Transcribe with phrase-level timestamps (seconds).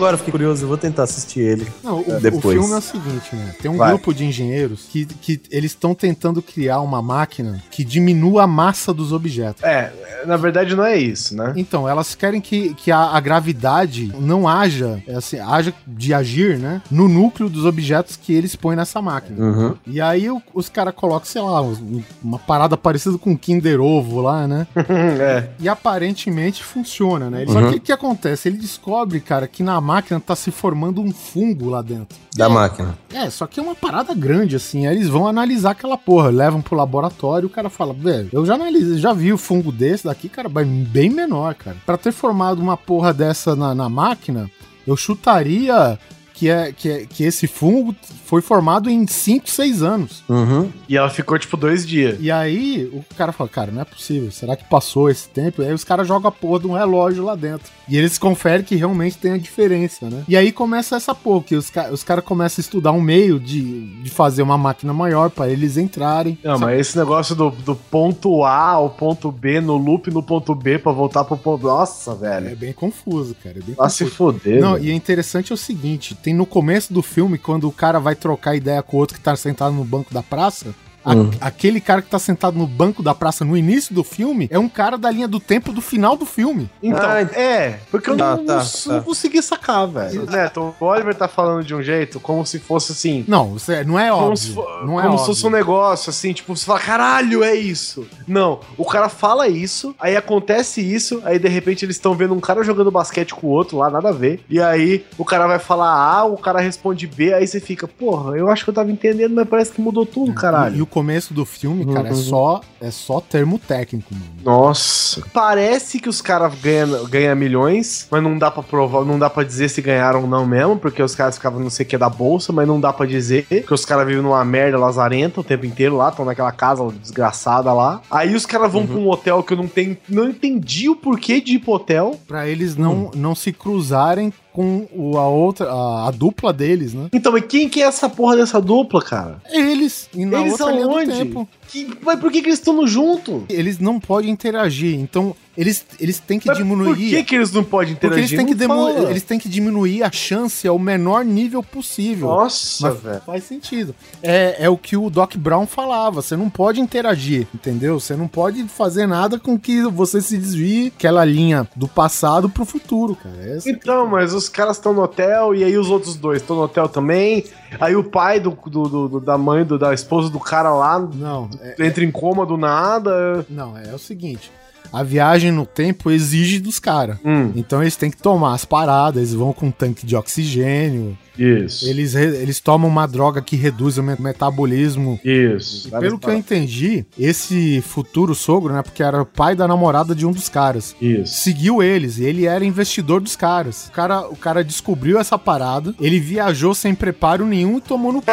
[0.00, 1.66] agora, fiquei curioso, eu vou tentar assistir ele.
[1.84, 2.44] Não, o, depois.
[2.58, 3.54] o filme é o seguinte, né?
[3.60, 3.90] Tem um Vai.
[3.90, 8.94] grupo de engenheiros que, que eles estão tentando criar uma máquina que diminua a massa
[8.94, 9.62] dos objetos.
[9.62, 9.92] É,
[10.26, 11.52] na verdade não é isso, né?
[11.56, 16.58] Então, elas querem que, que a, a gravidade não haja, é assim, haja de agir,
[16.58, 16.80] né?
[16.90, 19.44] No núcleo dos objetos que eles põem nessa máquina.
[19.44, 19.74] Uhum.
[19.86, 23.80] E aí o- os caras colocam, sei lá, um- uma parada parecida com um Kinder
[23.80, 24.66] Ovo lá, né?
[25.20, 25.48] é.
[25.60, 27.44] E aparentemente funciona, né?
[27.46, 28.48] Só que o que acontece?
[28.48, 32.16] Ele descobre, cara, que na máquina tá se formando um fungo lá dentro.
[32.36, 32.96] Da máquina.
[33.12, 34.86] É, só que é uma parada grande, assim.
[34.86, 38.46] Aí eles vão analisar aquela porra, levam pro laboratório e o cara fala, velho, eu
[38.46, 41.76] já analisei, já vi o fungo desse daqui, cara, mas bem menor, cara.
[41.84, 44.48] Pra ter formado uma porra dessa na, na máquina,
[44.86, 45.98] eu chutaria
[46.40, 50.24] que, é, que, é, que esse fungo foi formado em 5, 6 anos.
[50.26, 50.70] Uhum.
[50.88, 52.16] E ela ficou tipo dois dias.
[52.18, 55.60] E aí o cara fala, cara, não é possível, será que passou esse tempo?
[55.62, 57.70] E aí os caras jogam a porra de um relógio lá dentro.
[57.86, 60.24] E eles conferem que realmente tem a diferença, né?
[60.26, 63.38] E aí começa essa porra, que os, ca os caras começam a estudar um meio
[63.38, 66.38] de, de fazer uma máquina maior pra eles entrarem.
[66.42, 70.54] Não, mas esse negócio do, do ponto A ao ponto B, no loop no ponto
[70.54, 71.66] B pra voltar pro ponto.
[71.66, 72.56] Nossa, É velho.
[72.56, 73.58] bem confuso, cara.
[73.58, 74.16] É bem Vai se confuso.
[74.16, 74.60] foder.
[74.60, 74.84] Não, velho.
[74.86, 78.14] e é interessante é o seguinte: tem no começo do filme, quando o cara vai
[78.14, 80.74] trocar ideia com o outro que tá sentado no banco da praça.
[81.04, 81.30] A- Hum.
[81.40, 84.68] aquele cara que tá sentado no banco da praça no início do filme é um
[84.68, 86.68] cara da linha do tempo do final do filme.
[86.82, 88.92] Então, Ah, é, porque eu Tá, não, tá, não, tá.
[88.92, 90.26] não consegui sacar, velho.
[90.26, 93.24] Neto, o Oliver tá falando de um jeito como se fosse assim.
[93.26, 94.36] Não, é- não é Como, óbvio.
[94.36, 95.24] se, fo- não é como se óbvio.
[95.26, 98.06] fosse um negócio assim, tipo, você fala, caralho, é isso.
[98.26, 102.40] Não, o cara fala isso, aí acontece isso, aí de repente eles estão vendo um
[102.40, 104.40] cara jogando basquete com o outro lá, nada a ver.
[104.48, 108.36] E aí o cara vai falar A, o cara responde B, aí você fica, porra,
[108.36, 110.82] eu acho que eu tava entendendo, mas parece que mudou tudo, E, e caralho.
[110.82, 112.16] o começo do filme, cara, é Uhum.
[112.16, 114.26] só é só termo técnico, mano.
[114.42, 115.22] Nossa.
[115.32, 119.44] Parece que os caras ganham, ganham milhões, mas não dá pra provar, não dá pra
[119.44, 122.08] dizer se ganharam ou não mesmo, porque os caras ficavam não sei o que da
[122.08, 125.66] bolsa, mas não dá pra dizer, porque os caras vivem numa merda lazarenta o tempo
[125.66, 128.00] inteiro lá, estão naquela casa desgraçada lá.
[128.10, 131.40] Aí os caras vão pra um hotel que eu não tenho, não entendi o porquê
[131.40, 132.18] de ir pro hotel.
[132.26, 137.08] Pra eles não, não se cruzarem com a outra, a, a dupla deles, né?
[137.12, 139.42] Então, mas quem que é essa porra dessa dupla, cara?
[139.50, 141.12] Eles, e na Eles outra aonde?
[141.12, 141.48] tempo.
[141.70, 143.44] Que, mas por que, que eles estão junto?
[143.48, 146.86] Eles não podem interagir, então eles, eles têm que Mas diminuir.
[146.88, 148.24] Por que, que eles não podem porque interagir?
[148.32, 152.28] eles têm, que demo- eles têm que diminuir a chance ao menor nível possível.
[152.28, 153.20] Nossa, velho.
[153.26, 153.94] faz sentido.
[154.22, 156.22] É, é o que o Doc Brown falava.
[156.22, 158.00] Você não pode interagir, entendeu?
[158.00, 162.64] Você não pode fazer nada com que você se desvie aquela linha do passado pro
[162.64, 163.36] futuro, cara.
[163.56, 166.62] Essa- Então, mas os caras estão no hotel e aí os outros dois estão no
[166.62, 167.44] hotel também.
[167.80, 170.98] Aí o pai do, do- do- do- da mãe, do, da esposa do cara lá
[170.98, 173.44] Não, é, entra em coma do nada.
[173.48, 174.50] não, é o seguinte.
[174.92, 177.16] A viagem no tempo exige dos caras.
[177.24, 181.16] Hum, Então eles têm que tomar as paradas, eles vão com um tanque de oxigênio,
[181.38, 181.86] isso.
[181.88, 185.20] eles, eles tomam uma droga que reduz o me- metabolismo.
[185.24, 185.86] Isso.
[185.86, 190.12] E pelo que eu entendi, esse futuro sogro, né, porque era o pai da namorada
[190.12, 191.34] de um dos caras, Isso.
[191.40, 193.86] seguiu eles e ele era investidor dos caras.
[193.88, 198.18] O cara, o cara descobriu essa parada, ele viajou sem preparo nenhum e tomou no
[198.20, 198.26] c...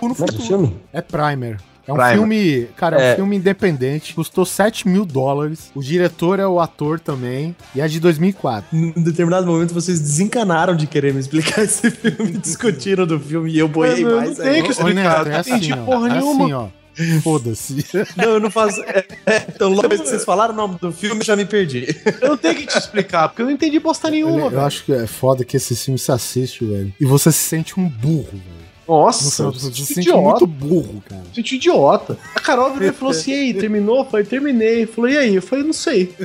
[0.00, 0.72] no é é futuro.
[0.92, 1.58] É Primer.
[1.86, 2.14] É um Primer.
[2.14, 3.14] filme, cara, é um É.
[3.16, 5.70] filme independente, custou 7 mil dólares.
[5.74, 8.64] O diretor é o ator também, e é de 2004.
[8.72, 13.58] Em determinado momento vocês desencanaram de querer me explicar esse filme, discutiram do filme e
[13.58, 14.38] eu boiei Não, não mais.
[14.38, 14.62] tem aí.
[14.62, 16.44] que Ô, explicar, Neto, é não assim, entendi ó, porra é nenhuma.
[16.44, 16.68] assim, ó.
[17.22, 17.84] Foda-se.
[18.16, 18.80] Não, eu não faço.
[18.84, 21.88] É, é, então, logo que vocês falaram o nome do filme, eu já me perdi.
[22.22, 24.62] Eu não tenho que te explicar, porque eu não entendi bosta nenhuma, eu velho.
[24.62, 26.94] acho que é foda que esse filme se assiste, velho.
[27.00, 28.63] E você se sente um burro, velho.
[28.86, 30.20] No Nossa, final, eu senti idiota.
[30.20, 31.22] muito burro, cara.
[31.32, 32.18] Gente idiota.
[32.34, 33.98] A Carol virou e falou assim: e aí, terminou?
[34.00, 34.86] Eu falei, terminei.
[34.86, 35.34] Falou, e aí?
[35.34, 36.14] Eu falei, não sei.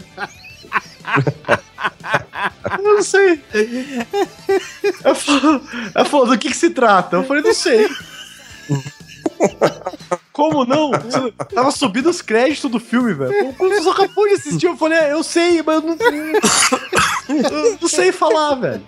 [2.78, 3.42] eu não sei.
[5.03, 5.62] Ela falou,
[5.96, 7.16] ela falou, do que, que se trata?
[7.16, 7.88] Eu falei, não sei.
[10.34, 10.91] Como não?
[10.91, 13.53] Você Tava subindo os créditos do filme, velho.
[13.58, 14.66] Você só acabou de assistir.
[14.67, 15.97] Eu falei, é, eu sei, mas eu não,
[17.28, 18.84] eu não sei falar, velho.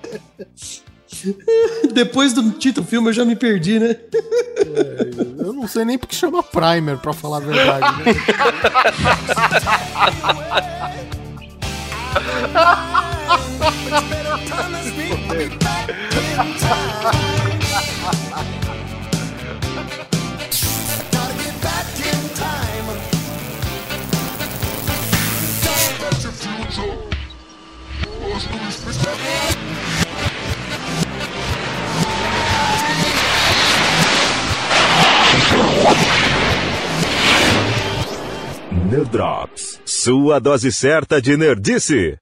[1.93, 3.95] Depois do título do filme, eu já me perdi, né?
[5.37, 8.03] Eu não sei nem porque chama Primer, pra falar a verdade.
[8.03, 8.13] Né?
[38.89, 42.17] Nerdrops, sua dose certa de nerdice.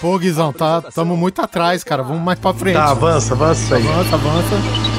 [0.00, 2.02] Pô, Guizão, tá, tamo muito atrás, cara.
[2.02, 2.74] Vamos mais pra frente.
[2.74, 3.88] Tá, avança, avança aí.
[3.88, 4.95] Avança, avança.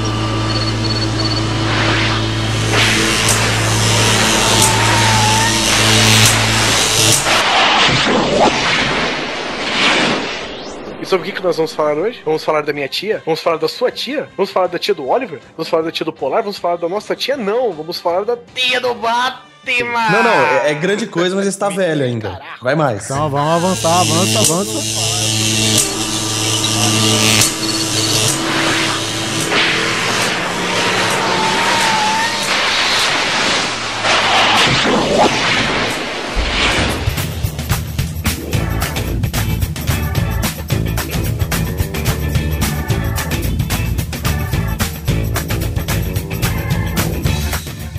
[11.08, 12.22] Sobre o que, que nós vamos falar hoje?
[12.26, 13.22] Vamos falar da minha tia?
[13.26, 14.28] Vamos falar da sua tia?
[14.36, 15.40] Vamos falar da tia do Oliver?
[15.56, 16.42] Vamos falar da tia do Polar?
[16.42, 17.38] Vamos falar da nossa tia?
[17.38, 20.10] Não, vamos falar da tia do Batman!
[20.12, 22.40] Não, não, é, é grande coisa, mas está velho ainda.
[22.62, 23.06] Vai mais.
[23.06, 25.78] Então vamos avançar, avança, avança.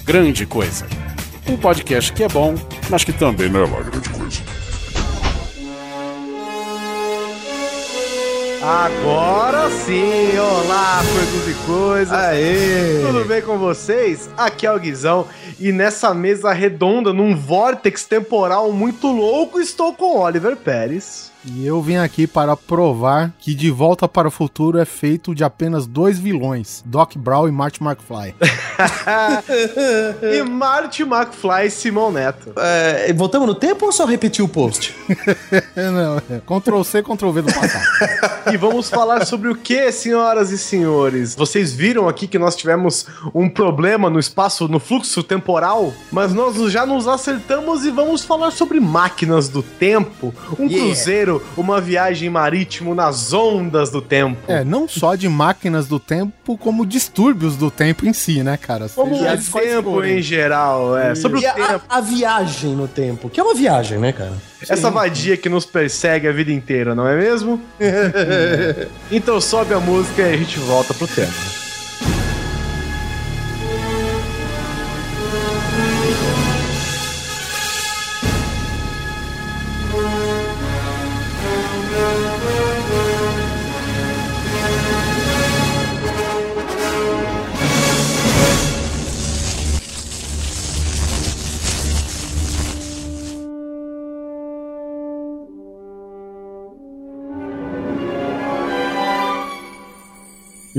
[0.08, 0.86] Grande Coisa.
[1.46, 2.54] Um podcast que é bom,
[2.88, 4.40] mas que também não é uma grande coisa.
[8.62, 10.30] Agora sim!
[10.38, 12.14] Olá, coisas e coisas!
[12.14, 13.02] Aê!
[13.06, 14.30] Tudo bem com vocês?
[14.34, 15.28] Aqui é o Guizão
[15.60, 21.30] e nessa mesa redonda, num vórtex temporal muito louco, estou com Oliver Pérez.
[21.54, 25.42] E eu vim aqui para provar que De Volta para o Futuro é feito de
[25.42, 28.34] apenas dois vilões, Doc Brown e Marty McFly.
[30.34, 32.52] e Marty McFly e Simão Neto.
[32.56, 34.94] É, voltamos no tempo ou só repetiu o post?
[35.74, 36.40] Não, é.
[36.40, 38.38] Ctrl C, Ctrl V do passado.
[38.50, 41.34] E vamos falar sobre o que, senhoras e senhores?
[41.34, 46.56] Vocês viram aqui que nós tivemos um problema no espaço, no fluxo temporal, mas nós
[46.72, 50.86] já nos acertamos e vamos falar sobre máquinas do tempo, um Yeah.
[50.86, 54.38] cruzeiro, uma viagem marítimo nas ondas do tempo.
[54.48, 58.88] É, não só de máquinas do tempo, como distúrbios do tempo em si, né, cara?
[58.88, 61.14] Como o tempo em geral, é.
[61.14, 61.84] Sobre o E a, tempo.
[61.88, 64.32] a viagem no tempo, que é uma viagem, né, cara?
[64.68, 67.60] Essa vadia que nos persegue a vida inteira, não é mesmo?
[69.10, 71.57] então sobe a música e a gente volta pro tempo.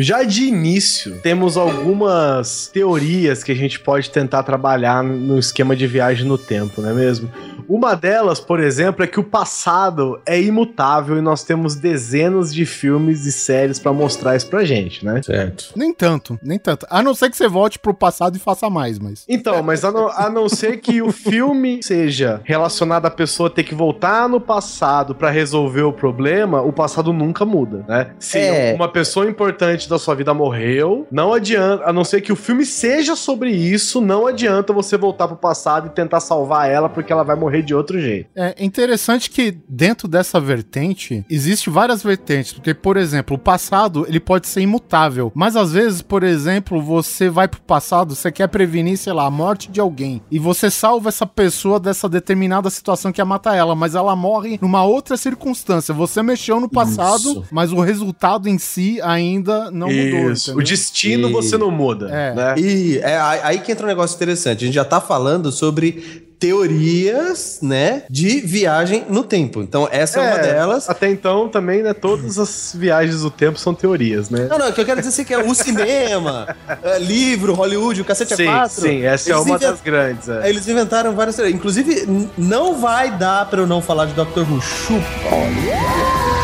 [0.01, 5.85] Já de início, temos algumas teorias que a gente pode tentar trabalhar no esquema de
[5.87, 7.29] viagem no tempo, não é mesmo?
[7.69, 12.65] Uma delas, por exemplo, é que o passado é imutável e nós temos dezenas de
[12.65, 15.21] filmes e séries pra mostrar isso pra gente, né?
[15.21, 15.71] Certo.
[15.75, 16.85] Nem tanto, nem tanto.
[16.89, 19.23] A não ser que você volte pro passado e faça mais, mas.
[19.29, 23.63] Então, mas a não, a não ser que o filme seja relacionado à pessoa ter
[23.63, 28.11] que voltar no passado pra resolver o problema, o passado nunca muda, né?
[28.19, 28.73] Se É.
[28.73, 32.65] uma pessoa importante da sua vida morreu, não adianta, a não ser que o filme
[32.65, 37.23] seja sobre isso, não adianta você voltar pro passado e tentar salvar ela porque ela
[37.23, 38.29] vai morrer de outro jeito.
[38.35, 44.19] É interessante que dentro dessa vertente existe várias vertentes, porque por exemplo, o passado ele
[44.19, 48.97] pode ser imutável, mas às vezes, por exemplo, você vai pro passado, você quer prevenir,
[48.97, 53.21] sei lá, a morte de alguém e você salva essa pessoa dessa determinada situação que
[53.21, 55.93] ia matar ela, mas ela morre numa outra circunstância.
[55.93, 57.45] Você mexeu no passado, Isso.
[57.51, 60.31] mas o resultado em si ainda não mudou.
[60.31, 60.51] isso.
[60.51, 60.67] O entendeu?
[60.69, 62.33] destino E- você não muda, É.
[62.33, 62.55] né?
[62.57, 64.63] E é aí aí que entra um negócio interessante.
[64.63, 69.61] A gente já tá falando sobre teorias, né, de viagem no tempo.
[69.61, 70.89] Então, essa é, uma delas.
[70.89, 74.47] Até então também, né, todas as viagens do tempo são teorias, né?
[74.49, 78.01] Não, não, o que eu quero dizer assim, que é o cinema, é, livro, Hollywood,
[78.01, 78.81] o cacete Sim, é quatro.
[78.81, 80.29] sim, essa é uma inven- das grandes.
[80.29, 80.49] é.
[80.49, 81.55] Eles inventaram várias teorias.
[81.57, 84.39] Inclusive, não vai dar pra eu não falar de Dr.
[84.49, 84.61] Who.
[84.61, 86.38] Chupa.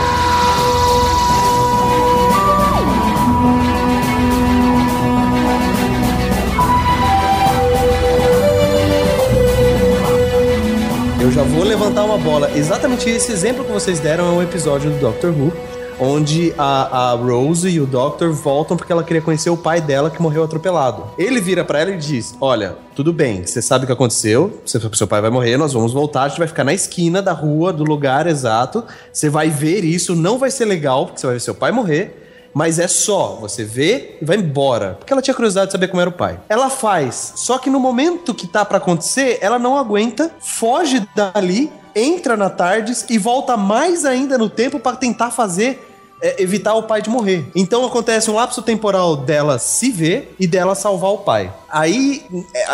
[11.36, 12.50] Já vou levantar uma bola.
[12.56, 15.52] Exatamente esse exemplo que vocês deram é um episódio do Doctor Who,
[16.00, 20.10] onde a, a Rose e o Doctor voltam porque ela queria conhecer o pai dela
[20.10, 21.04] que morreu atropelado.
[21.18, 24.80] Ele vira pra ela e diz: Olha, tudo bem, você sabe o que aconteceu, seu,
[24.94, 27.74] seu pai vai morrer, nós vamos voltar, a gente vai ficar na esquina da rua,
[27.74, 28.86] do lugar exato.
[29.12, 32.25] Você vai ver isso, não vai ser legal, porque você vai ver seu pai morrer.
[32.56, 34.96] Mas é só, você vê e vai embora.
[34.98, 36.40] Porque ela tinha curiosidade de saber como era o pai.
[36.48, 41.70] Ela faz, só que no momento que tá pra acontecer, ela não aguenta, foge dali,
[41.94, 45.86] entra na Tardes e volta mais ainda no tempo pra tentar fazer
[46.22, 47.46] é, evitar o pai de morrer.
[47.54, 51.52] Então acontece um lapso temporal dela se ver e dela salvar o pai.
[51.78, 52.24] Aí,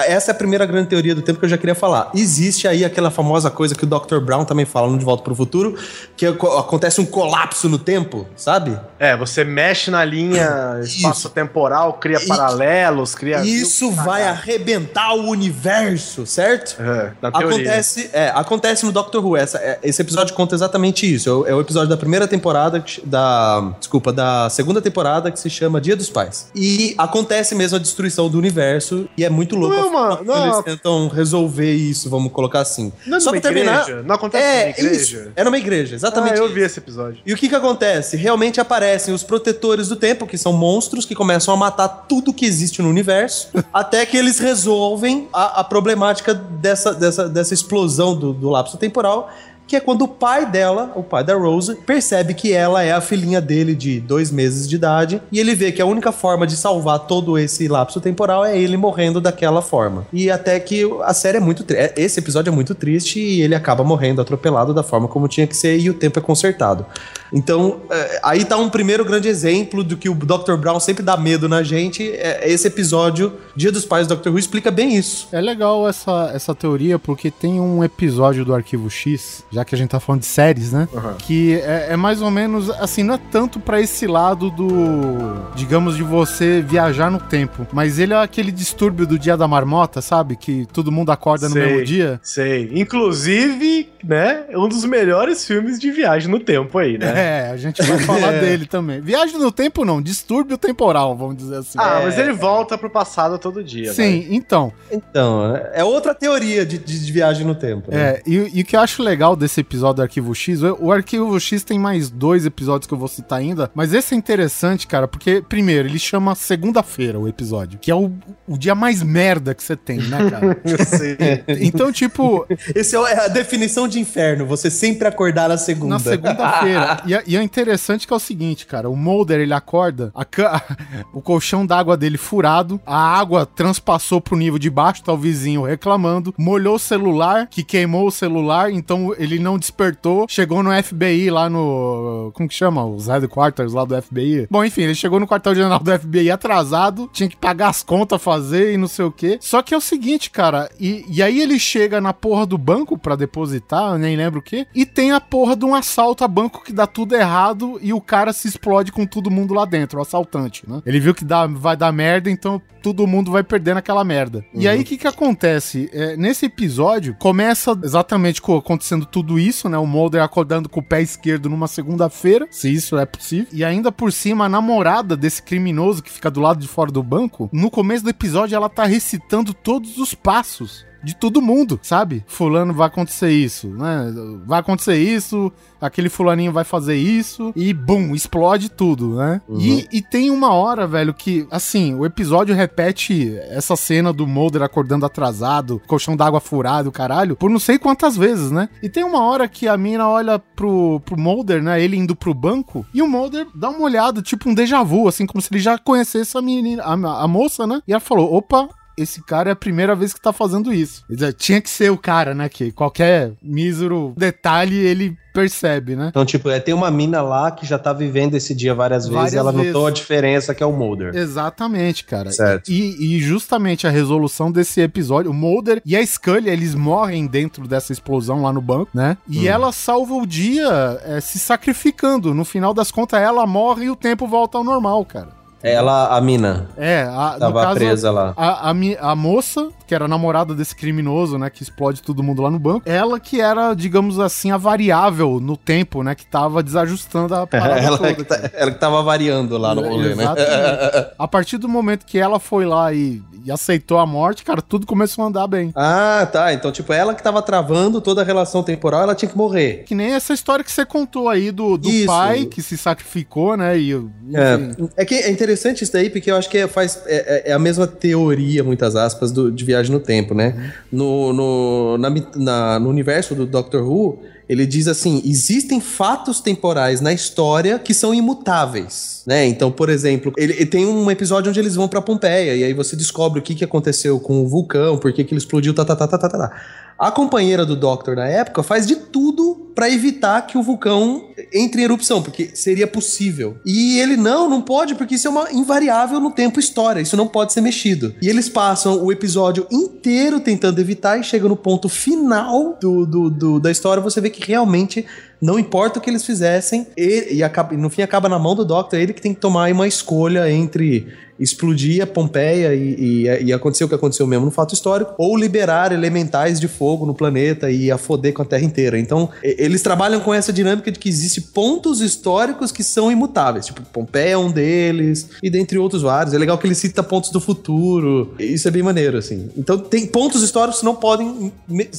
[0.05, 2.11] essa é a primeira grande teoria do tempo que eu já queria falar.
[2.13, 4.19] Existe aí aquela famosa coisa que o Dr.
[4.19, 5.75] Brown também fala no De Volta para o Futuro,
[6.15, 8.79] que ac- acontece um colapso no tempo, sabe?
[8.99, 13.41] É, você mexe na linha espaço-temporal, cria E- paralelos, cria.
[13.41, 16.75] Isso vai arrebentar o universo, certo?
[16.79, 17.57] É, na teoria.
[17.57, 19.35] Acontece, é, acontece no Doctor Who.
[19.35, 21.29] Essa- é, esse episódio conta exatamente isso.
[21.47, 23.73] É o, é episódio da primeira temporada, da.
[23.79, 26.47] Desculpa, da segunda temporada que se chama Dia dos Pais.
[26.55, 28.90] E acontece mesmo a destruição do universo.
[29.17, 32.91] E é muito louco Não forma não eles tentam resolver isso, vamos colocar assim.
[33.05, 33.83] Não é Só pra terminar.
[33.83, 34.03] igreja?
[34.03, 35.01] Não acontece é, numa igreja?
[35.01, 35.31] isso.
[35.35, 36.33] É numa igreja, exatamente.
[36.33, 36.53] Ah, eu isso.
[36.53, 37.21] vi esse episódio.
[37.25, 38.17] E o que que acontece?
[38.17, 42.45] Realmente aparecem os protetores do tempo, que são monstros que começam a matar tudo que
[42.45, 48.33] existe no universo, até que eles resolvem a, a problemática dessa, dessa, dessa explosão do,
[48.33, 49.29] do lapso temporal,
[49.67, 52.99] que é quando o pai dela, o pai da Rose, percebe que ela é a
[52.99, 56.57] filhinha dele de dois meses de idade, e ele vê que a única forma de
[56.57, 60.05] salvar todo esse lapso temporal é ele morrendo daquela forma.
[60.11, 61.63] E até que a série é muito...
[61.63, 65.27] tri- é- Esse episódio é muito triste e ele acaba morrendo atropelado da forma como
[65.27, 66.85] tinha que ser e o tempo é consertado.
[67.33, 70.55] Então, é, aí tá um primeiro grande exemplo do que o Dr.
[70.57, 72.09] Brown sempre dá medo na gente.
[72.11, 74.29] É, esse episódio, Dia dos Pais do Dr.
[74.29, 75.29] Who, explica bem isso.
[75.31, 79.77] É legal essa, essa teoria porque tem um episódio do Arquivo X, já que a
[79.77, 80.87] gente tá falando de séries, né?
[81.19, 85.95] Que é, é mais ou menos assim, não é tanto pra esse lado do, digamos,
[85.95, 90.35] de você viajar no tempo, mas ele é aquele distúrbio do dia da marmota, sabe?
[90.35, 91.65] Que todo mundo acorda no Sei.
[91.65, 92.19] mesmo dia.
[92.23, 92.69] Sei.
[92.73, 97.11] Inclusive, né, um dos melhores filmes de viagem no tempo aí, né?
[97.21, 98.99] É, a gente vai falar dele também.
[99.01, 101.77] Viagem no tempo não, distúrbio temporal, vamos dizer assim.
[101.77, 103.93] Ah, mas ele volta pro passado todo dia.
[103.93, 107.91] Sim, então, Então, é outra teoria de, de- de viagem no tempo.
[107.91, 107.97] né?
[108.01, 111.39] É, e, e o que eu acho legal desse episódio do Arquivo X, o, Arquivo
[111.39, 115.07] X tem mais dois episódios que eu vou citar ainda, mas esse é interessante, cara,
[115.07, 118.11] porque, primeiro, ele chama segunda-feira o episódio, que é o,
[118.47, 120.61] o dia mais merda que você tem, né, cara?
[120.63, 121.17] Eu sei.
[121.61, 122.45] Então, tipo,
[122.75, 125.95] Esse é é a definição de inferno, você sempre acordar na segunda.
[125.95, 127.01] na segunda-feira.
[127.05, 130.23] E, é- e é interessante que é o seguinte, cara, o Mulder, ele acorda, a
[130.23, 130.61] ca-
[131.13, 135.63] o colchão d'água dele furado, a água transpassou pro nível de baixo, tá o vizinho
[135.63, 141.29] reclamando, molhou o celular, que queimou o celular, então ele não despertou, chegou no FBI
[141.29, 142.31] lá no...
[142.33, 142.85] como que chama?
[142.85, 144.47] Os headquarters lá do FBI.
[144.49, 148.73] Bom, enfim, ele chegou no quartel-general do FBI atrasado, tinha que pagar as contas, fazer
[148.73, 149.37] e não sei o quê.
[149.41, 152.97] Só que é o seguinte, cara, e, e aí ele chega na porra do banco
[152.97, 156.63] pra depositar, nem lembro o quê, e tem a porra de um assalto a banco
[156.63, 160.01] que dá tudo errado e o cara se explode com todo mundo lá dentro, o
[160.01, 160.81] assaltante, né?
[160.85, 164.43] Ele viu que dá, vai dar merda, então todo mundo vai perdendo aquela merda.
[164.53, 165.89] E aí o que que acontece?
[165.93, 169.77] É, nesse episódio, começa exatamente co- acontecendo tudo isso, né?
[169.77, 173.47] O Mulder acordando com o pé esquerdo numa segunda-feira, se isso é possível.
[173.51, 177.03] E ainda por cima, a namorada desse criminoso que fica do lado de fora do
[177.03, 182.23] banco, no começo do episódio ela tá recitando todos os passos de todo mundo, sabe?
[182.27, 184.11] Fulano vai acontecer isso, né?
[184.45, 189.41] Vai acontecer isso, aquele fulaninho vai fazer isso e bum, explode tudo, né?
[189.49, 194.61] E, e tem uma hora, velho, que assim, o episódio repete essa cena do Mulder
[194.61, 198.69] acordando atrasado, colchão d'água furado, caralho, por não sei quantas vezes, né?
[198.81, 201.81] E tem uma hora que a mina olha pro, pro Mulder, né?
[201.81, 205.25] Ele indo pro banco, e o Mulder dá uma olhada, tipo um déjà vu, assim,
[205.25, 207.81] como se ele já conhecesse a menina, a, a moça, né?
[207.87, 211.03] E ela falou: opa, esse cara é a primeira vez que tá fazendo isso.
[211.09, 212.49] Dizer, tinha que ser o cara, né?
[212.49, 216.07] Que qualquer mísero detalhe ele percebe, né?
[216.09, 219.15] Então, tipo, é, tem uma mina lá que já tá vivendo esse dia várias vezes
[219.15, 219.67] Várias e ela vezes.
[219.67, 221.15] notou a diferença que é o Mulder.
[221.15, 222.31] Exatamente, cara.
[222.31, 222.69] Certo.
[222.69, 227.67] E, e justamente a resolução desse episódio, o Mulder e a Scully, eles morrem dentro
[227.67, 229.17] dessa explosão lá no banco, né?
[229.27, 232.33] E ela salva o dia é, se sacrificando.
[232.33, 235.40] No final das contas, ela morre e o tempo volta ao normal, cara.
[235.63, 238.33] Ela, a mina, É, a, tava caso, presa lá.
[238.35, 242.41] A, a, a moça, que era a namorada desse criminoso, né, que explode todo mundo
[242.41, 246.63] lá no banco, ela que era, digamos assim, a variável no tempo, né, que tava
[246.63, 248.13] desajustando a parada Ela toda.
[248.15, 250.25] que, tá- ela que tava variando lá no rolê, né?
[251.17, 254.87] A partir do momento que ela foi lá e, e aceitou a morte, cara, tudo
[254.87, 255.71] começou a andar bem.
[255.75, 256.53] Ah, tá.
[256.53, 259.83] Então, tipo, ela que tava travando toda a relação temporal, ela tinha que morrer.
[259.85, 262.07] Que nem essa história que você contou aí do, do Isso.
[262.07, 263.91] pai que se sacrificou, né, e...
[263.91, 264.89] enfim.
[264.97, 265.50] É, é que é interessante
[265.83, 268.95] isso daí, porque eu acho que é, faz, é, é- é a mesma teoria, muitas
[268.95, 270.73] aspas, do- de viagem no tempo, né?
[270.91, 276.99] No, no, na na- no universo do Doctor Who, ele diz assim: existem fatos temporais
[277.01, 279.45] na história que são imutáveis, né?
[279.45, 282.73] Então, por exemplo, ele, ele tem um episódio onde eles vão pra Pompeia, e aí
[282.73, 285.85] você descobre o que, que aconteceu com o vulcão, por que, que ele explodiu, tá,
[285.85, 286.61] tá, tá, tá, tá, tá, tá.
[287.01, 291.81] A companheira do Doctor na época faz de tudo pra evitar que o vulcão entre
[291.81, 293.57] em erupção, porque seria possível.
[293.65, 297.25] E ele, não, não pode, porque isso é uma invariável no tempo história, isso não
[297.27, 298.13] pode ser mexido.
[298.21, 303.29] E eles passam o episódio inteiro tentando evitar e chega no ponto final do, do,
[303.31, 305.03] do- da história, você vê que realmente
[305.41, 308.99] não importa o que eles fizessem, e, acaba- no fim acaba na mão do Doctor,
[308.99, 311.07] ele que tem que tomar uma escolha entre
[311.41, 315.35] explodir a Pompeia e, e, e acontecer o que aconteceu mesmo no fato histórico, ou
[315.35, 318.99] liberar elementais de fogo no planeta e a foder com a Terra inteira.
[318.99, 323.81] Então, eles trabalham com essa dinâmica de que existem pontos históricos que são imutáveis, tipo
[323.81, 326.33] Pompeia é um deles, e dentre outros vários.
[326.33, 329.49] É legal que ele cita pontos do futuro, isso é bem maneiro, assim.
[329.57, 331.51] Então, tem pontos históricos que não podem,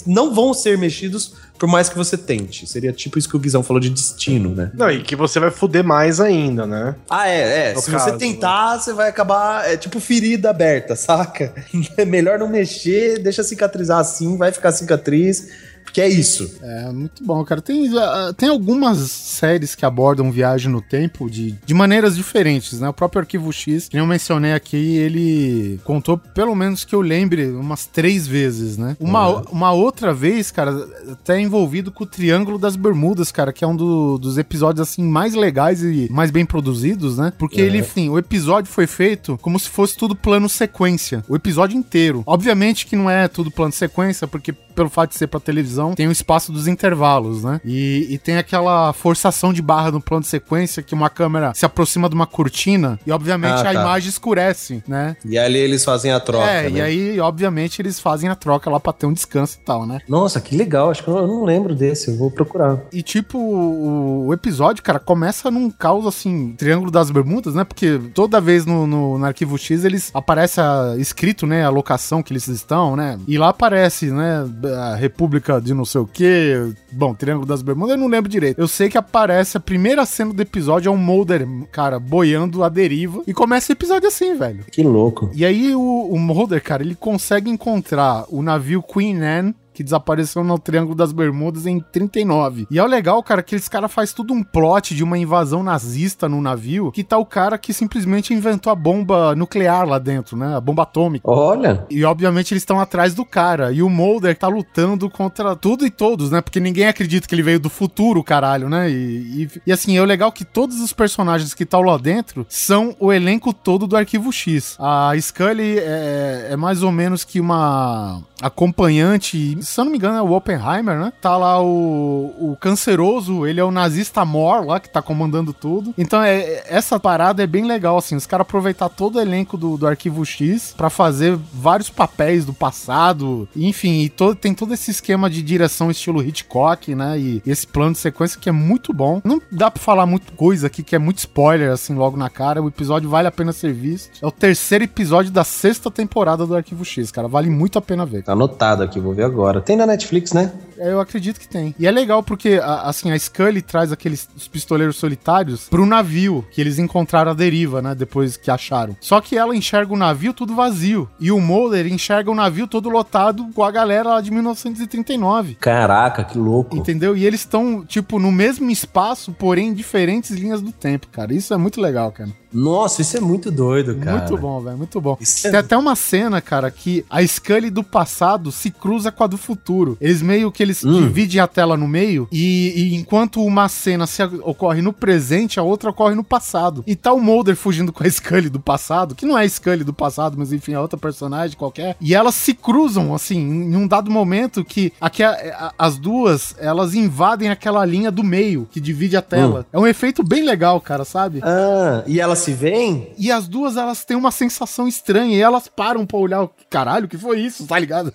[0.07, 1.33] não vão ser mexidos
[1.63, 2.67] por mais que você tente.
[2.67, 4.73] Seria tipo isso que o Guizão falou de destino, né?
[4.75, 6.97] Não, e que você vai fuder mais ainda, né?
[7.09, 7.75] Ah, é, é.
[7.75, 9.32] No Se caso, você tentar, você vai acabar.
[9.67, 11.53] É tipo ferida aberta, saca?
[11.97, 15.49] É melhor não mexer, deixa cicatrizar assim, vai ficar cicatriz.
[15.85, 16.51] Porque é isso.
[16.63, 17.61] É, muito bom, cara.
[17.61, 22.89] Tem, ah, tem algumas séries que abordam viagem no tempo de, de maneiras diferentes, né?
[22.89, 27.51] O próprio Arquivo X, que eu mencionei aqui, ele contou, pelo menos que eu lembre,
[27.51, 28.97] umas três vezes, né?
[28.99, 33.67] Uma, uma outra vez, cara, até envolvido com o Triângulo das Bermudas, cara, que é
[33.67, 37.33] um do- dos episódios, assim, mais legais e mais bem produzidos, né?
[37.39, 41.25] Porque ele, enfim, o episódio foi feito como se fosse tudo plano sequência.
[41.29, 42.23] O episódio inteiro.
[42.27, 46.09] Obviamente que não é tudo plano sequência, porque pelo fato de ser pra televisão, tem
[46.09, 47.61] o espaço dos intervalos, né?
[47.65, 51.65] E, e tem aquela forçação de barra no plano de sequência que uma câmera se
[51.65, 53.75] aproxima de uma cortina e, obviamente, Ah, a tá.
[53.75, 55.17] imagem escurece, né?
[55.25, 56.45] E ali eles fazem a troca.
[56.51, 56.81] é, e né?
[56.83, 60.01] aí, obviamente, eles fazem a troca lá pra ter um descanso e tal, né?
[60.09, 60.91] Nossa, que legal.
[60.91, 62.09] Acho que eu não lembro desse.
[62.11, 62.79] Eu vou procurar.
[62.93, 67.65] E tipo, o, o episódio, cara, começa num caos assim, Triângulo das Bermudas, né?
[67.65, 72.23] Porque toda vez no, no, no arquivo X eles aparece a- escrito, né, a locação
[72.23, 73.19] que eles estão, né?
[73.27, 74.45] E lá aparece, né,
[74.93, 76.73] a República de não sei o quê.
[76.91, 78.59] Bom, Triângulo das Bermudas, eu não lembro direito.
[78.59, 82.69] Eu sei que aparece a primeira cena do episódio é um Mulder, cara, boiando a
[82.69, 83.23] deriva.
[83.27, 84.65] E começa o episódio assim, velho.
[84.71, 85.31] Que louco.
[85.35, 90.45] E aí o, o Mulder, cara, ele consegue encontrar o navio Queen Anne que desapareceu
[90.45, 92.67] no Triângulo das Bermudas em 39.
[92.71, 95.63] E é o legal, cara, que esse cara faz tudo um plot de uma invasão
[95.63, 100.37] nazista no navio, que tá o cara que simplesmente inventou a bomba nuclear lá dentro,
[100.37, 100.57] né?
[100.57, 101.31] A bomba atômica.
[101.31, 101.87] Olha.
[101.91, 103.73] E obviamente eles estão atrás do cara.
[103.73, 106.41] E o Mulder tá lutando contra tudo e todos, né?
[106.41, 108.91] Porque ninguém acredita que ele veio do futuro, caralho, né?
[108.91, 112.47] E, e, e, assim, é o legal que todos os personagens que estão lá dentro
[112.49, 114.77] são o elenco todo do Arquivo X.
[114.79, 120.19] A Scully é, é mais ou menos que uma acompanhante, se eu não me engano,
[120.19, 121.13] é o Oppenheimer, né?
[121.21, 125.95] Tá lá o, o canceroso, ele é o nazista Mor lá, que tá comandando tudo.
[125.97, 129.77] Então, é, essa parada é bem legal, assim, os caras aproveitar todo o elenco do,
[129.77, 134.91] do Arquivo X pra fazer vários papéis do passado, enfim, e todo, tem todo esse
[134.91, 137.19] esquema de direção estilo Hitchcock, né?
[137.19, 139.21] E, esse plano de sequência que é muito bom.
[139.25, 142.63] Não dá pra falar muita coisa aqui, que é muito spoiler, assim, logo na cara.
[142.63, 144.23] O episódio vale a pena ser visto.
[144.23, 147.29] É o terceiro episódio da sexta temporada do Arquivo X, cara.
[147.29, 148.23] Vale muito a pena ver.
[148.23, 149.52] Tá anotado aqui, vou ver agora.
[149.61, 150.53] Tem na Netflix, né?
[150.77, 151.75] Eu acredito que tem.
[151.79, 156.61] E é legal porque, assim, a Scully traz aqueles os pistoleiros solitários pro navio que
[156.61, 157.95] eles encontraram a deriva, né?
[157.95, 158.97] Depois que acharam.
[159.01, 161.09] Só que ela enxerga o navio tudo vazio.
[161.21, 165.57] E o Mulder enxerga o navio todo lotado com a galera lá de 1939.
[165.61, 166.77] Caraca, que louco.
[166.77, 167.17] Entendeu?
[167.17, 171.33] E eles estão, tipo, no mesmo espaço, porém em diferentes linhas do tempo, cara.
[171.33, 172.31] Isso é muito legal, cara.
[172.53, 174.19] Nossa, isso é muito doido, cara.
[174.19, 174.77] Muito bom, velho.
[174.79, 175.17] Muito bom.
[175.21, 179.25] Isso é- Tem até uma cena, cara, que a Scully do passado se cruza com
[179.25, 179.97] a do futuro.
[180.01, 180.93] Eles meio que eles Hum.
[180.93, 185.63] dividem a tela no meio e, e enquanto uma cena se ocorre no presente, a
[185.63, 186.83] outra ocorre no passado.
[186.87, 189.85] E tá o Mulder fugindo com a Scully do passado, que não é a Scully
[189.85, 191.97] do passado, mas enfim, é outra personagem qualquer.
[192.01, 195.33] E elas se cruzam, assim, em um dado momento que aqui a-
[195.79, 199.67] a- as duas, elas invadem aquela linha do meio que divide a tela.
[199.73, 201.41] É um efeito bem legal, cara, sabe?
[201.43, 203.13] Ah, e elas se veem?
[203.19, 206.43] E as duas, elas têm uma sensação estranha e elas param pra olhar.
[206.45, 207.67] o- Caralho, que foi isso?
[207.73, 208.13] Tá ligado?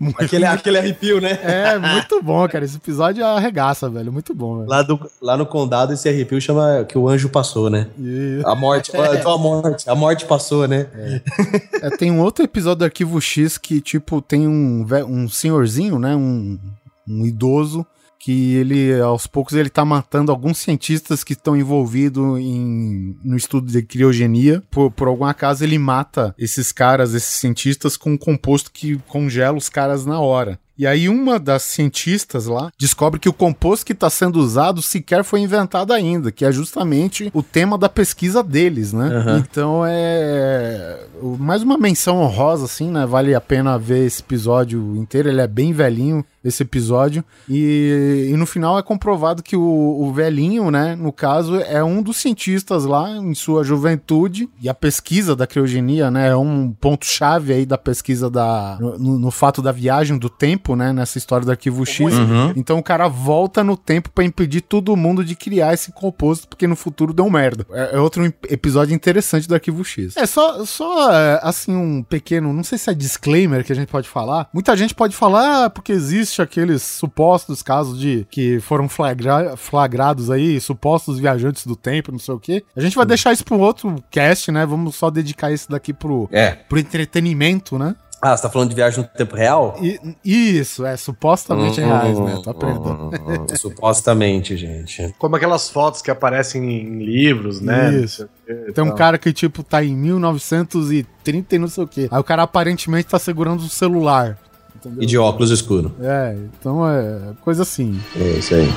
[0.00, 1.38] Muito- Aquele, aquele arrepio, né?
[1.42, 2.64] É, muito bom, cara.
[2.64, 4.12] Esse episódio arregaça, velho.
[4.12, 4.68] Muito bom, velho.
[4.68, 7.88] Lá, do, lá no condado, esse arrepio chama que o anjo passou, né?
[7.98, 10.86] E- A morte, então a morte, a morte passou, né?
[11.82, 16.14] é, tem um outro episódio do Arquivo X que, tipo, tem um, um senhorzinho, né?
[16.16, 16.58] Um,
[17.06, 17.86] um idoso.
[18.18, 23.70] Que ele, aos poucos, ele tá matando alguns cientistas que estão envolvidos em, no estudo
[23.70, 24.62] de criogenia.
[24.70, 29.56] Por, por algum acaso, ele mata esses caras, esses cientistas, com um composto que congela
[29.56, 30.58] os caras na hora.
[30.78, 35.24] E aí uma das cientistas lá descobre que o composto que está sendo usado sequer
[35.24, 39.08] foi inventado ainda, que é justamente o tema da pesquisa deles, né?
[39.08, 39.38] Aham.
[39.38, 43.04] Então é mais uma menção honrosa assim, né?
[43.04, 46.24] Vale a pena ver esse episódio inteiro, ele é bem velhinho.
[46.44, 47.24] Esse episódio.
[47.48, 52.02] E, e no final é comprovado que o, o velhinho, né, no caso, é um
[52.02, 54.48] dos cientistas lá em sua juventude.
[54.60, 59.30] E a pesquisa da criogenia, né, é um ponto-chave aí da pesquisa da, no, no
[59.30, 62.14] fato da viagem do tempo, né, nessa história do arquivo X.
[62.56, 66.66] Então o cara volta no tempo pra impedir todo mundo de criar esse composto, porque
[66.66, 67.66] no futuro deu merda.
[67.70, 70.16] É, é outro episódio interessante do arquivo X.
[70.16, 73.88] É só, só é, assim, um pequeno, não sei se é disclaimer que a gente
[73.88, 74.48] pode falar.
[74.52, 80.30] Muita gente pode falar, ah, porque existe aqueles supostos casos de que foram flagra- flagrados
[80.30, 82.64] aí, supostos viajantes do tempo, não sei o quê.
[82.76, 84.64] A gente vai deixar isso pra um outro cast, né?
[84.66, 86.50] Vamos só dedicar esse daqui pro, É.
[86.52, 87.94] pro entretenimento, né?
[88.20, 89.78] Ah, você tá falando de viagem no tempo real?
[89.80, 92.40] E- isso, é, supostamente reais, né?
[92.42, 93.12] Tô aprendendo.
[93.56, 95.14] Supostamente, gente.
[95.20, 97.94] Como aquelas fotos que aparecem em livros, né?
[97.94, 98.28] Isso.
[98.74, 102.08] Tem um cara que, tipo, tá em 1930 e não sei o quê.
[102.10, 104.36] Aí o cara aparentemente tá segurando o celular.
[104.98, 105.92] E de óculos escuro.
[106.00, 107.98] É, então é coisa assim.
[108.16, 108.68] É isso aí.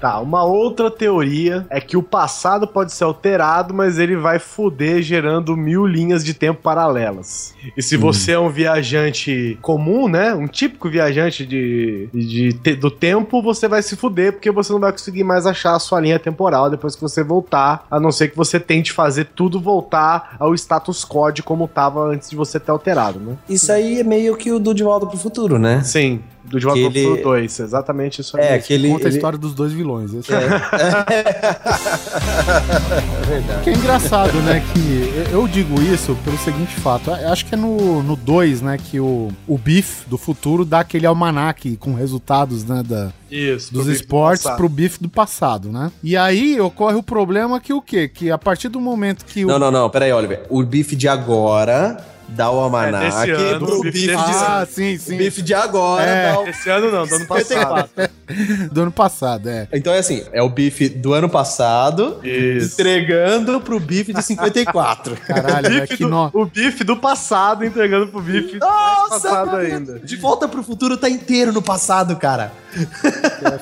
[0.00, 5.02] Tá, uma outra teoria é que o passado pode ser alterado, mas ele vai foder
[5.02, 7.54] gerando mil linhas de tempo paralelas.
[7.76, 10.34] E se você é um viajante comum, né?
[10.34, 14.80] Um típico viajante de, de te- do tempo, você vai se fuder porque você não
[14.80, 18.28] vai conseguir mais achar a sua linha temporal depois que você voltar, a não ser
[18.28, 22.58] que você tente fazer tudo voltar ao status quo de como tava antes de você
[22.58, 23.36] ter alterado, né?
[23.48, 25.82] Isso aí é meio que o do De Volta pro Futuro, né?
[25.82, 28.44] Sim, do De Volta Que pro ele- Futuro 2, exatamente isso aí.
[28.44, 28.88] É, que ele.
[28.88, 30.12] Conta a ele- história dos dois vilões.
[30.12, 30.40] Esse É.
[33.62, 34.62] Que é engraçado, né?
[34.72, 37.10] Que eu digo isso pelo seguinte fato.
[37.12, 38.78] Acho que é no 2, né?
[38.78, 42.82] Que o, o Biff do futuro dá aquele almanaque com resultados, né?
[42.84, 44.58] Da, Isso, dos do esportes passado.
[44.58, 45.90] pro bife do passado, né?
[46.02, 48.08] E aí ocorre o problema que o quê?
[48.08, 49.48] Que a partir do momento que o.
[49.48, 50.44] Não, não, não, peraí, Oliver.
[50.48, 51.96] O bife de agora
[52.30, 54.14] dá o almanac É, desse ano, pro o bife bife, de...
[54.14, 55.16] Ah, sim, O sim.
[55.16, 56.32] bife de agora É.
[56.32, 56.48] dá o...
[56.48, 57.90] Esse ano não, do ano passado.
[58.70, 59.66] Do ano passado, é.
[59.72, 62.74] Então é assim, é o bife do ano passado Isso.
[62.80, 65.16] entregando pro bife de 54.
[65.26, 66.30] Caralho, é bife que do- nó.
[66.32, 69.98] O bife do passado entregando pro bife mais passado cara, ainda.
[69.98, 72.52] De volta pro futuro tá inteiro no passado, cara.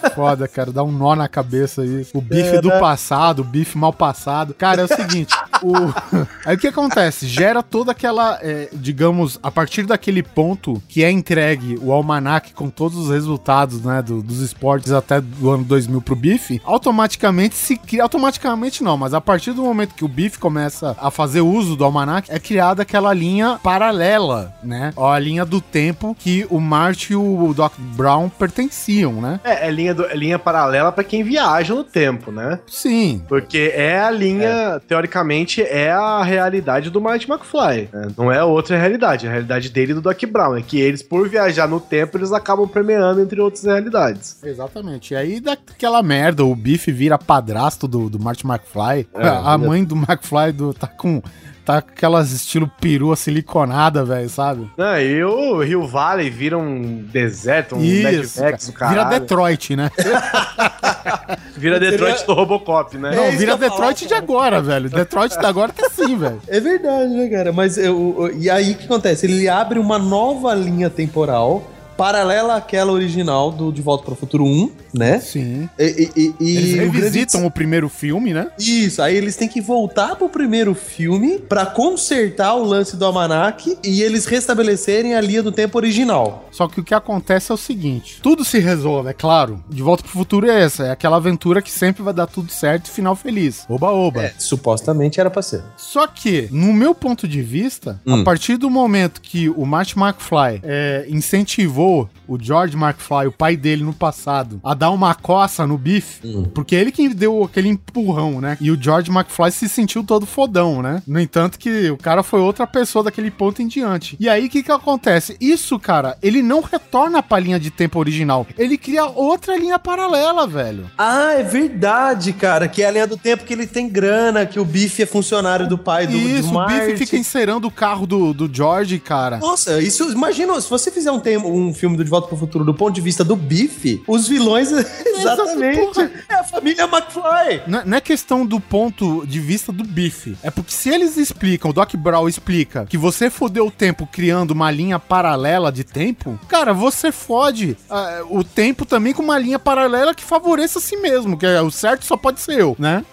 [0.05, 0.71] É foda, cara.
[0.71, 2.11] Dá um nó na cabeça isso.
[2.19, 2.79] O bife É, do né?
[2.79, 4.53] passado, o bife mal passado.
[4.53, 5.35] Cara, é o seguinte.
[5.63, 5.73] O...
[6.47, 7.27] Aí o que acontece?
[7.27, 12.69] Gera toda aquela, é, digamos, a partir daquele ponto que é entregue o almanac com
[12.71, 17.77] todos os resultados, né, do- dos esportes até do ano 2000 pro bife, automaticamente se
[17.77, 21.77] cria, automaticamente não, mas a partir do momento que o bife começa a fazer uso
[21.77, 24.93] do almanac, é criada aquela linha paralela, né?
[24.97, 29.41] Ó, a linha do tempo que o Marty e o Doc Brown pertenciam, né?
[29.45, 32.59] É, é linha, do- é linha paralela pra quem viaja no tempo, né?
[32.67, 37.89] Sim, Porque é a linha, teoricamente, é a realidade do Marty McFly.
[37.93, 38.09] né?
[38.17, 39.27] Não é outra realidade.
[39.27, 40.57] A realidade dele e do Doc Brown.
[40.57, 44.39] É que eles, por viajar no tempo, eles acabam premiando entre outras realidades.
[44.43, 45.15] Exatamente.
[45.15, 49.07] E aí daquela merda, o Biff vira padrasto do, do Marty McFly.
[49.15, 51.23] a a mãe do McFly do, tá com.
[51.69, 54.71] Tá com aquelas estilo perua siliconada, velho, sabe?
[54.75, 59.05] Não, e o Rio Valley vira um deserto, um Mad Max do Vira.
[59.05, 59.91] Detroit, né?
[61.59, 63.15] Vira Detroit do Robocop, né?
[63.15, 64.89] Não, isso vira Detroit de agora, velho.
[64.89, 66.41] Detroit da agora tá assim, velho.
[66.49, 67.53] É verdade, né, cara?
[67.53, 69.27] Mas eu, eu- e aí o que acontece?
[69.27, 71.63] Ele abre uma nova linha temporal
[71.99, 75.19] paralela àquela original do De Volta para o Futuro 1, né?
[75.19, 75.69] Sim.
[75.77, 78.47] E, e- e- Eles o grande- revisitam o primeiro filme, né?
[78.57, 83.77] Isso, aí eles têm que voltar pro primeiro filme pra consertar o lance do Almanac
[83.85, 86.49] e eles restabelecerem a linha do tempo original.
[86.53, 89.63] Só que o que acontece é o seguinte: tudo se resolve, é claro.
[89.69, 90.85] De volta pro futuro é essa.
[90.87, 93.65] É aquela aventura que sempre vai dar tudo certo e final feliz.
[93.69, 94.23] Oba, oba.
[94.23, 95.63] É, supostamente era pra ser.
[95.77, 98.21] Só que, no meu ponto de vista, Hum.
[98.21, 101.88] a partir do momento que o Marty McFly é, incentivou
[102.27, 106.45] o George McFly, o pai dele no passado, a dar uma coça no Biff, Hum.
[106.55, 108.57] porque ele que deu aquele empurrão, né?
[108.61, 111.03] E o George McFly se sentiu todo fodão, né?
[111.07, 114.17] No entanto que o cara foi outra pessoa daquele ponto em diante.
[114.21, 115.37] E aí, o que que acontece?
[115.41, 118.47] Isso, cara, ele não retorna pra linha de tempo original.
[118.59, 120.91] Ele cria outra linha paralela, velho.
[120.99, 122.69] Ah, é verdade, cara.
[122.69, 125.69] Que é a linha do tempo que ele tem grana, que o Biff é funcionário
[125.69, 129.39] do pai do, Isso, do o Biff fica encerando o carro do, do George, cara.
[129.39, 132.65] Nossa, isso, imagina, se você fizer um, tem- um filme do De Volta pro Futuro
[132.65, 134.71] do ponto de vista do Biff, os vilões,
[135.19, 137.63] exatamente, é a família McFly!
[137.67, 140.37] Não, não é questão do ponto de vista do bife.
[140.43, 144.51] É porque se eles explicam, o Doc Brown explica que você fodeu o tempo criando
[144.53, 149.59] uma linha paralela de tempo, cara, você fode ah, o tempo também com uma linha
[149.59, 153.05] paralela que favoreça a si mesmo, que é o certo só pode ser eu, né?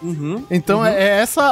[0.50, 1.50] Então É, é essa a,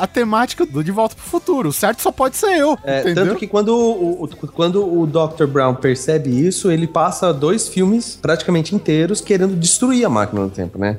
[0.00, 1.68] a- a temática do De Volta pro Futuro.
[1.68, 3.26] O certo só pode ser eu, É, entendeu?
[3.26, 5.46] tanto que quando o, o- quando o Dr.
[5.46, 10.78] Brown percebe isso, ele passa dois filmes praticamente inteiros querendo destruir a máquina do tempo,
[10.78, 10.98] né?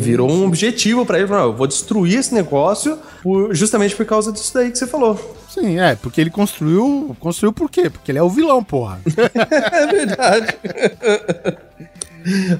[0.00, 4.32] Virou um objetivo pra ele, "Não, eu vou destruir esse negócio por- justamente por causa
[4.32, 5.36] disso daí que você falou.
[5.48, 7.14] Sim, é, porque ele construiu.
[7.20, 7.88] Construiu por quê?
[7.88, 9.00] Porque ele é o vilão, porra.
[9.72, 10.56] É verdade.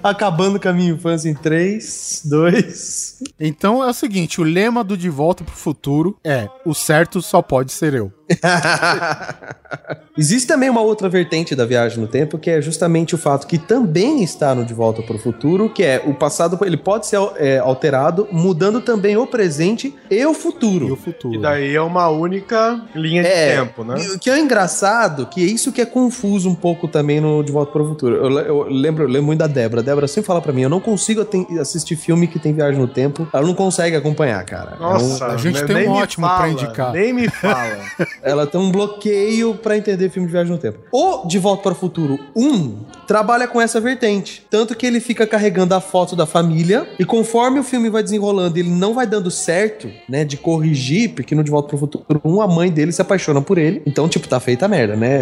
[0.03, 3.19] Acabando com a minha infância em 3, 2.
[3.39, 7.43] Então é o seguinte: o lema do De Volta pro Futuro é: o certo só
[7.43, 8.11] pode ser eu.
[10.17, 13.57] Existe também uma outra vertente da viagem no tempo, que é justamente o fato que
[13.59, 17.19] também está no De Volta para o Futuro, que é o passado ele pode ser
[17.37, 20.89] é, alterado, mudando também o presente e o futuro.
[20.89, 21.35] E o futuro.
[21.35, 23.95] E daí é uma única linha de É, tempo, né?
[24.15, 27.53] O que é engraçado, que é isso que é confuso um pouco também no De
[27.53, 28.17] Volta para o Futuro.
[28.17, 29.81] Eu, eu lembro, eu lembro muito da Débora.
[29.81, 31.27] A Débora sempre fala pra mim, eu não consigo
[31.61, 33.27] assistir filme que tem viagem no tempo.
[33.33, 34.77] Ela não consegue acompanhar, cara.
[34.79, 36.93] Nossa, a gente né, tem um ótimo pra fala, indicar.
[36.93, 37.79] Nem me fala.
[38.23, 40.79] Ela tem um bloqueio pra entender filme de viagem no tempo.
[40.93, 44.45] O De Volta para o Futuro 1 trabalha com essa vertente.
[44.51, 48.59] Tanto que ele fica carregando a foto da família e conforme o filme vai desenrolando
[48.59, 52.21] ele não vai dando certo, né, de corrigir, porque no De Volta para o Futuro
[52.25, 53.83] 1 a mãe dele se apaixona por ele.
[53.87, 55.21] Então, tipo, tá feita a merda, né?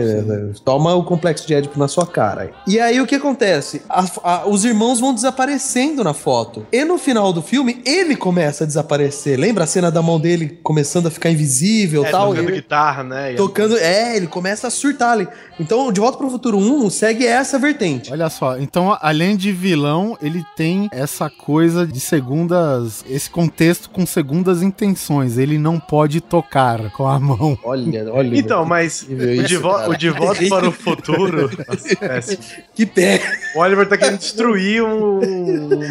[0.64, 2.50] Toma o complexo de Édipo na sua cara.
[2.66, 3.82] E aí o que acontece?
[3.88, 6.66] A- a- os irmãos vão desaparecendo na foto.
[6.72, 9.38] E no final do filme, ele começa a desaparecer.
[9.38, 12.34] Lembra a cena da mão dele começando a ficar invisível e É, tal?
[12.36, 13.34] Ele- guitarra, né?
[13.34, 13.76] Tocando.
[13.76, 15.28] É, ele começa a surtar ali.
[15.60, 18.12] Então, De Volta pro Futuro 1 segue essa vertente.
[18.12, 23.04] Olha só, então além de vilão, ele tem essa coisa de segundas.
[23.08, 25.38] Esse contexto com segundas intenções.
[25.38, 27.58] Ele não pode tocar com a mão.
[27.62, 28.38] Olha, olha.
[28.38, 31.50] Então, mas o de, o de volta para o futuro.
[31.68, 32.42] Nossa, péssimo.
[32.74, 33.20] Que pé.
[33.54, 35.20] o Oliver tá querendo destruir um,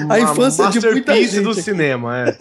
[0.10, 1.62] A infância de muita gente do aqui.
[1.62, 2.17] cinema.
[2.29, 2.38] É.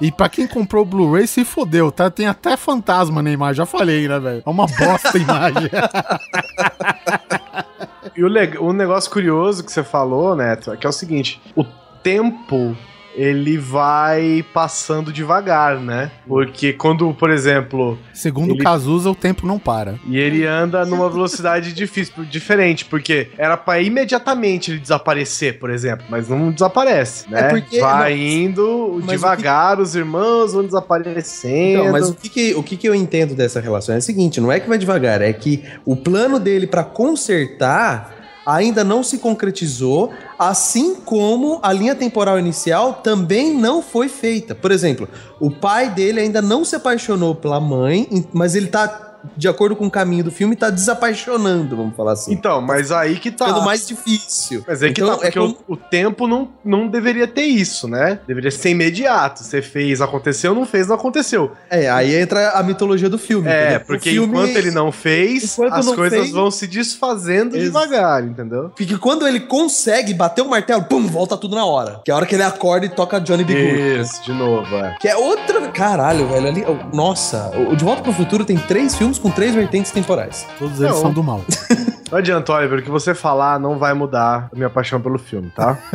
[0.00, 2.10] E pra quem comprou o Blu-ray, se fodeu, tá?
[2.10, 4.42] Tem até fantasma na imagem, já falei, né, velho?
[4.44, 5.70] É uma bosta a imagem.
[8.16, 11.62] E o, o negócio curioso que você falou, Neto, é que é o seguinte: o
[12.02, 12.74] tempo
[13.16, 16.10] ele vai passando devagar, né?
[16.28, 19.94] Porque quando, por exemplo, Segundo Ele- Cazuza, o tempo não para.
[20.06, 26.04] e ele anda numa velocidade difícil, diferente, porque era pra imediatamente ele desaparecer, por exemplo,
[26.10, 27.40] mas não desaparece, né?
[27.40, 31.80] É porque- vai não, indo o devagar, os irmãos vão desaparecendo.
[31.82, 34.40] Então, mas o que, que- o que, que eu entendo dessa relação é o seguinte:
[34.40, 38.15] não é que vai devagar, é que o plano dele pra consertar
[38.46, 44.54] ainda não se concretizou, assim como a linha temporal inicial também não foi feita.
[44.54, 45.08] Por exemplo,
[45.40, 48.86] o pai dele ainda não se apaixonou pela mãe, mas ele tá,
[49.36, 52.32] de acordo com o caminho do filme, tá desapaixonando, vamos falar assim.
[52.32, 53.46] Então, mas aí que tá.
[53.46, 54.64] ficando mais difícil.
[54.66, 57.88] Mas é que Então, tá, porque como- o, o tempo não, não deveria ter isso,
[57.88, 58.18] né?
[58.26, 59.42] Deveria ser imediato.
[59.42, 61.52] Você fez, aconteceu, não fez, não aconteceu.
[61.70, 63.48] É, aí entra a mitologia do filme.
[63.48, 63.80] É, entendeu?
[63.86, 67.64] Porque filme- enquanto ele não fez, Enquanto as não coisas fez- vão se desfazendo Ex-
[67.66, 68.70] devagar, entendeu?
[68.76, 72.00] Porque quando ele consegue bater o martelo, pum, volta tudo na hora.
[72.04, 73.54] Que é a hora que ele acorda e toca Johnny B.
[73.54, 74.00] Good.
[74.00, 74.96] Isso, de novo, é.
[75.00, 75.68] Que é outra.
[75.68, 76.46] Caralho, velho.
[76.46, 80.46] Ali, nossa, o De Volta pro Futuro tem três filmes com três vertentes temporais.
[80.58, 81.02] Todos eles Não.
[81.02, 81.44] são do mal.
[82.10, 85.50] Não adianta, Oliver, o que você falar não vai mudar a minha paixão pelo filme,
[85.50, 85.76] tá?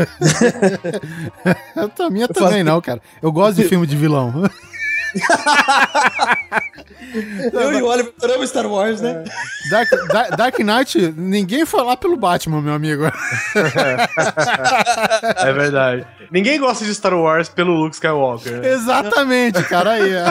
[2.05, 3.01] A minha também não, cara.
[3.21, 4.33] Eu gosto de filme de vilão.
[7.53, 9.23] Eu e o Oliver adoramos Star Wars, né?
[9.69, 13.03] Dark, Da- Dark Knight, ninguém foi lá pelo Batman, meu amigo.
[15.37, 16.05] É verdade.
[16.29, 18.61] Ninguém gosta de Star Wars pelo Luke Skywalker.
[18.61, 18.69] né?
[18.73, 20.13] Exatamente, cara aí.
[20.13, 20.25] é.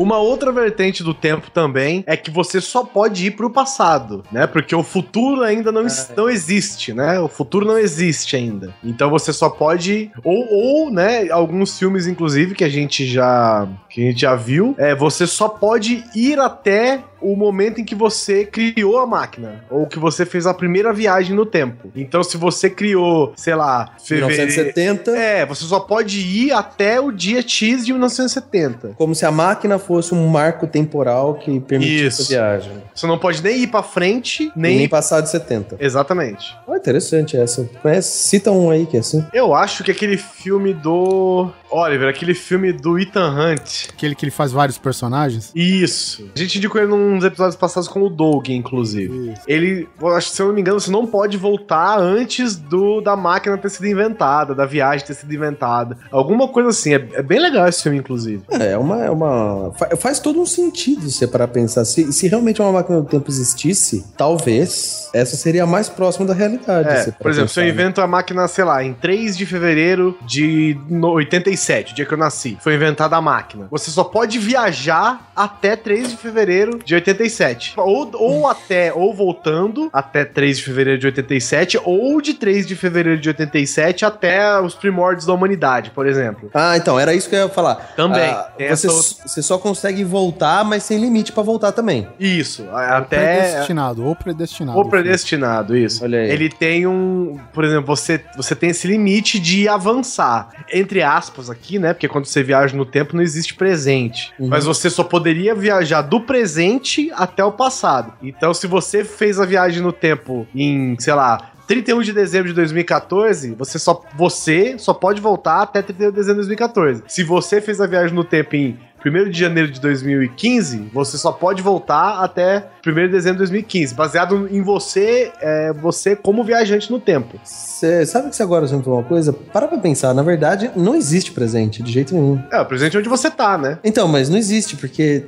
[0.00, 4.46] Uma outra vertente do tempo também é que você só pode ir pro passado, né?
[4.46, 7.20] Porque o futuro ainda não, es- não existe, né?
[7.20, 8.74] O futuro não existe ainda.
[8.82, 14.00] Então você só pode ou ou, né, alguns filmes inclusive que a gente já que
[14.00, 18.44] a gente já viu, é você só pode ir até o momento em que você
[18.44, 21.90] criou a máquina ou que você fez a primeira viagem no tempo.
[21.94, 25.10] Então se você criou, sei lá, fevereiro 1970.
[25.16, 28.94] É, você só pode ir até o dia X de 1970.
[28.96, 32.22] Como se a máquina fosse um marco temporal que permitisse Isso.
[32.22, 32.72] essa viagem.
[32.94, 34.76] Você não pode nem ir pra frente, Nem, nem.
[34.78, 35.76] nem passar de 70.
[35.80, 36.56] Exatamente.
[36.66, 37.68] Olha interessante essa.
[37.82, 38.28] Conhece?
[38.28, 39.24] Cita um aí que é assim.
[39.32, 41.50] Eu acho que aquele filme do.
[41.70, 43.88] Oliver, aquele filme do Ethan Hunt.
[43.90, 45.52] Aquele que ele faz vários personagens.
[45.54, 46.28] Isso.
[46.34, 49.32] A gente indicou ele nos episódios passados com o Doug, inclusive.
[49.32, 49.42] Isso.
[49.46, 53.56] Ele, acho se eu não me engano, você não pode voltar antes do da máquina
[53.58, 55.96] ter sido inventada, da viagem ter sido inventada.
[56.10, 56.94] Alguma coisa assim.
[56.94, 58.42] É, é bem legal esse filme, inclusive.
[58.50, 59.04] É, é uma.
[59.04, 61.84] É uma fa- faz todo um sentido você para pensar.
[61.84, 66.34] Se, se realmente uma máquina do tempo existisse, talvez essa seria a mais próxima da
[66.34, 66.88] realidade.
[66.88, 67.68] É, por exemplo, se eu pensar, né?
[67.68, 72.14] invento a máquina, sei lá, em 3 de fevereiro de no- 87, o dia que
[72.14, 73.66] eu nasci, foi inventada a máquina.
[73.70, 77.74] Você só pode viajar até 3 de fevereiro de 87.
[77.76, 82.76] Ou, ou até, ou voltando até 3 de fevereiro de 87, ou de 3 de
[82.76, 86.50] fevereiro de 87 até os primórdios da humanidade, por exemplo.
[86.54, 87.76] Ah, então, era isso que eu ia falar.
[87.96, 92.08] Também, Ah, você, outra- você só consegue voltar, mas sem limite pra voltar também.
[92.18, 93.40] Isso, até.
[93.50, 94.78] Predestinado, ou predestinado.
[94.78, 96.04] Ou predestinado, isso.
[96.04, 96.30] Olha aí.
[96.30, 97.38] Ele tem um.
[97.52, 100.48] Por exemplo, você, você tem esse limite de avançar.
[100.72, 101.92] Entre aspas, aqui, né?
[101.92, 104.32] Porque quando você viaja no tempo não existe presente.
[104.38, 104.48] Uhum.
[104.48, 108.12] Mas você só poderia viajar do presente até o passado.
[108.22, 111.52] Então, se você fez a viagem no tempo em, sei lá.
[111.66, 116.42] 31 de dezembro de 2014, você só, você só pode voltar até 31 de dezembro
[116.42, 117.04] de 2014.
[117.06, 118.76] Se você fez a viagem no tempo em
[119.06, 123.94] 1 de janeiro de 2015, você só pode voltar até 1 de dezembro de 2015,
[123.94, 127.38] baseado em você, é, você como viajante no tempo.
[127.44, 129.32] Você sabe que você agora juntou uma coisa?
[129.32, 132.42] Para pra pensar, na verdade, não existe presente, de jeito nenhum.
[132.50, 133.78] É, o presente é onde você tá, né?
[133.84, 135.24] Então, mas não existe, porque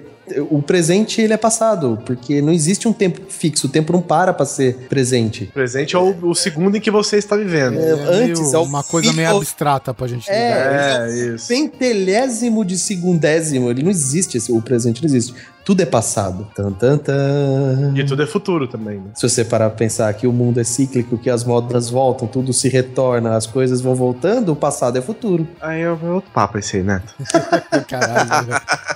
[0.51, 4.33] o presente ele é passado, porque não existe um tempo fixo, o tempo não para
[4.33, 5.45] pra ser presente.
[5.45, 7.79] O presente é o, o segundo em que você está vivendo.
[7.79, 11.35] É, É antes, meio- é o uma coisa meio abstrata pra gente É, lidar.
[11.35, 11.47] isso.
[11.47, 15.35] Centelésimo de segundésimo, ele não existe, esse- o presente não existe.
[15.65, 16.47] Tudo é passado.
[16.55, 17.93] Tan, tan, tan.
[17.97, 19.11] E tudo é futuro também, né?
[19.15, 22.53] Se você parar pra pensar que o mundo é cíclico, que as modas voltam, tudo
[22.53, 25.47] se retorna, as coisas vão voltando, o passado é futuro.
[25.61, 27.15] Aí é outro papo esse aí, Neto.
[27.89, 28.47] Caralho.
[28.47, 28.63] velho.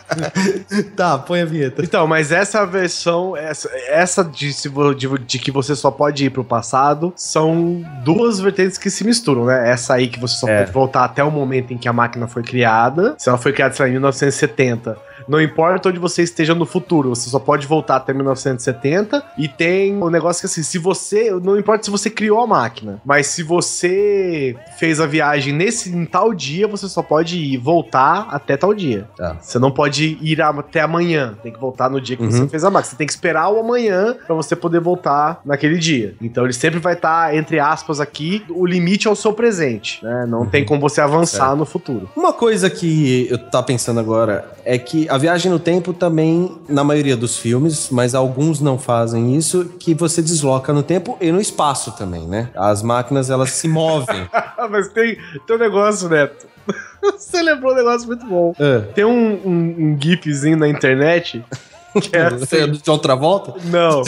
[0.97, 1.83] Tá, põe a vinheta.
[1.85, 4.51] Então, mas essa versão, essa, essa de,
[4.97, 9.45] de, de que você só pode ir pro passado, são duas vertentes que se misturam,
[9.45, 9.71] né?
[9.71, 10.61] Essa aí que você só É.
[10.61, 13.15] pode voltar até o momento em que a máquina foi criada.
[13.19, 14.97] Se ela foi criada, sei lá, em 1970.
[15.29, 19.23] Não importa onde você esteja no futuro, você só pode voltar até 1970.
[19.39, 21.31] E tem o negócio que assim, se você.
[21.43, 26.05] Não importa se você criou a máquina, mas se você fez a viagem nesse em
[26.05, 29.09] tal dia, você só pode ir voltar até tal dia.
[29.17, 29.37] Tá.
[29.41, 31.35] Você não pode ir até amanhã.
[31.43, 32.31] Tem que voltar no dia que Uhum.
[32.31, 32.91] você fez a máquina.
[32.91, 36.15] Você tem que esperar o amanhã pra você poder voltar naquele dia.
[36.21, 40.03] Então ele sempre vai estar, entre aspas, aqui, o limite é o seu presente.
[40.05, 40.27] Né?
[40.29, 42.09] Não tem como você avançar no futuro.
[42.17, 46.83] Uma coisa que eu tava pensando agora é que a viagem no tempo também, na
[46.83, 51.41] maioria dos filmes, mas alguns não fazem isso, que você desloca no tempo e no
[51.41, 52.51] espaço também, né?
[52.53, 54.29] As máquinas, elas se movem.
[54.69, 56.49] Mas tem, tem um negócio, Neto.
[57.01, 58.53] Você lembrou um negócio muito bom.
[58.59, 58.81] É.
[58.93, 61.45] Tem um, um, um gifzinho na internet
[62.01, 62.73] que é é assim.
[62.73, 63.55] de outra volta?
[63.67, 64.03] Não.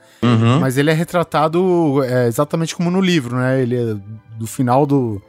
[0.61, 3.63] mas ele é retratado é, exatamente como no livro, né?
[3.63, 3.97] Ele é
[4.39, 5.23] do final do.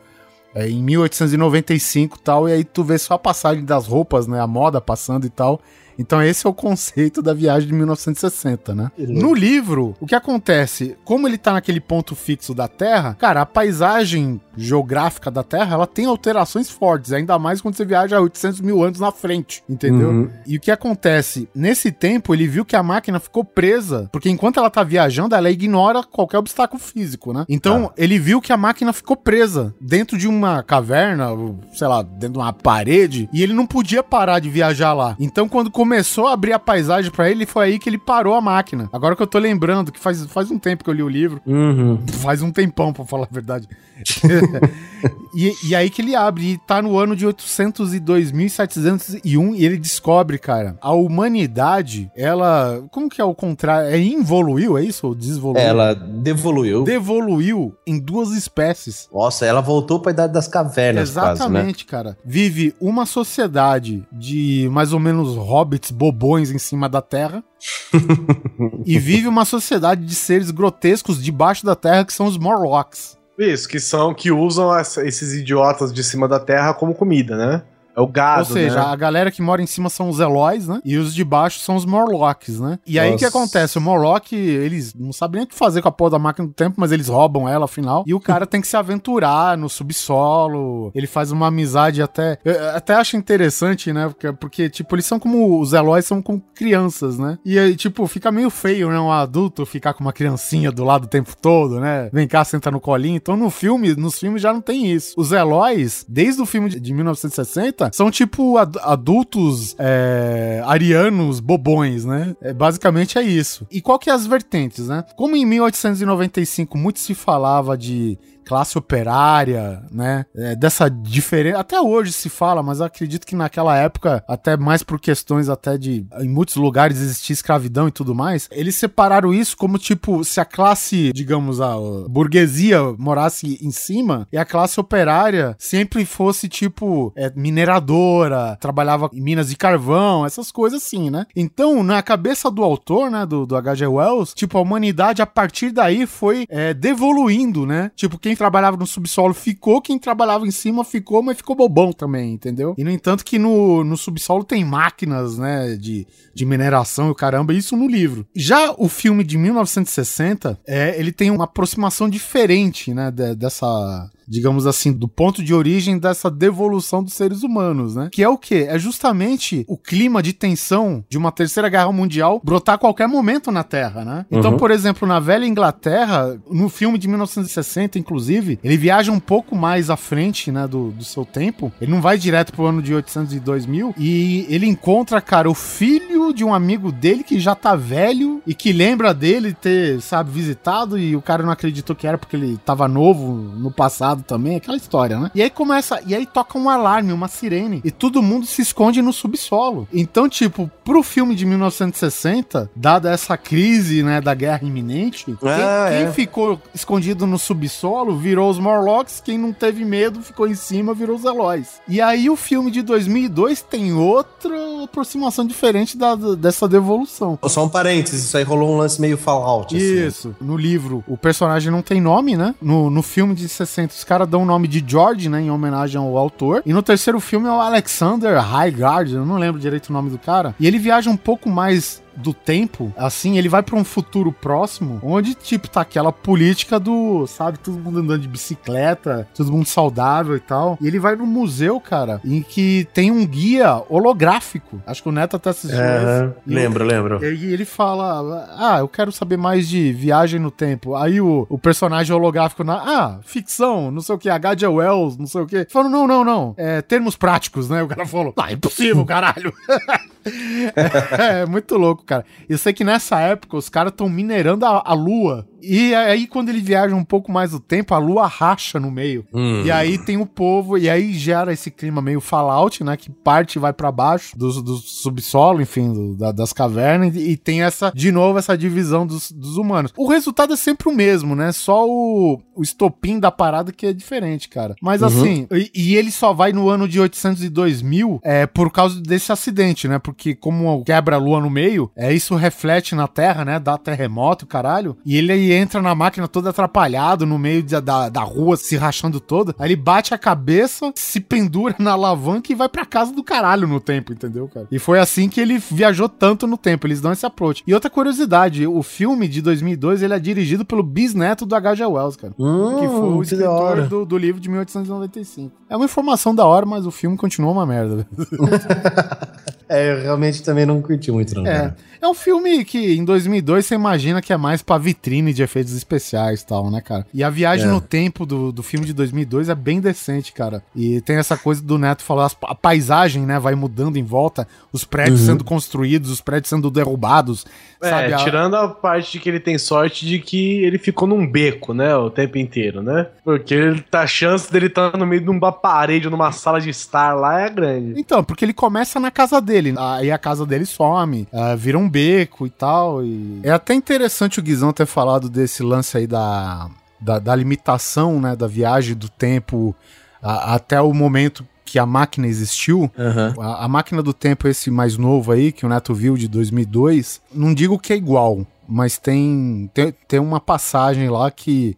[0.56, 4.40] é, em 1895 e tal, e aí tu vê só a passagem das roupas, né?
[4.40, 5.62] A moda passando e tal.
[5.98, 8.92] Então esse é o conceito da viagem de 1960, né?
[8.98, 10.96] No livro, o que acontece?
[11.04, 15.88] Como ele tá naquele ponto fixo da Terra, cara, a paisagem geográfica da Terra, ela
[15.88, 20.10] tem alterações fortes, ainda mais quando você viaja 800 mil anos na frente, entendeu?
[20.10, 20.30] Uhum.
[20.46, 21.50] E o que acontece?
[21.56, 25.50] Nesse tempo, ele viu que a máquina ficou presa, porque enquanto ela tá viajando, ela
[25.50, 27.46] ignora qualquer obstáculo físico, né?
[27.50, 31.30] Então, ele viu que a máquina ficou presa dentro de uma caverna,
[31.74, 35.16] sei lá, dentro de uma parede, e ele não podia parar de viajar lá.
[35.20, 38.42] Então, quando começou a abrir a paisagem pra ele, foi aí que ele parou a
[38.42, 38.88] máquina.
[38.94, 41.42] Agora que eu tô lembrando, que faz, faz um tempo que eu li o livro,
[41.46, 42.00] Uhum.
[42.22, 43.68] faz um tempão, pra falar a verdade.
[45.36, 50.38] e, e aí que ele abre, e tá no ano de 802.701, e ele descobre,
[50.38, 52.82] cara, a humanidade, ela.
[52.92, 53.90] Como que é o contrário?
[53.90, 55.08] É involuiu, é isso?
[55.08, 55.62] Ou desevoluiu?
[55.64, 56.84] Ela devoluiu.
[56.84, 59.08] Devoluiu em duas espécies.
[59.14, 61.34] Nossa, ela voltou pra idade das cavernas, quase, né?
[61.34, 62.18] Exatamente, cara.
[62.26, 67.44] Vive uma sociedade de mais ou menos hobbits bobões em cima da terra.
[68.86, 73.18] e vive uma sociedade de seres grotescos debaixo da terra que são os Morlocks.
[73.38, 77.64] Isso, que são que usam esses idiotas de cima da terra como comida, né?
[77.96, 78.86] É o gado, Ou seja, né?
[78.92, 80.82] a galera que mora em cima são os Eloys, né?
[80.84, 82.80] E os de baixo são os Morlocks, né?
[82.86, 83.08] E Nossa.
[83.08, 83.78] aí o que acontece?
[83.78, 86.54] O Morlock, eles não sabem nem o que fazer com a porra da máquina do
[86.54, 88.04] tempo, mas eles roubam ela, afinal.
[88.08, 90.92] E o cara tem que se aventurar no subsolo.
[90.96, 92.38] Ele faz uma amizade até...
[92.44, 94.08] Eu até acho interessante, né?
[94.08, 95.60] Porque, porque tipo, eles são como...
[95.60, 97.38] Os Eloys são como crianças, né?
[97.46, 99.00] E aí, tipo, fica meio feio, né?
[99.00, 102.10] Um adulto ficar com uma criancinha do lado o tempo todo, né?
[102.12, 103.18] Vem cá, senta no colinho.
[103.18, 105.14] Então no filme, nos filmes já não tem isso.
[105.18, 112.36] Os Eloys, desde o filme de 1960, são tipo adultos é, arianos bobões, né?
[112.42, 113.68] É, basicamente é isso.
[113.72, 115.04] E qual que é as vertentes, né?
[115.16, 120.26] Como em 1895 muito se falava de classe operária, né?
[120.36, 121.60] É, dessa diferença.
[121.60, 126.06] Até hoje se fala, mas acredito que naquela época, até mais por questões até de
[126.20, 130.46] em muitos lugares existia escravidão e tudo mais, eles separaram isso como tipo se a
[130.46, 131.76] classe, digamos, a
[132.10, 139.22] burguesia morasse em cima e a classe operária sempre fosse tipo é, mineradora, trabalhava em
[139.22, 141.26] minas de carvão, essas coisas assim, né?
[141.36, 143.88] Então, na cabeça do autor, né, do, do H.G.
[143.88, 147.92] Wells, tipo, a humanidade a partir daí foi é, devoluindo, né?
[147.96, 152.34] Tipo, quem trabalhava no subsolo ficou, quem trabalhava em cima ficou, mas ficou bobão também,
[152.34, 152.74] entendeu?
[152.78, 157.16] E no entanto que no, no subsolo tem máquinas, né, de, de mineração e o
[157.16, 158.26] caramba, isso no livro.
[158.36, 164.66] Já o filme de 1960, é, ele tem uma aproximação diferente, né, de- dessa digamos
[164.68, 168.10] assim, do ponto de origem dessa devolução dos seres humanos, né?
[168.12, 168.66] Que é o quê?
[168.70, 173.52] É justamente o clima de tensão de uma terceira guerra mundial brotar a qualquer momento
[173.52, 174.26] na Terra, né?
[174.32, 179.56] Então, por exemplo, na velha Inglaterra, no filme de 1960, inclusive, ele viaja um pouco
[179.56, 181.72] mais à frente, né, do, do seu tempo.
[181.82, 185.54] Ele não vai direto pro ano de 800 e 2000 e ele encontra, cara, o
[185.54, 190.32] filho de um amigo dele que já tá velho e que lembra dele ter, sabe,
[190.32, 194.58] visitado e o cara não acreditou que era porque ele tava novo no passado também,
[194.58, 195.32] aquela história, né?
[195.34, 199.02] E aí começa, e aí toca um alarme, uma sirene, e todo mundo se esconde
[199.02, 199.88] no subsolo.
[199.92, 205.88] Então, tipo, pro filme de 1960, dada essa crise, né, da guerra iminente, quem, Ah,
[205.90, 206.12] quem é.
[206.12, 211.16] ficou escondido no subsolo virou os Morlocks, quem não teve medo ficou em cima, virou
[211.16, 211.82] os Eloys.
[211.88, 214.54] E aí o filme de 2002 tem outra
[214.84, 217.38] aproximação diferente da, dessa devolução.
[217.48, 219.76] Só um parênteses, isso aí rolou um lance meio Fallout.
[219.76, 220.06] assim.
[220.08, 220.36] Isso.
[220.42, 222.54] No livro, o personagem não tem nome, né?
[222.62, 225.42] No, no filme de 60, os caras dão o nome de George, né?
[225.42, 226.62] Em homenagem ao autor.
[226.66, 230.18] E no terceiro filme é o Alexander Highgard, eu não lembro direito o nome do
[230.18, 230.54] cara.
[230.60, 235.00] E ele viaja um pouco mais do tempo, assim, ele vai pra um futuro próximo,
[235.04, 240.36] onde, tipo, tá aquela política do, sabe, todo mundo andando de bicicleta, todo mundo saudável
[240.36, 240.78] e tal.
[240.82, 244.82] E ele vai no museu, cara, em que tem um guia holográfico.
[244.86, 245.96] Acho que o Neto até assistiu É,
[246.26, 246.34] esse.
[246.48, 247.24] E lembro, lembro.
[247.26, 250.96] e ele fala: Ah, eu quero saber mais de viagem no tempo.
[250.96, 252.76] Aí o, o personagem holográfico na.
[252.76, 254.68] Ah, ficção, não sei o que, H.G.
[254.68, 255.68] Wells, não sei o que.
[255.70, 256.54] Falando, não, não, não.
[256.58, 257.82] É termos práticos, né?
[257.84, 259.54] O cara falou: Ah, impossível, caralho.
[260.76, 262.26] é, é muito louco, cara.
[262.48, 265.48] Eu sei que nessa época os caras estão minerando a, a lua.
[265.64, 269.26] E aí, quando ele viaja um pouco mais do tempo, a lua racha no meio.
[269.34, 269.64] Hum.
[269.66, 272.98] E aí tem o povo, e aí gera esse clima meio Fallout, né?
[272.98, 277.62] Que parte vai pra baixo do, do subsolo, enfim, do- da- das cavernas, e, tem
[277.64, 279.92] essa, de novo, essa divisão dos, dos humanos.
[279.98, 281.52] O resultado é sempre o mesmo, né?
[281.52, 284.76] Só o, o estopim da parada que é diferente, cara.
[284.82, 288.72] Mas assim, e, e ele só vai no ano de 800 e 2000 é, por
[288.72, 290.00] causa desse acidente, né?
[290.00, 293.60] Porque como quebra a lua no meio, é, isso reflete na Terra, né?
[293.60, 294.98] Dá terremoto, caralho.
[295.06, 299.20] E ele entra na máquina todo atrapalhado, no meio da, da, da rua, se rachando
[299.20, 299.56] toda.
[299.58, 303.68] Aí ele bate a cabeça, se pendura na alavanca e vai pra casa do caralho
[303.68, 304.68] no tempo, entendeu, cara?
[304.72, 306.88] E foi assim que ele viajou tanto no tempo.
[306.88, 307.64] Eles dão esse approach.
[307.66, 311.86] E outra curiosidade, o filme de 2002, ele é dirigido pelo bisneto do H.G.
[311.86, 312.34] Wells, cara.
[312.38, 315.52] Hum, Que foi o que escritor do, do livro de 1895.
[315.70, 318.06] É uma informação da hora, mas o filme continua uma merda.
[319.70, 321.48] É, eu realmente também não curti muito, não.
[321.48, 321.54] É.
[321.58, 321.78] cara.
[322.02, 325.74] É um filme que em 2002 você imagina que é mais pra vitrine de efeitos
[325.76, 327.06] especiais e tal, né, cara?
[327.14, 327.70] E a viagem É.
[327.72, 330.64] no tempo do, do filme de 2002 é bem decente, cara.
[330.76, 334.84] E tem essa coisa do Neto falar, a paisagem, né, vai mudando em volta, os
[334.84, 335.26] prédios Uhum.
[335.28, 337.46] sendo construídos, os prédios sendo derrubados,
[337.82, 338.14] É, sabe?
[338.14, 341.74] A- tirando a parte de que ele tem sorte de que ele ficou num beco,
[341.74, 343.08] né, o tempo inteiro, né?
[343.24, 346.70] Porque ele, tá- a chance dele estar no meio de uma parede, numa sala de
[346.70, 347.94] estar lá é grande.
[348.00, 351.90] Então, porque ele começa na casa dele, aí a casa dele some, ah, vira um
[351.90, 353.04] beco e tal.
[353.04, 353.40] E...
[353.44, 356.70] É até interessante o Guizão ter falado desse lance aí da,
[357.00, 359.76] da, da limitação, né, da viagem do tempo
[360.22, 362.90] a- até o momento que a máquina existiu.
[362.98, 363.34] Aham.
[363.40, 367.22] A, a máquina do tempo, esse mais novo aí, que o Neto viu de 2002,
[367.34, 371.76] não digo que é igual, mas tem, tem, tem uma passagem lá que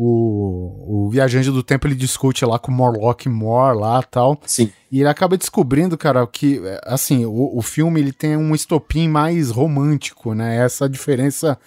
[0.00, 4.38] O, o viajante do tempo ele discute lá com o Morlock More lá tal.
[4.46, 4.70] Sim.
[4.92, 9.50] E ele acaba descobrindo, cara, que, assim, o, o filme ele tem um estopim mais
[9.50, 10.64] romântico, né?
[10.64, 11.58] Essa diferença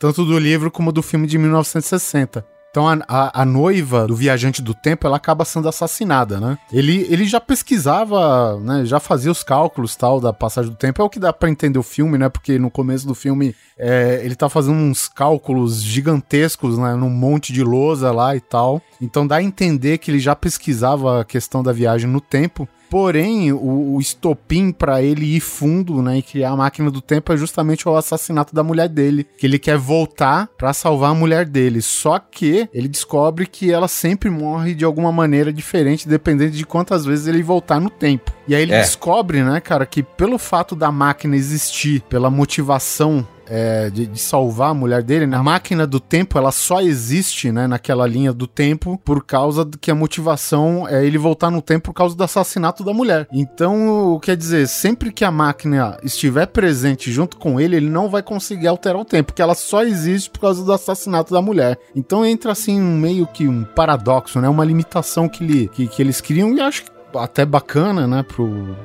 [0.00, 2.44] tanto do livro como do filme de 1960.
[2.70, 6.56] Então a, a, a, noiva do viajante do tempo ela acaba sendo assassinada, né?
[6.72, 8.84] Ele, ele já pesquisava, né?
[8.84, 11.02] Já fazia os cálculos tal da passagem do tempo.
[11.02, 12.28] É o que dá para entender o filme, né?
[12.28, 16.94] Porque no começo do filme é, ele tá fazendo uns cálculos gigantescos, né?
[16.94, 18.80] Num monte de lousa lá e tal.
[19.00, 22.68] Então dá a entender que ele já pesquisava a questão da viagem no tempo.
[22.90, 27.32] Porém, o, o estopim para ele ir fundo, né, e criar a máquina do tempo
[27.32, 31.46] é justamente o assassinato da mulher dele, que ele quer voltar para salvar a mulher
[31.46, 31.80] dele.
[31.80, 37.04] Só que ele descobre que ela sempre morre de alguma maneira diferente, dependendo de quantas
[37.04, 38.32] vezes ele voltar no tempo.
[38.48, 38.80] E aí ele é.
[38.80, 44.70] descobre, né, cara, que pelo fato da máquina existir, pela motivação é, de, de, salvar
[44.70, 45.36] a mulher dele, né?
[45.36, 49.90] A máquina do tempo, ela só existe, né, naquela linha do tempo por causa que
[49.90, 53.26] a motivação é ele voltar no tempo por causa do assassinato da mulher.
[53.32, 58.22] Então, quer dizer, sempre que a máquina estiver presente junto com ele, ele não vai
[58.22, 61.76] conseguir alterar o tempo, porque ela só existe por causa do assassinato da mulher.
[61.94, 64.48] Então entra assim meio que um paradoxo, né?
[64.48, 66.84] Uma limitação que, ele, que, que eles criam e acho
[67.14, 68.76] até bacana, né, pro,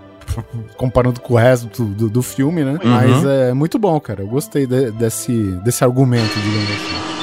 [0.78, 2.80] comparando com o resto do, do, filme, né?
[2.84, 2.92] Uhum.
[2.92, 4.22] Mas é muito bom, cara.
[4.22, 5.34] Eu gostei de, desse,
[5.64, 7.16] desse argumento, digamos assim.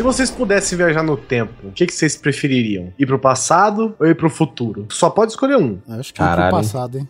[0.00, 2.90] Se vocês pudessem viajar no tempo, o que, que vocês prefeririam?
[2.98, 4.86] Ir pro passado ou ir pro futuro?
[4.90, 5.78] Só pode escolher um.
[5.90, 6.46] Acho que Caralho.
[6.46, 7.08] ir pro passado, hein?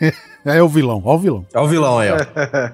[0.44, 1.46] É o vilão, ó o vilão.
[1.52, 2.16] É o vilão aí, ó.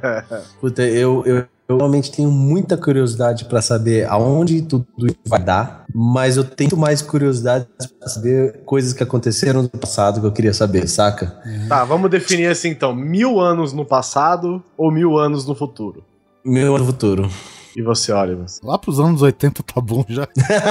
[0.61, 4.87] Puta, eu, eu, eu realmente tenho muita curiosidade para saber aonde tudo
[5.27, 7.67] vai dar, mas eu tenho mais curiosidade
[7.99, 11.37] para saber coisas que aconteceram no passado que eu queria saber, saca?
[11.69, 16.05] Tá, vamos definir assim então: mil anos no passado ou mil anos no futuro?
[16.45, 17.29] Mil anos no futuro.
[17.77, 18.47] E você, Oliver?
[18.63, 20.27] Lá pros anos 80 tá bom já.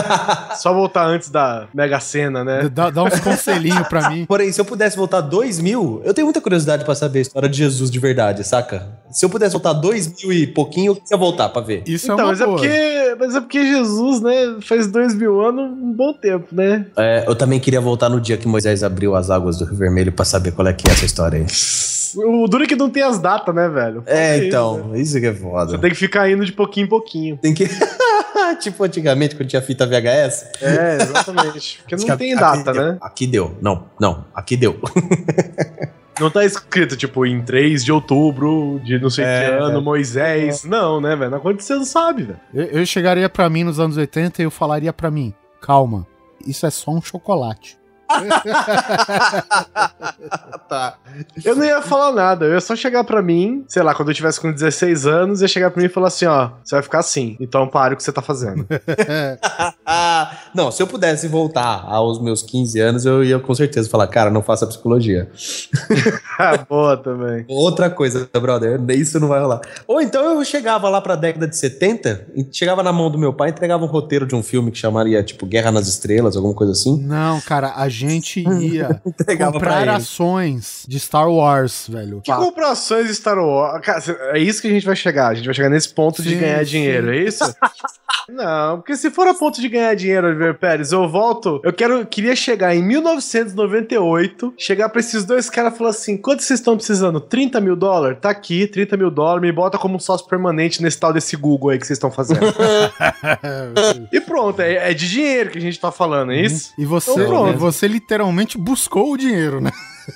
[0.57, 2.67] Só voltar antes da Mega Sena, né?
[2.67, 4.25] Dá, dá uns conselhinhos pra mim.
[4.27, 7.47] Porém, se eu pudesse voltar 2 mil, eu tenho muita curiosidade pra saber a história
[7.47, 8.87] de Jesus de verdade, saca?
[9.15, 11.83] Se eu pudesse voltar 2 mil e pouquinho, eu queria voltar pra ver.
[11.87, 12.57] Isso então, é uma mas é boa.
[12.57, 16.85] É porque, mas é porque Jesus, né, faz 2 mil anos um bom tempo, né?
[16.97, 20.11] É, eu também queria voltar no dia que Moisés abriu as águas do Rio Vermelho
[20.11, 21.45] pra saber qual é que é essa história aí.
[22.17, 24.03] O duro é que não tem as datas, né, velho?
[24.05, 24.99] É, é então, isso, né?
[24.99, 25.71] isso que é foda.
[25.71, 27.37] Você tem que ficar indo de pouquinho em pouquinho.
[27.37, 27.69] Tem que.
[28.59, 30.45] tipo antigamente, quando tinha fita VHS.
[30.61, 31.79] É, exatamente.
[31.79, 32.85] Porque não tem data, aqui né?
[32.91, 32.97] Deu.
[32.99, 33.57] Aqui deu.
[33.61, 34.77] Não, não, aqui deu.
[36.19, 40.63] Não tá escrito, tipo, em 3 de outubro de não sei é, que ano, Moisés.
[40.63, 40.67] É.
[40.67, 41.35] Não, né, velho?
[41.35, 42.39] Aconteceu, não sabe, velho.
[42.53, 46.07] Eu, eu chegaria para mim nos anos 80 e eu falaria para mim: calma,
[46.45, 47.77] isso é só um chocolate.
[50.69, 50.95] tá.
[51.43, 54.15] Eu não ia falar nada, eu ia só chegar pra mim, sei lá, quando eu
[54.15, 56.99] tivesse com 16 anos, ia chegar pra mim e falar assim: ó, você vai ficar
[56.99, 58.67] assim, então pare o que você tá fazendo.
[60.53, 64.29] não, se eu pudesse voltar aos meus 15 anos, eu ia com certeza falar, cara,
[64.29, 65.29] não faça psicologia.
[66.67, 67.45] Boa também.
[67.47, 69.61] Outra coisa, brother, isso não vai rolar.
[69.87, 73.49] Ou então eu chegava lá pra década de 70, chegava na mão do meu pai
[73.49, 76.73] e entregava um roteiro de um filme que chamaria, tipo, Guerra nas Estrelas, alguma coisa
[76.73, 77.01] assim.
[77.01, 79.01] Não, cara, a gente ia
[79.37, 82.21] comprar ações de Star Wars, velho.
[82.21, 83.81] Que comprar ações de Star Wars?
[83.81, 85.29] Cara, é isso que a gente vai chegar.
[85.29, 86.71] A gente vai chegar nesse ponto sim, de ganhar sim.
[86.71, 87.43] dinheiro, é isso?
[88.27, 91.61] Não, porque se for a ponto de ganhar dinheiro, Oliver Pérez, eu volto.
[91.63, 96.41] Eu quero, queria chegar em 1998, chegar pra esses dois caras e falar assim: quanto
[96.41, 97.19] vocês estão precisando?
[97.19, 98.17] 30 mil dólares?
[98.19, 101.79] Tá aqui, 30 mil dólares, me bota como sócio permanente nesse tal desse Google aí
[101.79, 102.41] que vocês estão fazendo.
[104.11, 106.73] e pronto, é, é, de dinheiro que a gente tá falando, é isso?
[106.77, 109.71] E você, então, você literalmente buscou o dinheiro, né?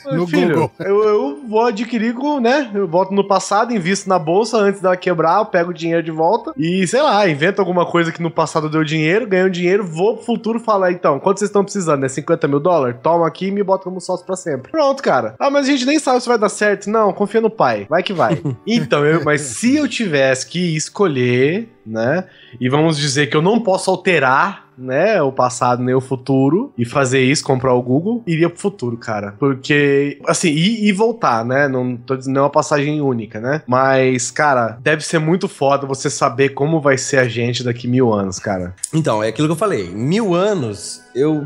[0.05, 0.71] no Filho, Google.
[0.79, 2.69] Eu, eu vou adquirir com, né?
[2.73, 6.11] Eu volto no passado, invisto na bolsa antes dela quebrar, eu pego o dinheiro de
[6.11, 10.15] volta e, sei lá, invento alguma coisa que no passado deu dinheiro, ganho dinheiro, vou
[10.15, 12.05] pro futuro falar, então, quanto vocês estão precisando?
[12.05, 12.97] É 50 mil dólares?
[13.01, 14.71] Toma aqui e me bota como sócio pra sempre.
[14.71, 15.35] Pronto, cara.
[15.39, 16.89] Ah, mas a gente nem sabe se vai dar certo.
[16.89, 17.85] Não, confia no pai.
[17.89, 18.41] Vai que vai.
[18.65, 22.25] então, eu, mas se eu tivesse que escolher, né?
[22.59, 26.85] E vamos dizer que eu não posso alterar né, o passado nem o futuro e
[26.85, 29.35] fazer isso, comprar o Google, iria pro futuro, cara.
[29.37, 31.67] Porque, assim, e voltar, né?
[31.67, 33.61] Não tô dizendo não é uma passagem única, né?
[33.67, 38.13] Mas, cara, deve ser muito foda você saber como vai ser a gente daqui mil
[38.13, 38.75] anos, cara.
[38.93, 39.89] Então, é aquilo que eu falei.
[39.89, 41.43] Mil anos, eu.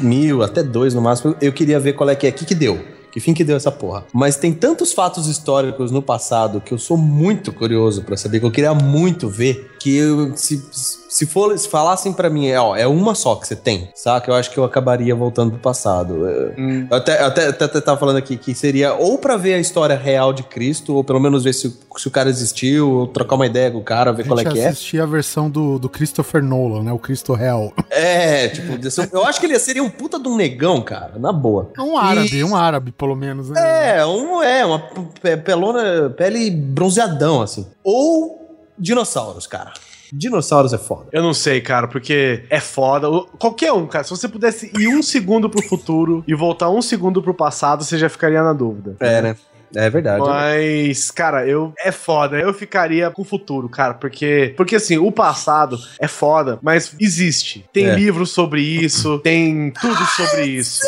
[0.00, 2.30] Mil, até dois no máximo, eu queria ver qual é que é.
[2.30, 2.78] O que, que deu?
[3.16, 4.04] Que fim que deu essa porra?
[4.12, 8.44] Mas tem tantos fatos históricos no passado que eu sou muito curioso para saber, que
[8.44, 10.60] eu queria muito ver, que eu- se,
[11.08, 14.28] se, for, se falassem pra mim, é, ó, é uma só que você tem, saca?
[14.30, 16.28] Eu acho que eu acabaria voltando pro passado.
[16.28, 16.86] É, Hum.
[16.90, 19.58] Eu até, eu até, até, até tava falando aqui que seria ou pra ver a
[19.58, 23.06] história real de Cristo, ou pelo menos ver se, o- se o cara existiu, ou
[23.06, 24.68] trocar uma ideia com o cara, ver qual é que é.
[24.68, 26.92] assistia a versão do, do Christopher Nolan, né?
[26.92, 27.72] O Cristo Real.
[27.90, 28.72] É, tipo,
[29.12, 31.70] eu acho que ele seria um puta de um negão, cara, na boa.
[31.78, 33.98] É um árabe, um árabe, pelo menos, né?
[33.98, 34.78] É, um, é, uma
[35.22, 37.66] pe- pelona, pele bronzeadão, assim.
[37.84, 38.45] Ou
[38.78, 39.72] dinossauros, cara.
[40.12, 41.06] Dinossauros é foda.
[41.12, 43.08] Eu não sei, cara, porque é foda.
[43.38, 44.04] Qualquer um, cara.
[44.04, 47.98] Se você pudesse ir um segundo pro futuro e voltar um segundo pro passado, você
[47.98, 48.96] já ficaria na dúvida.
[49.00, 49.36] É, né?
[49.74, 50.20] É verdade.
[50.24, 52.38] Mas, cara, eu é foda.
[52.38, 57.66] Eu ficaria com o futuro, cara, porque porque assim, o passado é foda, mas existe.
[57.72, 57.94] Tem É.
[57.96, 60.80] livros sobre isso, tem tudo sobre isso.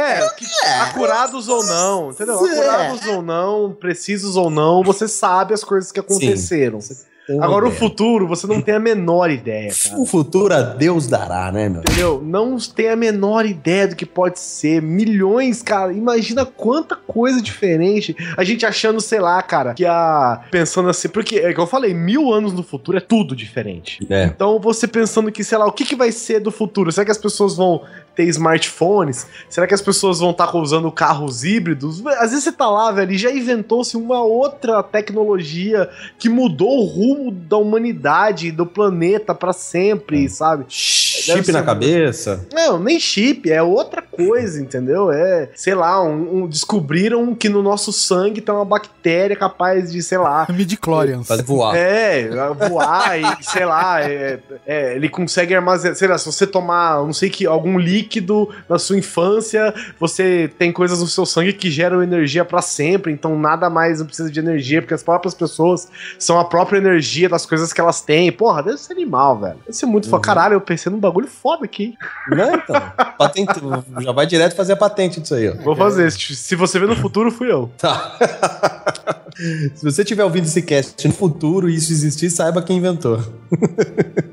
[0.00, 0.46] É, que,
[0.80, 2.36] acurados ou não, entendeu?
[2.36, 6.78] Acurados ou não, precisos ou não, você sabe as coisas que aconteceram.
[6.78, 6.96] Tem
[7.40, 7.80] Agora, o ideia.
[7.80, 10.00] futuro, você não tem a menor ideia, cara.
[10.00, 11.80] O futuro a Deus dará, né, meu?
[11.80, 12.22] Entendeu?
[12.22, 14.82] Não tem a menor ideia do que pode ser.
[14.82, 15.92] Milhões, cara.
[15.92, 18.14] Imagina quanta coisa diferente.
[18.36, 20.42] A gente achando, sei lá, cara, que a.
[20.50, 21.08] Pensando assim.
[21.08, 24.06] Porque, é que eu falei, mil anos no futuro é tudo diferente.
[24.10, 24.24] É.
[24.24, 26.92] Então você pensando que, sei lá, o que, que vai ser do futuro?
[26.92, 27.82] Será que as pessoas vão
[28.14, 29.26] ter smartphones?
[29.48, 32.04] Será que as pessoas vão estar usando carros híbridos?
[32.06, 36.84] Às vezes você tá lá, velho, e já inventou-se uma outra tecnologia que mudou o
[36.84, 40.64] rumo da humanidade, do planeta pra sempre, sabe?
[40.64, 40.72] Deve
[41.38, 42.46] Chip ser na cabeça.
[42.52, 45.10] Não, nem chip, é outra coisa, entendeu?
[45.10, 50.02] É, sei lá, um- um- descobriram que no nosso sangue tem uma bactéria capaz de,
[50.02, 51.26] sei lá, Midichlorians.
[51.26, 51.74] Fazer voar.
[51.76, 52.28] é,
[52.68, 57.12] voar e, sei lá, é, é, ele consegue armazenar, sei lá, se você tomar, não
[57.12, 62.02] sei que, algum líquido na sua infância, você tem coisas no seu sangue que geram
[62.02, 65.88] energia pra sempre, então nada mais não precisa de energia, porque as próprias pessoas
[66.18, 68.32] são a própria energia das coisas que elas têm.
[68.32, 69.58] Porra, deve ser animal, velho.
[69.58, 70.22] Deve ser muito foda.
[70.22, 71.94] Caralho, eu pensei num bagulho foda aqui.
[72.28, 72.80] Né, então?
[73.18, 73.52] Patente,
[74.00, 75.54] já vai direto fazer a patente disso aí, ó.
[75.62, 76.10] Vou fazer.
[76.10, 77.70] Se você vê no futuro, fui eu.
[77.78, 78.16] Tá.
[79.74, 83.20] Se você tiver ouvindo esse cast no futuro e isso existir, saiba quem inventou.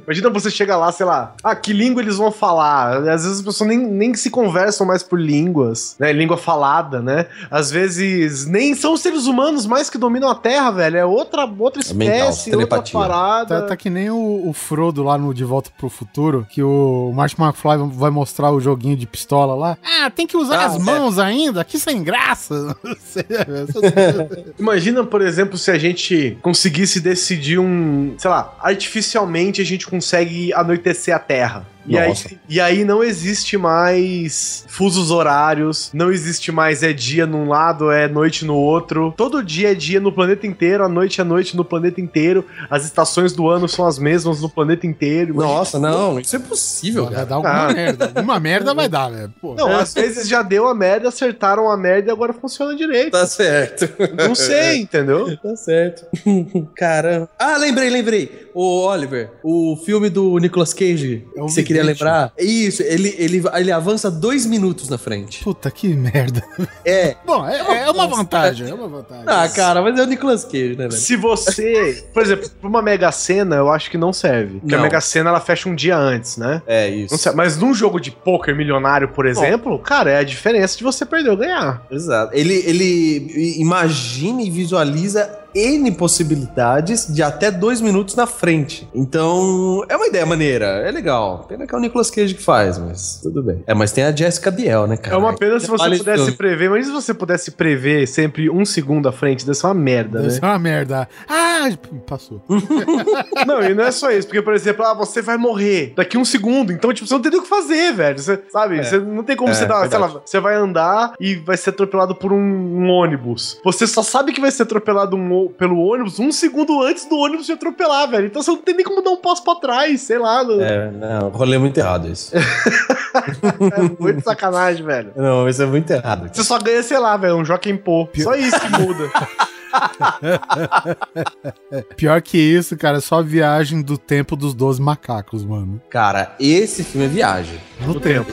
[0.05, 2.97] Imagina você chega lá, sei lá, ah, que língua eles vão falar?
[2.97, 6.11] Às vezes as pessoas nem, nem se conversam mais por línguas, né?
[6.11, 7.27] Língua falada, né?
[7.49, 10.97] Às vezes nem são os seres humanos mais que dominam a Terra, velho.
[10.97, 12.99] É outra, outra É mental, espécie, telepatia.
[12.99, 13.61] parada.
[13.61, 17.11] Tá, tá que nem o, o Frodo lá no De Volta pro Futuro, que o
[17.13, 19.77] Martin McFly vai mostrar o joguinho de pistola lá.
[19.83, 20.79] Ah, tem que usar Ah, as é.
[20.79, 22.75] mãos ainda, que sem graça.
[24.59, 30.53] Imagina, por exemplo, se a gente conseguisse decidir um, sei lá, artificialmente a gente consegue
[30.53, 31.65] anoitecer a Terra.
[31.87, 32.13] E aí,
[32.47, 38.07] e aí não existe mais fusos horários, não existe mais é dia num lado, é
[38.07, 39.13] noite no outro.
[39.17, 42.45] Todo dia é dia no planeta inteiro, a noite é noite no planeta inteiro.
[42.69, 45.33] As estações do ano são as mesmas no planeta inteiro.
[45.33, 47.25] Nossa, não, isso é possível, vai cara.
[47.25, 47.73] dar alguma Ah.
[47.73, 48.05] merda.
[48.15, 49.33] Alguma merda vai dar, velho.
[49.41, 49.55] Pô.
[49.55, 53.11] Não, às vezes já deu a merda, acertaram a merda e agora funciona direito.
[53.11, 53.89] Tá certo.
[54.15, 55.35] Não sei, entendeu?
[55.41, 56.05] Tá certo.
[56.75, 57.29] Caramba.
[57.39, 58.49] Ah, lembrei, lembrei.
[58.53, 61.25] O Oliver, o filme do Nicolas Cage,
[61.57, 62.33] É que queria lembrar?
[62.37, 65.43] É Isso, ele, ele, ele avança dois minutos na frente.
[65.43, 66.43] Puta que merda.
[66.85, 67.15] É.
[67.25, 69.25] Bom, é, é uma vantagem, é uma vantagem.
[69.27, 70.91] Ah, cara, mas é o Nicolas Cage, né, velho?
[70.91, 74.59] Se você, por exemplo, pra uma Mega Sena, eu acho que não serve.
[74.59, 74.83] Porque a Não.
[74.83, 76.61] Mega Sena ela fecha um dia antes, né?
[76.65, 77.13] É isso.
[77.13, 77.37] Não serve.
[77.37, 81.29] Mas num jogo de poker milionário, por exemplo, cara, é a diferença de você perder
[81.29, 81.85] ou ganhar.
[81.89, 82.35] Exato.
[82.35, 88.87] Ele, ele imagina e visualiza N possibilidades de até dois minutos na frente.
[88.93, 91.45] Então, é uma ideia maneira, é legal.
[91.47, 93.63] Pena que é o Nicolas Cage que faz, mas tudo bem.
[93.67, 95.15] É, mas tem a Jessica Biel, né, cara?
[95.15, 96.37] é uma pena se você Vale pudesse tudo.
[96.37, 100.19] prever, mas se você pudesse prever sempre um segundo à frente, deve ser uma merda,
[100.19, 100.39] Deve né?
[100.39, 101.07] ser uma merda.
[101.27, 101.69] Ah,
[102.07, 102.41] passou.
[103.45, 106.25] Não, e não é só isso, porque, por exemplo, ah, você vai morrer daqui um
[106.25, 108.17] segundo, então, tipo, você não tem o que fazer, velho.
[108.19, 108.83] Você, sabe?
[108.83, 111.71] Você não tem como É, você dar, sei lá, você vai andar e vai ser
[111.71, 113.59] atropelado por um, um ônibus.
[113.63, 117.17] Você só sabe que vai ser atropelado um ô- pelo ônibus um segundo antes do
[117.17, 118.27] ônibus te atropelar, velho.
[118.27, 120.43] Então você não tem nem como dar um passo pra trás, sei lá.
[120.43, 122.31] não- É, É, não, rolê muito errado isso.
[123.99, 125.11] muito sacanagem, velho.
[125.15, 126.29] não, isso é muito errado.
[126.33, 128.07] Você só ganha, sei lá, velho, um Joaquim Pô.
[128.17, 129.09] Só isso que muda.
[131.95, 135.81] Pior que isso, cara, é só a viagem do tempo dos 12 macacos, mano.
[135.89, 137.59] Cara, esse filme é viagem.
[137.85, 138.31] No, tempo.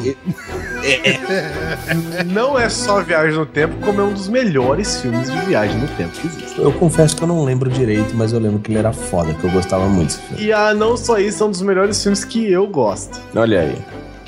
[2.26, 5.88] não é só Viagem no Tempo, como é um dos melhores filmes de viagem no
[5.88, 6.58] tempo que existe.
[6.58, 9.44] Eu confesso que eu não lembro direito, mas eu lembro que ele era foda, que
[9.44, 10.44] eu gostava muito desse filme.
[10.44, 13.18] E ah, não só isso, é um dos melhores filmes que eu gosto.
[13.34, 13.78] Olha aí.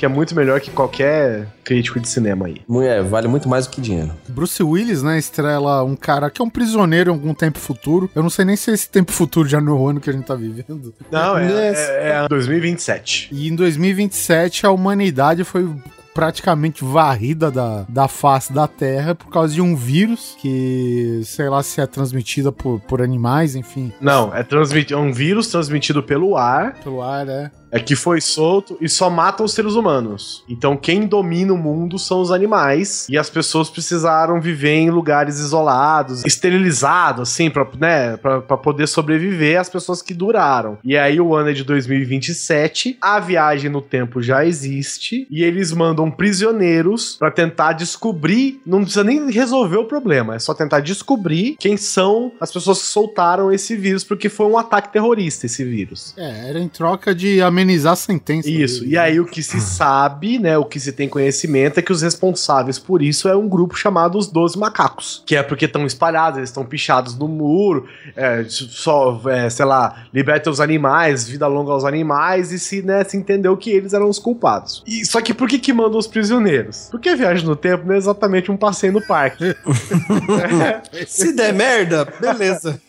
[0.01, 2.59] Que é muito melhor que qualquer crítico de cinema aí.
[2.67, 4.09] Mulher, vale muito mais do que dinheiro.
[4.27, 8.09] Bruce Willis, né, estrela um cara que é um prisioneiro em algum tempo futuro.
[8.15, 10.13] Eu não sei nem se esse tempo futuro já não é o ano que a
[10.13, 10.91] gente tá vivendo.
[11.11, 13.29] Não, é, é, é 2027.
[13.31, 15.69] E em 2027 a humanidade foi
[16.15, 21.61] praticamente varrida da, da face da Terra por causa de um vírus que, sei lá
[21.61, 26.35] se é transmitida por, por animais, enfim, Não, é, transmiti- é um vírus transmitido pelo
[26.35, 27.51] ar, pelo ar, é.
[27.71, 30.43] É que foi solto e só mata os seres humanos.
[30.49, 35.39] Então quem domina o mundo são os animais e as pessoas precisaram viver em lugares
[35.39, 38.17] isolados, esterilizados, assim, pra, né,
[38.63, 40.77] poder sobreviver as pessoas que duraram.
[40.83, 45.71] E aí o ano é de 2027, a viagem no tempo já existe e eles
[45.71, 51.55] mandam prisioneiros pra tentar descobrir, não precisa nem resolver o problema, é só tentar descobrir
[51.59, 56.13] quem são as pessoas que soltaram esse vírus, porque foi um ataque terrorista esse vírus.
[56.17, 58.49] É, era em troca de amenizar a sentença.
[58.49, 58.93] Isso, dele.
[58.93, 62.01] e aí o que se sabe, né, o que se tem conhecimento é que os
[62.01, 66.37] responsáveis por isso é um grupo chamado os Doze Macacos, que é porque estão espalhados,
[66.37, 71.71] eles estão pichados no muro, é, só, é, sei lá, liberta os animais, vida longa
[71.71, 74.83] aos animais, e se, né, se entendeu que eles eram os culpados.
[74.87, 76.87] E, só que por que que mandam os prisioneiros?
[76.91, 79.55] Porque a viagem no tempo não é exatamente um passeio no parque.
[81.07, 82.79] Se der merda, beleza.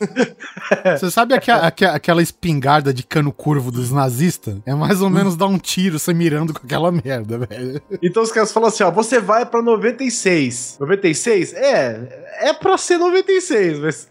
[0.98, 4.56] Você sabe aque- aque- aquela espingarda de cano curvo dos nazistas?
[4.64, 7.80] É mais ou menos dar um tiro você mirando com aquela merda, velho.
[8.02, 10.76] Então os caras falam assim, ó, você vai pra 96.
[10.80, 11.52] 96?
[11.54, 14.08] É, é pra ser 96, mas...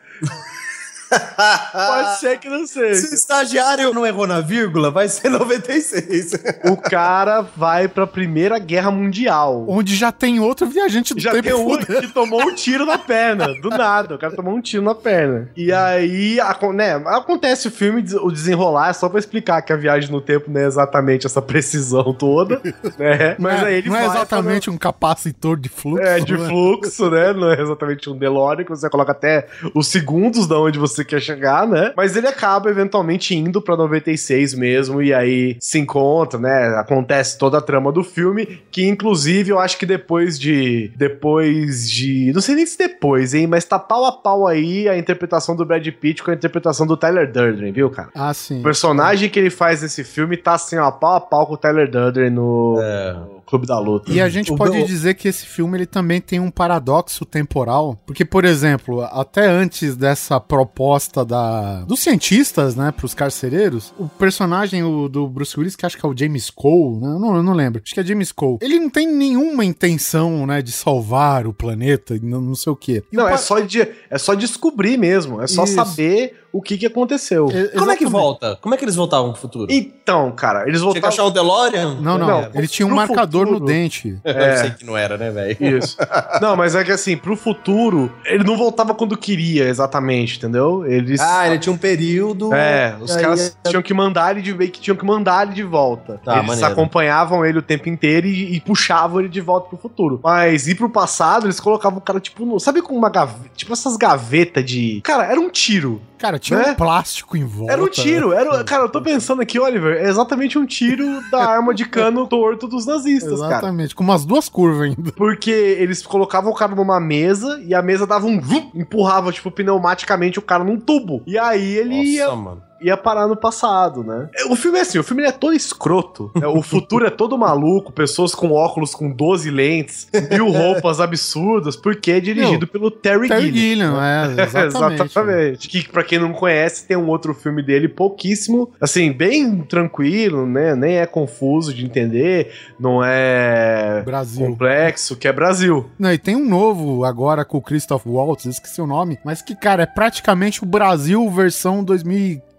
[1.72, 3.12] Pode ser que não Se seja.
[3.12, 6.32] o estagiário não errou na vírgula, vai ser 96.
[6.66, 9.66] O cara vai pra Primeira Guerra Mundial.
[9.68, 12.02] Onde já tem outro viajante do Já tempo tem um fuder.
[12.02, 14.16] que tomou um tiro na perna, do nada.
[14.16, 15.50] O cara tomou um tiro na perna.
[15.56, 16.38] E aí,
[16.74, 20.50] né, acontece o filme, o desenrolar, é só pra explicar que a viagem no tempo
[20.50, 22.62] não é exatamente essa precisão toda,
[22.98, 23.36] né?
[23.40, 26.02] Mas Não é- aí ele não é vai pra- exatamente um capacitor de fluxo.
[26.04, 26.48] É, de né?
[26.48, 27.34] fluxo, né?
[27.34, 31.22] Não é exatamente um DeLorean, que você coloca até os segundos da onde você quer
[31.22, 31.94] chegar, né?
[31.96, 36.76] Mas ele acaba eventualmente indo pra 96 mesmo, e aí se encontra, né?
[36.78, 40.92] Acontece toda a trama do filme, que inclusive eu acho que depois de.
[40.96, 42.32] Depois de.
[42.34, 43.48] Não sei nem se depois, hein?
[43.48, 46.98] Mas tá pau a pau aí a interpretação do Brad Pitt com a interpretação do
[46.98, 48.10] Tyler Durden, viu, cara?
[48.16, 48.60] Ah, sim.
[48.60, 51.58] O personagem que ele faz nesse filme tá assim, ó, pau a pau com o
[51.58, 53.16] Tyler Durden no, É.
[53.52, 54.12] Clube da Luta.
[54.12, 57.26] E a gente O pode Bel- dizer que esse filme ele também tem um paradoxo
[57.26, 63.94] temporal, porque por exemplo, até antes dessa proposta da dos cientistas, né, para os carcereiros,
[64.00, 67.20] o personagem o, do Bruce Willis, que acho que é o James Cole, né, eu
[67.20, 68.58] não, eu não lembro, acho que é James Cole.
[68.62, 73.04] Ele não tem nenhuma intenção, né, de salvar o planeta, não, não sei o quê.
[73.12, 75.42] E Não, o é só, de, é só descobrir mesmo.
[75.42, 75.74] É só Isso.
[75.76, 77.48] saber o que, que aconteceu.
[77.52, 78.58] É, Como é que volta?
[78.62, 79.68] Como é que eles voltavam pro futuro?
[79.72, 81.96] Então, cara, eles Tinha que achar o DeLorean?
[82.02, 83.66] Não, não, Não, ele tinha um marcador no futuro.
[83.66, 84.18] dente.
[84.26, 85.58] Eu sei que não era, né, velho?
[85.78, 85.98] Isso.
[86.42, 90.86] Não, mas é que assim, pro futuro, ele não voltava quando queria, exatamente, entendeu?
[90.86, 91.20] Eles.
[91.20, 92.54] Ah, ele tinha um período.
[92.54, 95.64] É, os Aí- caras tinham que mandar ele de que tinham que mandar ele de
[95.64, 96.20] volta.
[96.24, 96.72] Tá, eles maneiro.
[96.72, 100.20] acompanhavam ele o tempo inteiro e, e puxavam ele de volta pro futuro.
[100.24, 103.72] Mas ir pro passado, eles colocavam o cara, tipo, no- sabe com uma gaveta, tipo
[103.74, 105.02] essas gavetas de.
[105.04, 106.02] Cara, era um tiro.
[106.18, 106.72] Cara, tinha Né?
[106.72, 107.72] um plástico em volta.
[107.74, 111.46] Era um tiro, era, cara, eu tô pensando aqui, Oliver, é exatamente um tiro da
[111.46, 113.54] arma de cano torto dos nazistas, cara.
[113.54, 115.12] Exatamente, com umas duas curvas ainda.
[115.14, 119.50] Porque eles colocavam o cara numa mesa e a mesa dava um vum, empurrava, tipo,
[119.52, 121.22] pneumaticamente o cara num tubo.
[121.26, 122.71] E aí ele ia, Nossa, mano.
[122.82, 124.30] Ia parar no passado, né?
[124.50, 126.32] O filme é assim, o filme é todo escroto.
[126.36, 126.48] né?
[126.52, 132.12] O futuro é todo maluco, pessoas com óculos com 12 lentes, mil roupas absurdas, porque
[132.12, 133.92] é dirigido pelo Terry, Terry Gilliam.
[133.94, 135.02] Gilliam, é, exatamente.
[135.02, 135.68] Exatamente.
[135.70, 140.76] Que pra quem não conhece, tem um outro filme dele pouquíssimo, assim, bem tranquilo, né?
[140.76, 144.46] Nem é confuso de entender, não é Brasil.
[144.46, 145.90] complexo, que é Brasil.
[145.98, 149.56] Não, e tem um novo agora com o Christoph Waltz, esqueci o nome, mas que,
[149.56, 151.84] cara, é praticamente o Brasil versão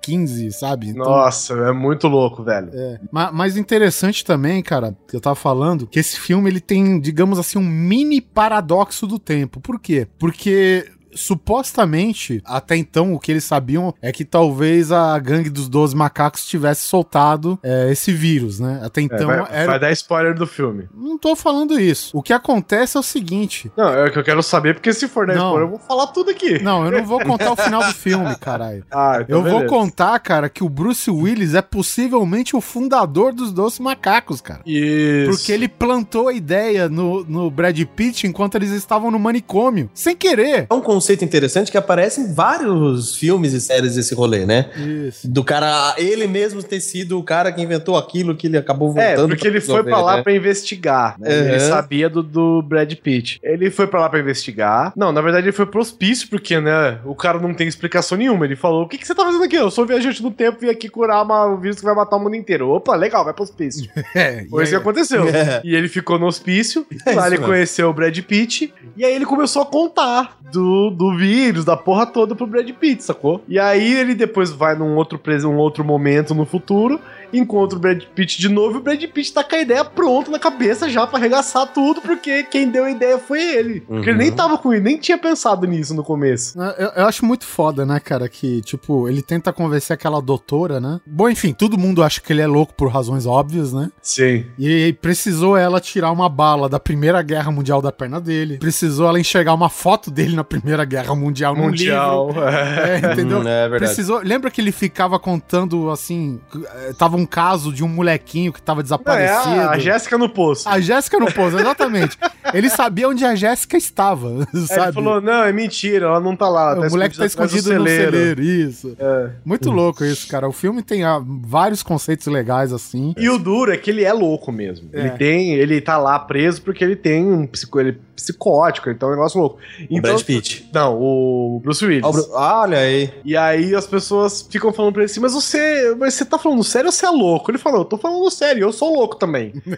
[0.06, 0.88] 2015, sabe?
[0.88, 2.70] Então, Nossa, é muito louco, velho.
[2.72, 3.00] é.
[3.10, 7.38] Ma- Mas interessante também, cara, que eu tava falando, que esse filme ele tem, digamos
[7.38, 9.60] assim, um mini paradoxo do tempo.
[9.60, 10.06] Por quê?
[10.18, 15.94] Porque supostamente, até então, o que eles sabiam é que talvez a gangue dos 12
[15.96, 18.80] macacos tivesse soltado é, esse vírus, né?
[18.82, 19.66] Até É, então vai, era.
[19.66, 20.88] vai dar spoiler do filme.
[20.94, 22.16] Não tô falando isso.
[22.16, 23.70] O que acontece é o seguinte.
[23.76, 25.48] Não, é o que eu quero saber, porque se for dar Não.
[25.48, 26.62] spoiler, eu vou falar tudo aqui.
[26.62, 28.84] Não, eu não vou contar o final do filme, caralho.
[28.92, 29.68] Ah, então Eu vou beleza.
[29.68, 34.60] contar, cara, que o Bruce Willis é possivelmente o fundador dos Doce Macacos, cara.
[34.66, 35.30] Isso.
[35.30, 39.90] Porque ele plantou a ideia no, no Brad Pitt enquanto eles estavam no manicômio.
[39.94, 40.66] Sem querer.
[40.70, 44.66] É um conceito interessante que aparece em vários filmes e séries desse rolê, né?
[45.08, 45.28] Isso.
[45.28, 49.08] Do cara, ele mesmo ter sido o cara que inventou aquilo que ele acabou É,
[49.16, 49.30] voltando.
[49.30, 51.16] porque ele foi pra lá pra investigar.
[51.18, 51.28] né?
[51.28, 51.48] Uhum.
[51.48, 53.40] Ele sabia do, do Brad Pitt.
[53.42, 54.92] Ele foi pra lá pra investigar.
[54.96, 58.44] Não, na verdade ele foi pro hospício, porque, né, o cara não tem explicação nenhuma.
[58.44, 59.56] Ele falou: O que, que você tá fazendo aqui?
[59.56, 62.16] Eu sou viajante do tempo e vim aqui curar uma- um vírus que vai matar
[62.16, 62.68] o mundo inteiro.
[62.70, 63.90] Opa, legal, vai pro hospício.
[64.14, 65.26] É, Foi isso que aconteceu.
[65.28, 65.60] É.
[65.64, 67.46] E ele ficou no hospício, É lá ele mesmo.
[67.46, 72.06] conheceu o Brad Pitt, e aí ele começou a contar do, do vírus, da porra
[72.06, 73.42] toda pro Brad Pitt, sacou?
[73.48, 77.00] E aí ele depois vai num outro, um outro momento no futuro,
[77.32, 80.30] encontra o Brad Pitt de novo, e o Brad Pitt tá com a ideia pronta
[80.30, 83.80] na cabeça já pra arregaçar tudo, porque quem deu a ideia foi ele.
[83.80, 84.18] Porque ele Uhum.
[84.18, 86.58] nem tava com ele, nem tinha pensado nisso no começo.
[86.78, 91.00] Eu, eu acho muito foda, né, cara, que, tipo, ele tenta convencer aquela doutora, né?
[91.06, 93.90] Bom, enfim, todo mundo acha que ele é louco por razões óbvias, né?
[94.00, 94.46] Sim.
[94.58, 98.58] E precisou ela tirar uma bala da Primeira Guerra Mundial da perna dele.
[98.58, 102.28] Precisou ela enxergar uma foto dele na Primeira Guerra Mundial num Mundial.
[102.28, 102.42] livro.
[102.42, 103.38] É, entendeu?
[103.38, 103.78] Hum, é verdade.
[103.92, 104.20] Precisou.
[104.22, 106.40] Lembra que ele ficava contando assim.
[106.74, 109.60] eh, Tava um caso de um molequinho que tava Não, é desaparecido.
[109.60, 110.68] a, a Jéssica no poço.
[110.68, 112.18] A Jéssica no pouso, exatamente.
[112.52, 114.82] ele sabia onde a Jéssica estava, sabe?
[114.84, 116.72] ele falou: não, é mentira, ela não tá lá.
[116.72, 118.96] ela o moleque tá escondido no celeiro, isso.
[118.98, 119.30] É.
[119.44, 120.48] Muito louco isso, cara.
[120.48, 123.14] O filme tem ah, vários conceitos legais, assim.
[123.16, 124.88] E o duro é que ele é louco mesmo.
[124.92, 125.00] É.
[125.00, 129.08] Ele tem, ele tá lá preso porque ele tem um psico, ele é psicótico, então
[129.08, 129.56] é um negócio louco.
[129.90, 130.68] O Então, Brad Pitt.
[130.72, 132.04] não, o Bruce Willis.
[132.04, 133.10] O Bru- Ah, olha aí.
[133.24, 136.62] E aí as pessoas ficam falando pra ele assim, mas você, mas você tá falando
[136.62, 137.50] sério ou você é louco?
[137.50, 139.52] Ele falou, eu tô falando sério, eu sou louco também.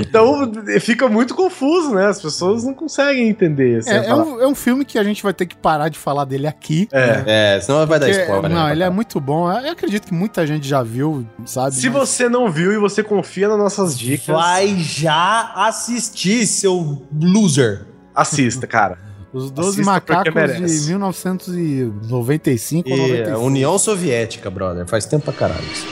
[0.00, 0.50] então
[0.80, 2.06] fica muito confuso, né?
[2.06, 3.78] As pessoas não conseguem entender.
[3.78, 5.98] assim, É, é um, é um filme que a gente vai ter que parar de
[5.98, 6.88] falar dele aqui.
[6.92, 7.56] É.
[7.56, 8.50] É, senão vai dar spoiler.
[8.50, 8.72] não, né?
[8.72, 9.50] ele é muito bom.
[9.50, 11.74] Eu acredito que muita gente já viu, sabe?
[11.74, 17.02] Se Mas- você não viu e você confia nas nossas dicas, Vai já assistir, seu
[17.20, 17.86] loser.
[18.14, 18.98] assista, cara.
[19.32, 23.28] Os 12 assista porque Macacos de 1995 ou E, 96.
[23.28, 24.86] é, União Soviética, brother.
[24.86, 25.62] Faz tempo pra caralho.
[25.72, 25.86] isso.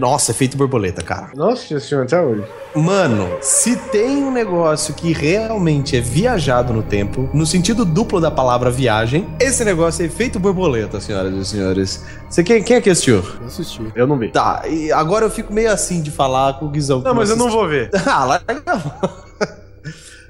[0.00, 1.30] Nossa, efeito borboleta, cara.
[1.34, 2.44] Nossa, assistiu até hoje.
[2.74, 8.30] Mano, se tem um negócio que realmente é viajado no tempo, no sentido duplo da
[8.30, 12.04] palavra viagem, esse negócio é efeito borboleta, senhoras e senhores.
[12.28, 13.22] Você quem, quem é que assistiu?
[13.40, 13.92] Eu assisti.
[13.94, 14.28] Eu não vi.
[14.28, 17.00] Tá, e agora eu fico meio assim de falar com o Guizão.
[17.02, 17.90] Não, mas eu não vou ver.
[18.06, 18.42] ah, lá.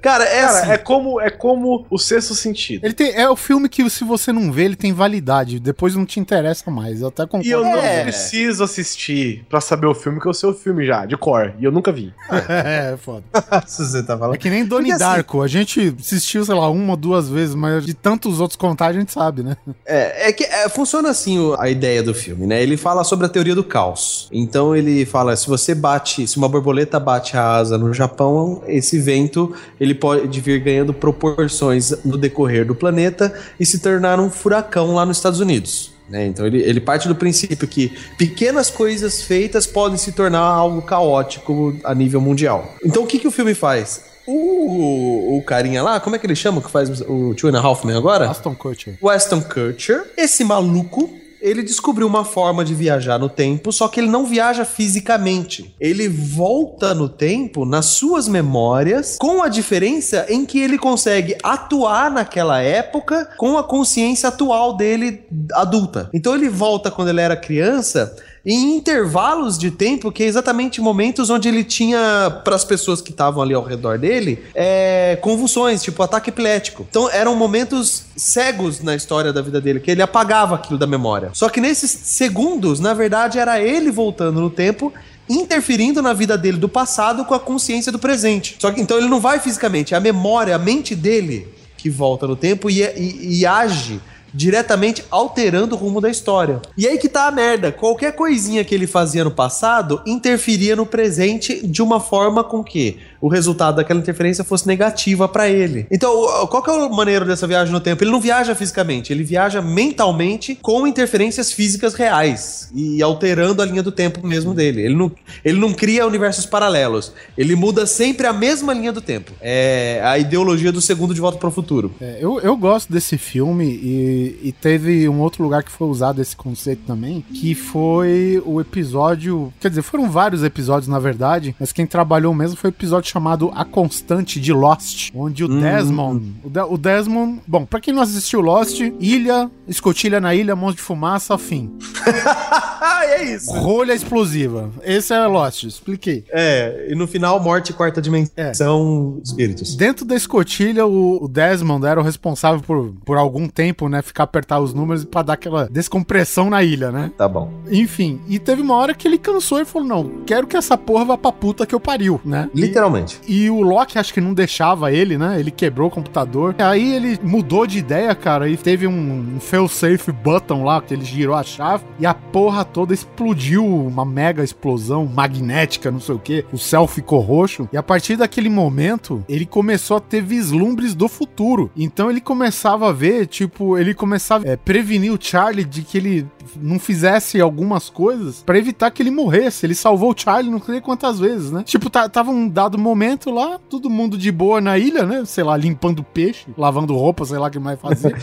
[0.03, 0.71] Cara, é Cara, assim.
[0.73, 2.85] é como, é como o sexto sentido.
[2.85, 5.61] Ele tem, é o filme que, se você não vê, ele tem validade.
[5.61, 7.01] Depois não te interessa mais.
[7.01, 7.47] Eu até concordo.
[7.49, 8.03] E eu não É.
[8.03, 11.55] preciso assistir pra saber o filme, que eu sei o filme já, de cor.
[11.61, 12.13] E eu nunca vi.
[12.49, 13.25] é, é foda.
[13.67, 14.35] Você tá falando.
[14.35, 15.43] É que nem Donnie Porque, assim- Darko.
[15.43, 19.13] A gente assistiu, sei lá, uma, duas vezes, mas de tantos outros contar, a gente
[19.13, 19.57] sabe, né?
[19.87, 22.63] É, é que é, funciona assim o- a ideia do filme, né?
[22.63, 24.29] Ele fala sobre a teoria do caos.
[24.33, 28.99] Então ele fala, se você bate, se uma borboleta bate a asa no Japão, esse
[28.99, 34.95] vento ele pode vir ganhando proporções no decorrer do planeta e se tornar um furacão
[34.95, 35.93] lá nos Estados Unidos.
[36.09, 36.27] né?
[36.27, 41.77] Então ele, ele parte do princípio que pequenas coisas feitas podem se tornar algo caótico
[41.85, 42.75] a nível mundial.
[42.85, 44.13] Então o que, que o filme faz?
[44.27, 47.61] O, o carinha lá, como é que ele chama que faz o Two and a
[47.61, 48.31] Half Men agora?
[48.31, 48.95] Aston Kutcher.
[49.03, 51.11] Weston Kutcher, esse maluco,
[51.43, 55.75] ele descobriu uma forma de viajar no tempo, só que ele não viaja fisicamente.
[55.81, 62.11] Ele volta no tempo nas suas memórias, com a diferença em que ele consegue atuar
[62.11, 66.09] naquela época com a consciência atual dele adulta.
[66.15, 68.15] Então ele volta quando ele era criança
[68.45, 73.11] em intervalos de tempo, que é exatamente momentos onde ele tinha, para as pessoas que
[73.13, 76.85] estavam ali ao redor dele, é, convulsões, tipo ataque epilético.
[76.91, 81.31] Então eram momentos cegos na história da vida dele, que ele apagava aquilo da memória.
[81.35, 84.93] Só que nesses segundos, na verdade, era ele voltando no tempo
[85.29, 88.57] interferindo na vida dele do passado com a consciência do presente.
[88.59, 92.27] Só que então ele não vai fisicamente, é a memória, a mente dele que volta
[92.27, 94.01] no tempo e, e- e age
[94.33, 96.61] diretamente alterando o rumo da história.
[96.77, 97.71] E aí que tá a merda.
[97.71, 102.99] Qualquer coisinha que ele fazia no passado interferia no presente de uma forma com que
[103.23, 105.87] o resultado daquela interferência fosse negativa pra ele.
[105.91, 106.11] Então,
[106.49, 108.03] qual que é o maneiro dessa viagem no tempo?
[108.05, 113.83] Ele não viaja fisicamente, ele viaja mentalmente com interferências físicas reais e alterando a linha
[113.83, 114.83] do tempo mesmo dele.
[114.83, 115.13] Ele não,
[115.45, 117.13] ele não cria universos paralelos.
[117.39, 119.33] Ele muda sempre a mesma linha do tempo.
[119.41, 121.95] É a ideologia do segundo de volta para o futuro.
[122.01, 126.21] É, eu, eu gosto desse filme E, e teve um outro lugar que foi usado
[126.21, 129.53] esse conceito também, que foi o episódio.
[129.61, 133.53] Quer dizer, foram vários episódios, na verdade, mas quem trabalhou mesmo foi o episódio chamado
[133.55, 136.33] A Constante de Lost, onde o Desmond.
[136.43, 137.41] O, De- o Desmond.
[137.47, 141.71] Bom, pra quem não assistiu Lost, ilha, escotilha na ilha, monstro de fumaça, fim.
[143.05, 143.51] É isso.
[143.53, 144.71] Rolha explosiva.
[144.83, 146.25] Esse é Lost, expliquei.
[146.31, 149.75] É, e no final, morte, quarta dimensão, espíritos.
[149.77, 154.25] Dentro da escotilha, o, o Desmond era o responsável por, por algum tempo, né, ficar
[154.25, 157.11] apertar os números pra dar aquela descompressão na ilha, né?
[157.17, 157.53] Tá bom.
[157.71, 161.05] Enfim, e teve uma hora que ele cansou e falou: Não, quero que essa porra
[161.05, 162.49] vá pra puta que eu pariu, né?
[162.55, 163.02] Literalmente.
[163.27, 165.39] E o Loki acho que não deixava ele, né?
[165.39, 166.55] Ele quebrou o computador.
[166.59, 171.05] Aí ele mudou de ideia, cara, e teve um, um fail-safe button lá, que ele
[171.05, 176.19] girou a chave, e a porra toda explodiu, uma mega explosão magnética, não sei o
[176.19, 176.45] que.
[176.53, 177.69] O céu ficou roxo.
[177.73, 181.71] E a partir daquele momento, ele começou a ter vislumbres do futuro.
[181.77, 186.27] Então ele começava a ver, tipo, ele começava a prevenir o Charlie de que ele
[186.57, 189.67] não fizesse algumas coisas pra evitar que ele morresse.
[189.67, 191.63] Ele salvou o Charlie não sei quantas vezes, né?
[191.65, 195.25] Tipo, tá- tava um dado momento lá, todo mundo de boa na ilha, né?
[195.25, 198.17] Sei lá, limpando peixe, lavando roupa, sei lá o que mais fazer.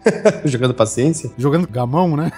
[0.44, 1.30] Jogando paciência.
[1.36, 2.30] jogando gamão, né?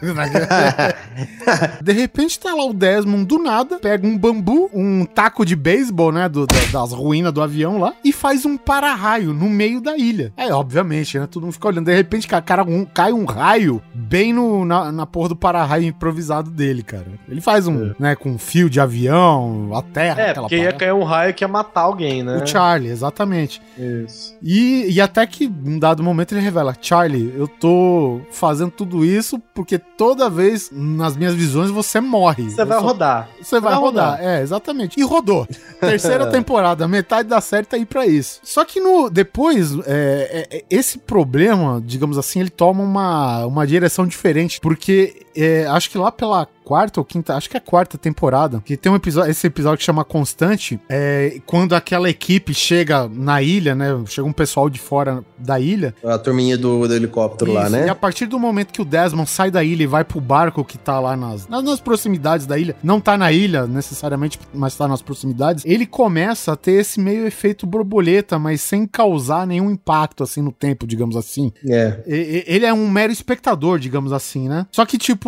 [1.82, 6.12] de repente tá lá o Desmond do nada, pega um bambu, um taco de beisebol,
[6.12, 9.96] né, do- da- das ruínas do avião lá, e faz um para-raio no meio da
[9.96, 10.32] ilha.
[10.36, 11.86] Aí, obviamente, né, todo mundo fica olhando.
[11.86, 15.84] De repente, ca- cara, um- cai um raio bem no, na, na porra do para-raio
[15.84, 17.06] improvisado dele, cara.
[17.28, 21.02] Ele faz um, né, com fio de avião, a terra, É, porque ia cair um
[21.04, 22.36] raio que ia matar alguém, né?
[22.42, 23.60] O Charlie, exatamente.
[23.78, 24.34] Isso.
[24.42, 29.38] E, e até que, em dado momento, ele revela: Charlie, eu tô fazendo tudo isso
[29.54, 32.48] porque toda vez nas minhas visões você morre.
[32.48, 33.28] Você vai só- rodar.
[33.42, 34.10] Você vai vai rodar.
[34.12, 34.26] rodar.
[34.26, 34.98] É, exatamente.
[34.98, 35.46] E rodou.
[35.78, 38.40] Terceira temporada, metade da série tá aí pra isso.
[38.42, 43.66] Só que no depois, é, é, é, esse problema, digamos assim, ele toma uma, uma
[43.66, 44.58] direção diferente.
[44.58, 48.62] Porque é, acho que lá pela quarta ou quinta, acho que é a quarta temporada,
[48.64, 53.42] que tem um episódio, esse episódio que chama Constante, é quando aquela equipe chega na
[53.42, 53.86] ilha, né?
[54.06, 57.86] Chega um pessoal de fora da ilha, A turminha do, do helicóptero lá, isso, né?
[57.86, 60.64] E a partir do momento que o Desmond sai da ilha e vai pro barco
[60.64, 64.76] que tá lá nas, nas, nas proximidades da ilha, não tá na ilha necessariamente, mas
[64.76, 69.70] tá nas proximidades, ele começa a ter esse meio efeito borboleta, mas sem causar nenhum
[69.72, 71.52] impacto assim no tempo, digamos assim.
[71.68, 71.98] É.
[72.06, 74.66] E- Ele é um mero espectador, digamos assim, né?
[74.70, 75.19] Só que, tipo,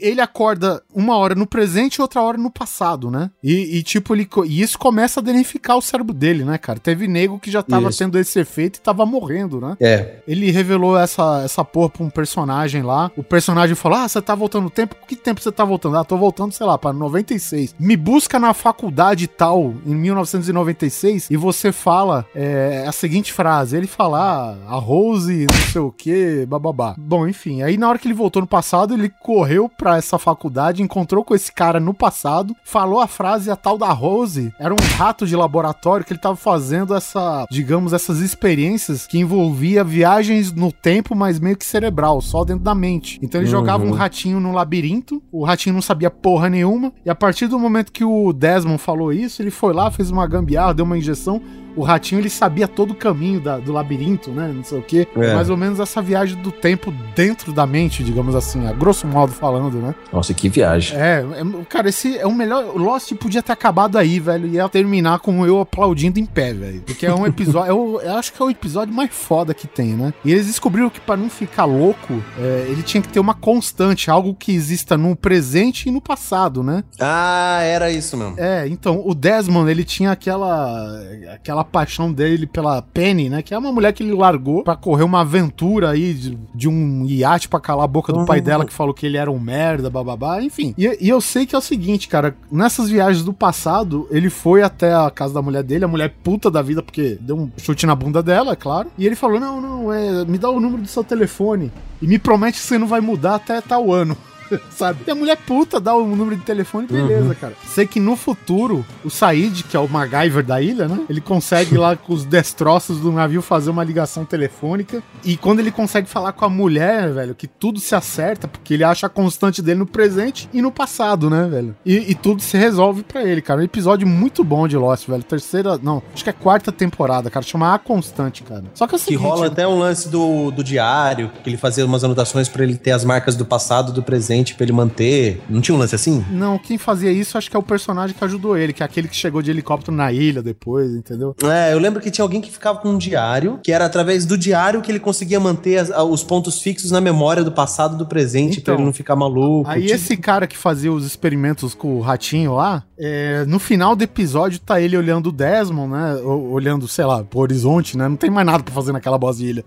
[0.00, 3.30] ele acorda uma hora no presente e outra hora no passado, né?
[3.42, 6.78] E, e, tipo, ele, e isso começa a danificar o cérebro dele, né, cara?
[6.78, 7.98] Teve nego que já tava Isso.
[7.98, 9.76] tendo esse efeito e tava morrendo, né?
[9.80, 10.16] É.
[10.26, 13.10] Ele revelou essa, essa porra pra um personagem lá.
[13.16, 14.96] O personagem falou: Ah, você tá voltando no tempo?
[15.06, 15.96] Que tempo você tá voltando?
[15.96, 17.74] Ah, tô voltando, sei lá, pra 96.
[17.78, 23.76] Me busca na faculdade tal, em 1996, e você fala é, a seguinte frase.
[23.76, 26.94] Ele fala, ah, a Rose, não sei o que, bababá.
[26.96, 27.62] Bom, enfim.
[27.62, 29.39] Aí na hora que ele voltou no passado, ele correu
[29.76, 33.92] pra essa faculdade, encontrou com esse cara no passado, falou a frase, a tal da
[33.92, 39.18] Rose era um rato de laboratório que ele tava fazendo essa, digamos, essas experiências que
[39.18, 43.18] envolvia viagens no tempo, mas meio que cerebral, só dentro da mente.
[43.22, 47.14] Então ele jogava um ratinho no labirinto, o ratinho não sabia porra nenhuma, e a
[47.14, 50.84] partir do momento que o Desmond falou isso, ele foi lá, fez uma gambiarra, deu
[50.84, 51.40] uma injeção,
[51.76, 54.50] o ratinho ele sabia todo o caminho da- do labirinto, né?
[54.54, 55.06] Não sei o quê.
[55.16, 55.34] É.
[55.34, 59.32] Mais ou menos essa viagem do tempo dentro da mente, digamos assim, a grosso modo
[59.32, 59.94] falando, né?
[60.12, 60.98] Nossa, que viagem.
[60.98, 62.74] É, é- cara, esse é o melhor.
[62.76, 64.46] Lost podia ter acabado aí, velho.
[64.48, 66.82] E ia terminar com eu aplaudindo em pé, velho.
[66.82, 67.70] Porque é um episódio.
[67.70, 70.12] eu, eu acho que é o episódio mais foda que tem, né?
[70.24, 74.10] E eles descobriram que pra não ficar louco, é, ele tinha que ter uma constante,
[74.10, 76.82] algo que exista no presente e no passado, né?
[76.98, 78.34] Ah, era isso mesmo.
[78.38, 81.00] É, então, o Desmond, ele tinha aquela
[81.34, 83.42] aquela paixão dele pela Penny, né?
[83.42, 87.06] Que é uma mulher que ele largou pra correr uma aventura aí de, de um
[87.06, 89.90] iate pra calar a boca do pai dela que falou que ele era um merda,
[89.90, 90.74] bababá, enfim.
[90.76, 94.62] E, e eu sei que é o seguinte, cara, nessas viagens do passado, ele foi
[94.62, 97.86] até a casa da mulher dele, a mulher puta da vida, porque deu um chute
[97.86, 98.90] na bunda dela, é claro.
[98.96, 102.18] E ele falou: Não, não, é, me dá o número do seu telefone e me
[102.18, 104.16] promete que você não vai mudar até tal ano.
[104.70, 105.00] Sabe?
[105.06, 107.54] E a mulher puta dá o número de telefone, beleza, cara.
[107.66, 111.00] Sei que no futuro, o Said, que é o MacGyver da ilha, né?
[111.08, 115.02] Ele consegue lá com os destroços do navio fazer uma ligação telefônica.
[115.24, 118.84] E quando ele consegue falar com a mulher, velho, que tudo se acerta, porque ele
[118.84, 121.76] acha a constante dele no presente e no passado, né, velho?
[121.84, 123.60] E, e tudo se resolve pra ele, cara.
[123.60, 125.22] Um episódio muito bom de Lost, velho.
[125.22, 127.44] Terceira, não, acho que é quarta temporada, cara.
[127.44, 128.64] Chama A Constante, cara.
[128.74, 131.84] Só que é o Que rola até um lance do, do diário, que ele fazia
[131.84, 135.40] umas anotações pra ele ter as marcas do passado, do presente presente pra ele manter.
[135.48, 136.24] Não tinha um lance assim?
[136.30, 139.08] Não, quem fazia isso acho que é o personagem que ajudou ele, que é aquele
[139.08, 141.34] que chegou de helicóptero na ilha depois, entendeu?
[141.44, 144.36] É, eu lembro que tinha alguém que ficava com um diário, que era através do
[144.36, 148.06] diário que ele conseguia manter as- os pontos fixos na memória do passado e do
[148.06, 149.68] presente Então, pra ele não ficar maluco.
[149.68, 153.94] Aí Tipo, esse cara que fazia os experimentos com o ratinho lá, é, no final
[153.94, 156.14] do episódio tá ele olhando o Desmond, né?
[156.22, 158.08] Olhando, sei lá, pro horizonte, né?
[158.08, 159.64] Não tem mais nada pra fazer naquela bosta de ilha.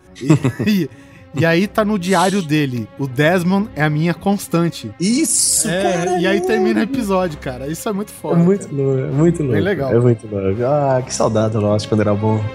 [0.65, 0.89] E,
[1.41, 4.91] e- aí tá no diário dele, o Desmond é a minha constante.
[4.99, 6.19] Isso, É, cara.
[6.19, 7.67] e aí termina o episódio, cara.
[7.67, 8.35] Isso é muito É foda.
[8.35, 9.59] muito louco, é muito louco.
[9.59, 9.91] legal.
[9.93, 10.63] É muito louco.
[10.63, 12.39] Ah, que saudade do Lost quando era bom.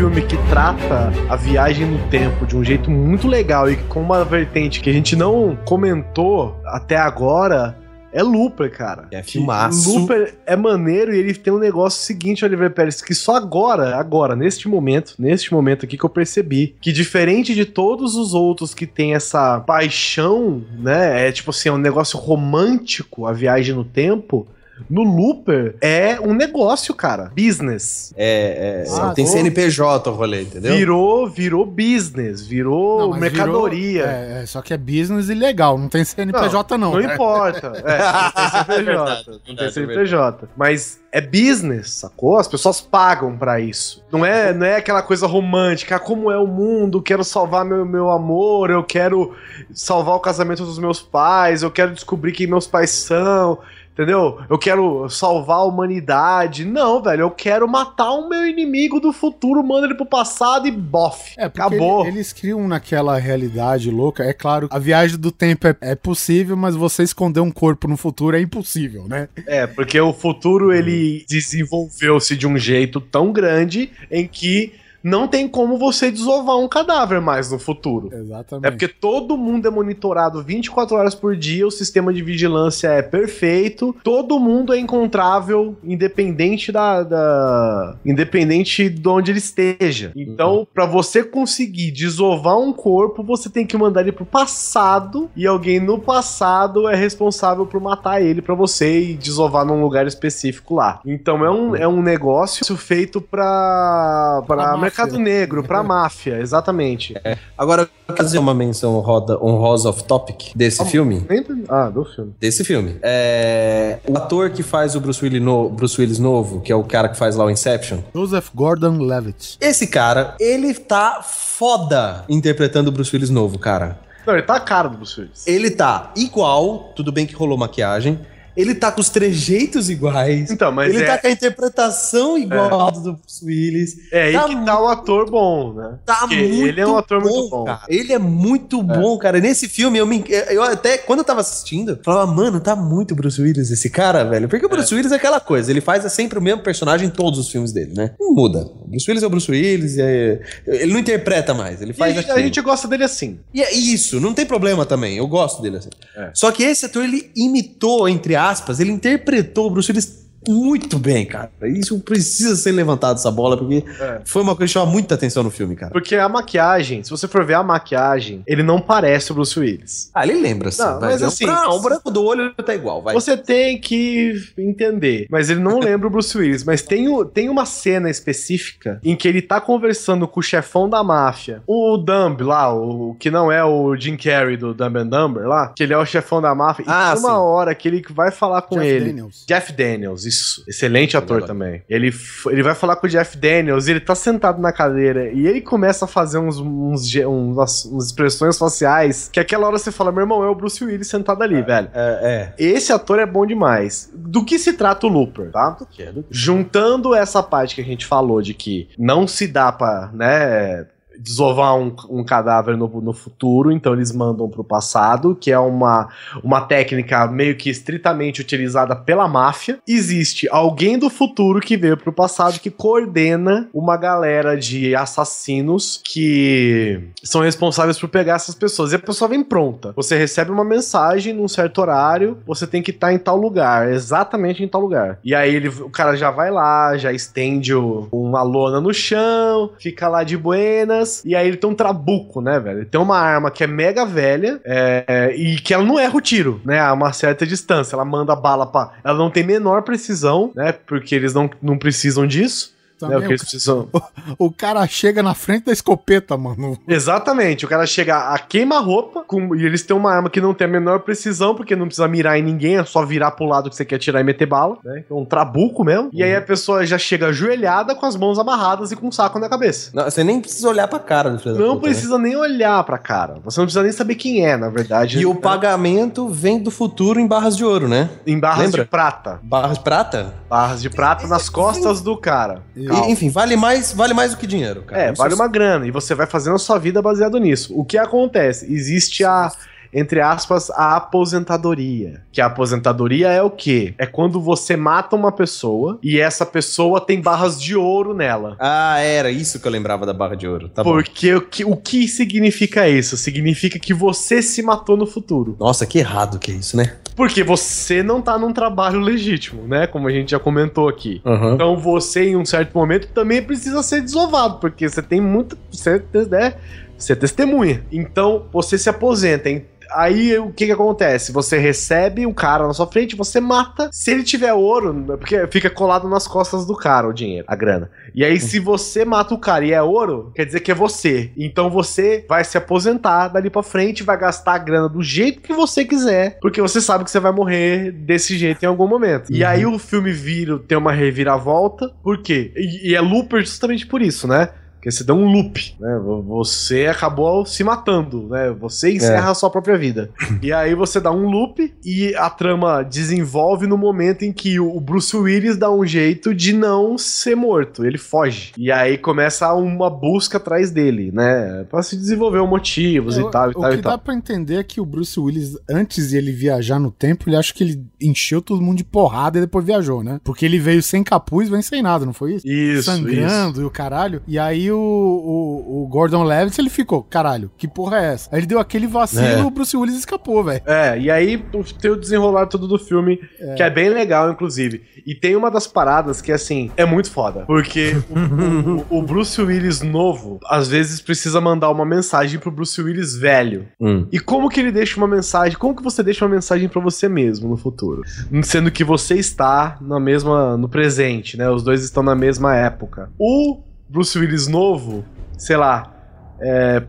[0.00, 4.24] filme que trata a viagem no tempo de um jeito muito legal e com uma
[4.24, 7.76] vertente que a gente não comentou até agora
[8.10, 9.08] é Looper, cara.
[9.10, 9.98] É filmaço.
[9.98, 14.34] Looper é maneiro e ele tem um negócio seguinte, Oliver Pérez, que só agora, agora,
[14.34, 18.86] neste momento, neste momento aqui que eu percebi, que diferente de todos os outros que
[18.86, 24.48] tem essa paixão, né, é tipo assim, é um negócio romântico, a viagem no tempo,
[24.88, 27.30] no Looper é um negócio, cara.
[27.36, 28.12] Business.
[28.16, 30.74] É, é, Ah, tem tô- CNPJ o rolê, entendeu?
[30.74, 34.06] Virou, virou business, virou Não, mercadoria.
[34.06, 34.08] virou-
[34.38, 36.92] é, é, só que é business ilegal, não tem CNPJ não.
[36.92, 37.14] Não né?
[37.14, 37.72] importa.
[37.90, 38.80] É, não tem CNPJ.
[38.80, 40.48] É verdade, não tem verdade, CNPJ.
[40.56, 42.36] Mas é business, sacou?
[42.38, 44.02] As pessoas pagam pra isso.
[44.12, 47.84] Não é, não é aquela coisa romântica, ah, como é o mundo, quero salvar meu,
[47.84, 49.34] meu amor, eu quero
[49.72, 53.58] salvar o casamento dos meus pais, eu quero descobrir quem meus pais são.
[54.00, 54.38] Entendeu?
[54.48, 56.64] Eu quero salvar a humanidade.
[56.64, 60.70] Não, velho, eu quero matar o meu inimigo do futuro, manda ele pro passado e
[60.70, 61.34] bof.
[61.36, 62.06] É, porque Acabou.
[62.06, 64.24] ele- eles criam naquela realidade louca.
[64.24, 67.96] É claro, a viagem do tempo é, é possível, mas você esconder um corpo no
[67.98, 69.28] futuro é impossível, né?
[69.46, 74.72] É, porque o futuro ele desenvolveu-se de um jeito tão grande em que
[75.02, 78.10] não tem como você desovar um cadáver mais no futuro.
[78.12, 78.66] Exatamente.
[78.66, 83.02] É porque todo mundo é monitorado 24 horas por dia, o sistema de vigilância é
[83.02, 90.12] perfeito, todo mundo é encontrável, independente da, da- independente de onde ele esteja.
[90.14, 95.46] Então, pra você conseguir desovar um corpo, você tem que mandar ele pro passado e
[95.46, 100.74] alguém no passado é responsável por matar ele pra você e desovar num lugar específico
[100.74, 101.00] lá.
[101.06, 107.14] Então é um, é um negócio feito pra Pra mercado negro, pra máfia, exatamente.
[107.56, 111.24] Agora, eu quero fazer uma menção honrosa, honrosa off topic desse filme.
[111.28, 112.34] Sempre- Ah, do filme.
[112.40, 112.96] Desse filme.
[113.02, 116.84] É, o ator que faz o Bruce Willis, no- Bruce Willis novo, que é o
[116.84, 119.56] cara que faz lá o Inception, Joseph Gordon-Levitt.
[119.60, 123.98] esse cara, ele tá foda interpretando o Bruce Willis novo, cara.
[124.26, 125.46] Não, ele tá a cara do Bruce Willis.
[125.46, 128.20] Ele tá igual, tudo bem que rolou maquiagem.
[128.56, 130.50] Ele tá com os trejeitos iguais.
[130.50, 133.96] Então, mas ele é, tá com a interpretação igual ao do Bruce Willis.
[134.12, 135.98] é aí tá que tá o ator bom, né?
[136.04, 137.64] Tá Porque muito ele é um ator muito bom.
[137.64, 137.80] cara.
[137.88, 139.40] Ele é muito bom, cara.
[139.40, 143.40] Nesse filme, eu, me, eu até, quando eu tava assistindo, falava, mano, tá muito Bruce
[143.40, 144.48] Willis esse cara, velho.
[144.48, 147.38] Porque o Bruce Willis é aquela coisa, ele faz sempre o mesmo personagem em todos
[147.38, 148.12] os filmes dele, né?
[148.18, 148.60] Não muda.
[148.80, 152.16] O Bruce Willis é o Bruce Willis, é- ele não interpreta mais, ele E faz
[152.16, 152.36] a, aquilo.
[152.38, 153.38] a gente gosta dele assim.
[153.54, 155.16] E é isso, não tem problema também.
[155.16, 155.90] Eu gosto dele assim.
[156.16, 156.30] É.
[156.34, 161.24] Só que esse ator, ele imitou, entre aspas, ele interpretou o Bruce Willis muito bem,
[161.26, 161.50] cara.
[161.64, 164.20] Isso precisa ser levantado essa bola, porque É.
[164.24, 165.92] foi uma coisa que chama muita atenção no filme, cara.
[165.92, 170.10] Porque a maquiagem, se você for ver a maquiagem, ele não parece o Bruce Willis.
[170.14, 170.82] Ah, ele lembra, assim.
[170.82, 173.14] Não, mas assim- bran- o branco do olho tá igual, vai.
[173.14, 175.26] Você tem que entender.
[175.30, 176.64] Mas ele não lembra o Bruce Willis.
[176.64, 180.88] Mas tem, o- tem uma cena específica em que ele tá conversando com o chefão
[180.88, 181.62] da máfia.
[181.66, 185.72] O Dumb lá, o que não é o Jim Carrey do Dumb and Dumber lá,
[185.76, 186.84] que ele é o chefão da máfia.
[186.88, 187.36] Ah, e tem uma sim.
[187.36, 189.06] hora que ele vai falar com Jeff ele.
[189.06, 189.44] Daniels.
[189.46, 190.64] Jeff Daniels, isso.
[190.68, 191.82] Excelente ator também.
[191.88, 192.12] Ele,
[192.46, 195.60] ele vai falar com o Jeff Daniels e ele tá sentado na cadeira e ele
[195.60, 200.22] começa a fazer uns, uns, uns, uns expressões faciais que aquela hora você fala, meu
[200.22, 201.90] irmão, é o Bruce Willis sentado ali, velho.
[201.94, 204.10] É, Esse ator é bom demais.
[204.14, 205.76] Do que se trata o Looper, tá?
[205.98, 206.12] é.
[206.30, 210.86] Juntando essa parte que a gente falou de que não se dá pra, né,
[211.20, 216.08] desovar um, um cadáver no, no futuro, então eles mandam pro passado, que é uma,
[216.42, 219.78] uma técnica meio que estritamente utilizada pela máfia.
[219.86, 227.10] Existe alguém do futuro que veio pro passado que coordena uma galera de assassinos que
[227.22, 228.92] são responsáveis por pegar essas pessoas.
[228.92, 229.92] E a pessoa vem pronta.
[229.96, 234.62] Você recebe uma mensagem num certo horário, você tem que estar em tal lugar, exatamente
[234.62, 235.18] em tal lugar.
[235.24, 239.72] E aí ele, o cara já vai lá, já estende o, uma lona no chão,
[239.78, 242.78] fica lá de buenas, e aí ele tem um trabuco, né, velho?
[242.80, 246.16] Ele tem uma arma que é mega velha é, é, e que ela não erra
[246.16, 246.80] o tiro, né?
[246.80, 247.96] A uma certa distância.
[247.96, 248.92] Ela manda bala pra.
[249.02, 250.72] Ela não tem menor precisão, né?
[250.72, 252.74] Porque eles não, não precisam disso.
[253.00, 253.88] Também né, porque o eles precisam...
[254.38, 256.78] O cara chega na frente da escopeta, mano.
[256.86, 259.24] Exatamente, o cara chega a queima-roupa
[259.56, 262.38] e eles têm uma arma que não tem a menor precisão, porque não precisa mirar
[262.38, 265.04] em ninguém, é só virar pro lado que você quer tirar e meter bala, né?
[265.10, 266.10] É um trabuco mesmo.
[266.12, 269.38] E aí a pessoa já chega ajoelhada com as mãos amarradas e com um saco
[269.38, 269.90] na cabeça.
[269.94, 271.92] Não, você nem precisa olhar pra cara do filho da Não puta, né?
[271.92, 273.38] precisa nem olhar pra cara.
[273.44, 275.18] Você não precisa nem saber quem é, na verdade.
[275.18, 278.10] E o pagamento vem do futuro em barras de ouro, né?
[278.26, 278.84] Em barras Lembra?
[278.84, 279.40] de prata.
[279.42, 280.34] Barras de prata?
[280.48, 282.62] Barras de prata nas costas do cara.
[282.94, 285.02] E, enfim, vale mais, vale mais do que dinheiro, cara.
[285.02, 285.86] É, Isso vale uma grana.
[285.86, 287.72] E você vai fazendo a sua vida baseado nisso.
[287.78, 288.72] O que acontece?
[288.72, 289.52] Existe a.
[289.92, 292.22] Entre aspas, a aposentadoria.
[292.32, 293.94] Que a aposentadoria é o quê?
[293.98, 298.56] É quando você mata uma pessoa e essa pessoa tem barras de ouro nela.
[298.58, 300.68] Ah, era isso que eu lembrava da barra de ouro.
[300.68, 300.92] Tá bom.
[300.92, 303.16] Porque o que, o que significa isso?
[303.16, 305.56] Significa que você se matou no futuro.
[305.58, 306.96] Nossa, que errado que é isso, né?
[307.16, 309.86] Porque você não tá num trabalho legítimo, né?
[309.86, 311.20] Como a gente já comentou aqui.
[311.54, 315.58] Então você, em um certo momento, também precisa ser desovado, porque você tem muito.
[315.70, 316.54] Você, né?
[317.02, 317.82] você testemunha.
[317.90, 319.48] Então você se aposenta.
[319.48, 319.64] hein?
[319.92, 321.32] Aí o que que acontece?
[321.32, 323.90] Você recebe um cara na sua frente, você mata.
[323.92, 327.90] Se ele tiver ouro, porque fica colado nas costas do cara o dinheiro, a grana.
[328.14, 331.30] E aí, se você mata o cara e é ouro, quer dizer que é você.
[331.36, 335.52] Então você vai se aposentar dali pra frente, vai gastar a grana do jeito que
[335.52, 339.32] você quiser, porque você sabe que você vai morrer desse jeito em algum momento.
[339.32, 341.88] E aí o filme vira, tem uma reviravolta.
[342.02, 342.52] Por quê?
[342.56, 344.48] E, e é looper justamente por isso, né?
[344.80, 345.98] Porque você deu um loop, né?
[346.02, 348.50] Vo- Você acabou se matando, né?
[348.58, 350.08] Você encerra a sua própria vida.
[350.42, 354.80] e aí você dá um loop e a trama desenvolve no momento em que o
[354.80, 357.84] Bruce Willis dá um jeito de não ser morto.
[357.84, 358.52] Ele foge.
[358.56, 361.64] E aí começa uma busca atrás dele, né?
[361.68, 363.92] Pra se desenvolver motivos e tal, e o tal, que e tal.
[363.92, 367.36] dá pra entender é que o Bruce Willis, antes de ele viajar no tempo, ele
[367.36, 370.18] acha que ele encheu todo mundo de porrada e depois viajou, né?
[370.24, 372.48] Porque ele veio sem capuz, vem sem nada, não foi isso?
[372.48, 374.22] Isso, Sangrando e o caralho.
[374.26, 378.28] E aí o, o, o Gordon Levitt, ele ficou, caralho, que porra é essa?
[378.32, 379.40] Aí ele deu aquele vacilo É.
[379.40, 380.62] e o Bruce Willis escapou, velho.
[380.66, 381.38] É, e aí
[381.80, 383.18] tem o desenrolar todo do filme,
[383.56, 384.82] que é bem legal, inclusive.
[385.06, 387.44] E tem uma das paradas que, assim, é muito foda.
[387.46, 392.80] Porque o, o- o Bruce Willis novo, às vezes, precisa mandar uma mensagem pro Bruce
[392.80, 393.66] Willis velho.
[393.80, 394.06] Hum.
[394.12, 395.56] E como que ele deixa uma mensagem?
[395.58, 398.02] Como que você deixa uma mensagem pra você mesmo no futuro?
[398.42, 400.56] Sendo que você está na mesma.
[400.56, 401.48] no presente, né?
[401.50, 403.10] Os dois estão na mesma época.
[403.18, 405.04] O Bruce Willis novo,
[405.36, 405.92] sei lá,
[406.40, 406.82] é,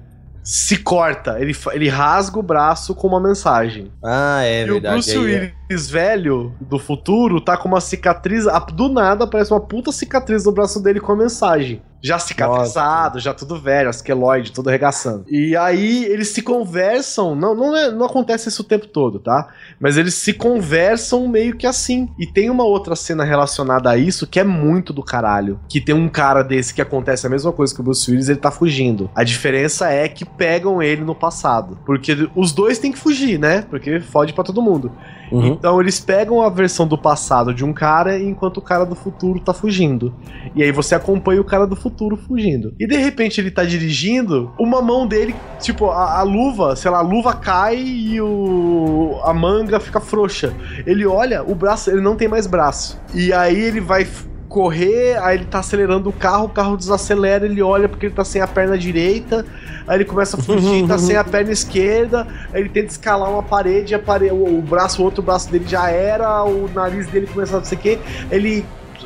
[0.44, 3.92] se corta, ele, ele rasga o braço com uma mensagem.
[4.04, 4.94] Ah, é e o verdade.
[4.94, 5.54] Bruce aí, é.
[5.70, 8.46] Willis velho do futuro tá com uma cicatriz.
[8.74, 11.82] Do nada aparece uma puta cicatriz no braço dele com a mensagem.
[12.02, 15.26] Já cicatrizado, já tudo velho, asqueloide, tudo arregaçando.
[15.30, 17.36] E aí eles se conversam.
[17.36, 19.50] Não, não, é- não acontece isso o tempo todo, tá?
[19.80, 22.10] Mas eles se conversam meio que assim.
[22.18, 25.60] E tem uma outra cena relacionada a isso que é muito do caralho.
[25.70, 28.40] Que tem um cara desse que acontece a mesma coisa que o Bruce Willis, ele
[28.40, 29.10] tá fugindo.
[29.14, 31.78] A diferença é que pegam ele no passado.
[31.86, 33.62] Porque os dois têm que fugir, né?
[33.70, 34.92] Porque fode pra todo mundo.
[35.32, 35.48] Uhum.
[35.48, 39.40] Então eles pegam a versão do passado de um cara enquanto o cara do futuro
[39.40, 40.14] tá fugindo.
[40.56, 41.91] E aí você acompanha o cara do futuro
[42.28, 42.74] fugindo.
[42.80, 47.00] E de repente ele tá dirigindo, uma mão dele, tipo, a, a luva, sei lá,
[47.00, 50.54] a luva cai e o a manga fica frouxa.
[50.86, 53.00] Ele olha, o braço, ele não tem mais braço.
[53.14, 54.08] E aí ele vai
[54.48, 58.26] correr, aí ele tá acelerando o carro, o carro desacelera, ele olha porque ele tá
[58.26, 59.46] sem a perna direita,
[59.88, 63.42] aí ele começa a fugir, tá sem a perna esquerda, aí ele tenta escalar uma
[63.42, 67.28] parede, a pare- o, o braço, o outro braço dele já era, o nariz dele
[67.28, 68.00] começa a não sei o quê,
[68.30, 68.66] ele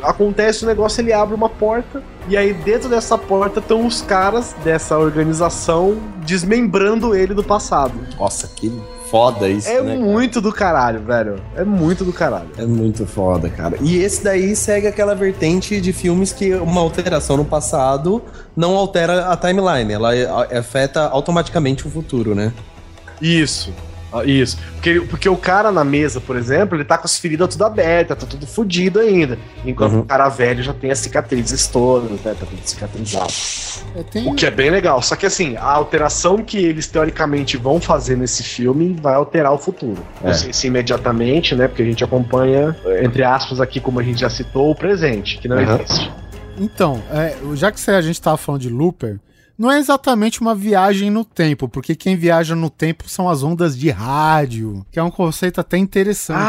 [0.10, 4.56] acontece o negócio, ele abre uma porta, e aí dentro dessa porta estão os caras
[4.64, 7.94] dessa organização desmembrando ele do passado.
[8.20, 8.72] Nossa, que
[9.10, 9.96] foda isso, É né?
[9.96, 11.36] muito do caralho, velho.
[11.56, 12.50] É muito do caralho.
[12.58, 13.78] É muito foda, cara.
[13.82, 18.22] E esse daí segue aquela vertente de filmes que uma alteração no passado
[18.56, 20.12] não altera a timeline, ela
[20.58, 22.52] afeta automaticamente o futuro, né?
[23.22, 23.72] Isso.
[24.20, 24.58] Ah, Isso.
[24.74, 28.18] Porque, porque o cara na mesa, por exemplo, ele tá com as feridas tudo abertas,
[28.18, 29.38] tá tudo fudido ainda.
[29.66, 30.00] Enquanto Uhum.
[30.00, 32.18] o cara velho já tem as cicatrizes todas, né?
[32.24, 33.32] Tá tudo cicatrizado.
[33.96, 35.02] É, tem- O que é bem legal.
[35.02, 39.58] Só que assim, a alteração que eles teoricamente vão fazer nesse filme vai alterar o
[39.58, 40.02] futuro.
[40.24, 40.28] É.
[40.28, 41.68] Não sei se imediatamente, né?
[41.68, 45.48] Porque a gente acompanha, entre aspas, aqui, como a gente já citou, o presente, que
[45.48, 45.80] não Aham.
[45.82, 46.12] existe.
[46.58, 49.20] Então, é, já que a gente tava falando de Looper,
[49.58, 53.78] não é exatamente uma viagem no tempo, porque quem viaja no tempo são as ondas
[53.78, 56.40] de rádio, que é um conceito até interessante.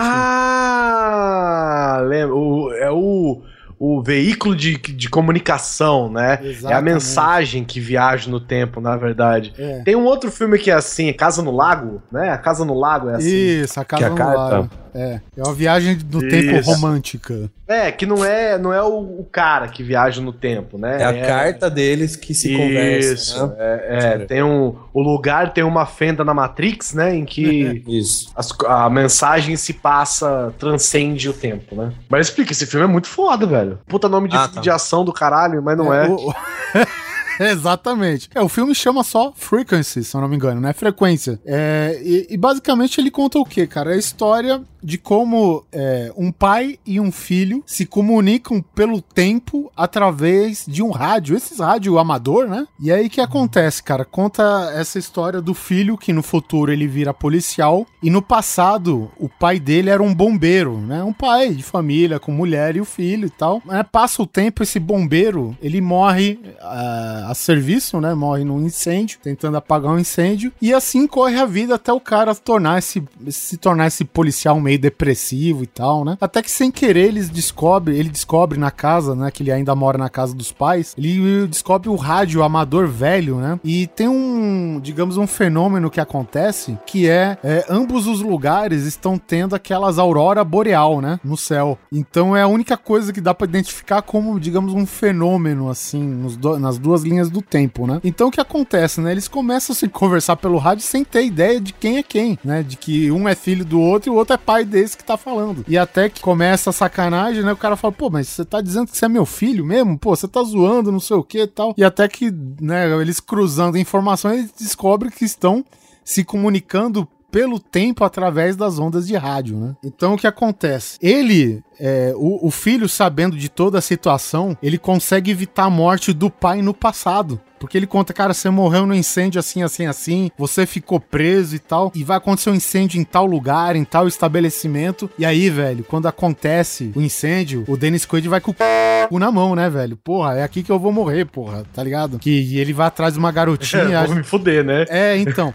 [0.88, 2.34] Ah, lembra?
[2.34, 3.42] O- é o,
[3.78, 6.38] o veículo de, de comunicação, né?
[6.42, 6.84] É a Exatamente.
[6.94, 9.52] mensagem que viaja no tempo, na verdade.
[9.58, 9.82] É.
[9.82, 12.30] Tem um outro filme que é assim, Casa no Lago, né?
[12.30, 13.28] A Casa no Lago é assim.
[13.62, 14.70] Isso, a casa Que a no carta- lago.
[14.98, 16.28] É, é uma viagem no Isso.
[16.28, 17.50] tempo romântica.
[17.68, 21.02] É, que não é, não é o, o cara que viaja no tempo, né?
[21.02, 23.54] É a carta deles que se conversa, Isso, né?
[23.58, 28.30] é, é, tem um, o lugar tem uma fenda na Matrix, né, em que Isso.
[28.36, 31.92] as- a mensagem se passa, transcende o tempo, né?
[32.08, 33.78] Mas explica, esse filme é muito foda, velho.
[33.86, 34.60] Puta nome de, Ah, tá.
[34.60, 36.08] de ação do caralho, mas não é.
[36.08, 36.32] o-
[37.56, 38.28] Exatamente.
[38.34, 40.72] É, o filme chama só Frequency, se eu não me engano, né?
[40.72, 41.40] Frequência.
[41.44, 43.92] É, e, e basicamente ele conta o quê, cara?
[43.92, 49.70] É a história de como é, um pai e um filho se comunicam pelo tempo
[49.76, 51.36] através de um rádio.
[51.36, 52.66] Esses rádio amador, né?
[52.80, 54.04] E aí que acontece, cara?
[54.04, 59.28] Conta essa história do filho que no futuro ele vira policial e no passado o
[59.28, 61.02] pai dele era um bombeiro, né?
[61.02, 63.60] Um pai de família com mulher e o filho e tal.
[63.64, 68.14] Mas passa o tempo, esse bombeiro ele morre ah, a serviço, né?
[68.14, 70.52] Morre num incêndio, tentando apagar um incêndio.
[70.60, 74.78] E assim corre a vida até o cara tornar esse, se tornar esse policial meio
[74.78, 76.16] depressivo e tal, né?
[76.20, 79.30] Até que sem querer eles descobre, ele descobre na casa, né?
[79.30, 80.94] Que ele ainda mora na casa dos pais.
[80.96, 83.58] Ele descobre o rádio amador velho, né?
[83.64, 89.18] E tem um, digamos, um fenômeno que acontece que é, é, ambos os lugares estão
[89.18, 91.18] tendo aquelas aurora boreal, né?
[91.24, 91.78] No céu.
[91.92, 96.58] Então é a única coisa que dá pra identificar como, digamos, um fenômeno assim do-
[96.58, 98.00] nas duas linhas do tempo, né?
[98.04, 99.12] Então o que acontece, né?
[99.12, 102.62] Eles começam a se conversar pelo rádio sem ter ideia de quem é quem, né?
[102.62, 105.16] De que um é filho do outro e o outro é pai desse que tá
[105.16, 105.64] falando.
[105.68, 107.52] E até que começa a sacanagem, né?
[107.52, 109.98] O cara fala, pô, mas você tá dizendo que você é meu filho mesmo?
[109.98, 111.74] Pô, você tá zoando, não sei o que e tal.
[111.76, 112.30] E até que,
[112.60, 115.64] né, eles cruzando informações, eles descobrem que estão
[116.04, 119.76] se comunicando pelo tempo através das ondas de rádio, né?
[119.84, 120.96] Então o que acontece?
[121.02, 126.12] Ele, é, o, o filho, sabendo de toda a situação, ele consegue evitar a morte
[126.12, 127.40] do pai no passado.
[127.58, 131.58] Porque ele conta, cara, você morreu no incêndio assim, assim, assim, você ficou preso e
[131.58, 135.10] tal, e vai acontecer um incêndio em tal lugar, em tal estabelecimento.
[135.18, 139.18] E aí, velho, quando acontece o incêndio, o Dennis Quaid vai com o c...
[139.18, 139.96] na mão, né, velho?
[139.96, 142.18] Porra, é aqui que eu vou morrer, porra, tá ligado?
[142.18, 144.00] Que e ele vai atrás de uma garotinha.
[144.00, 144.84] É, vou me fuder, né?
[144.90, 145.54] É, então.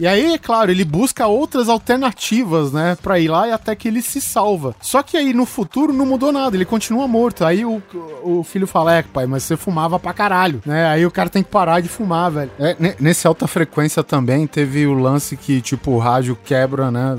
[0.00, 3.86] E aí, é claro, ele busca outras alternativas, né, pra ir lá e até que
[3.86, 4.74] ele se salva.
[4.80, 7.44] Só que aí no futuro não mudou nada, ele continua morto.
[7.44, 7.80] Aí o,
[8.22, 10.86] o filho fala: É, pai, mas você fumava pra caralho, né?
[10.88, 12.50] Aí o cara tem que parar de fumar, velho.
[12.58, 17.16] É, ne- nesse alta frequência também teve o lance que, tipo, o rádio quebra, né?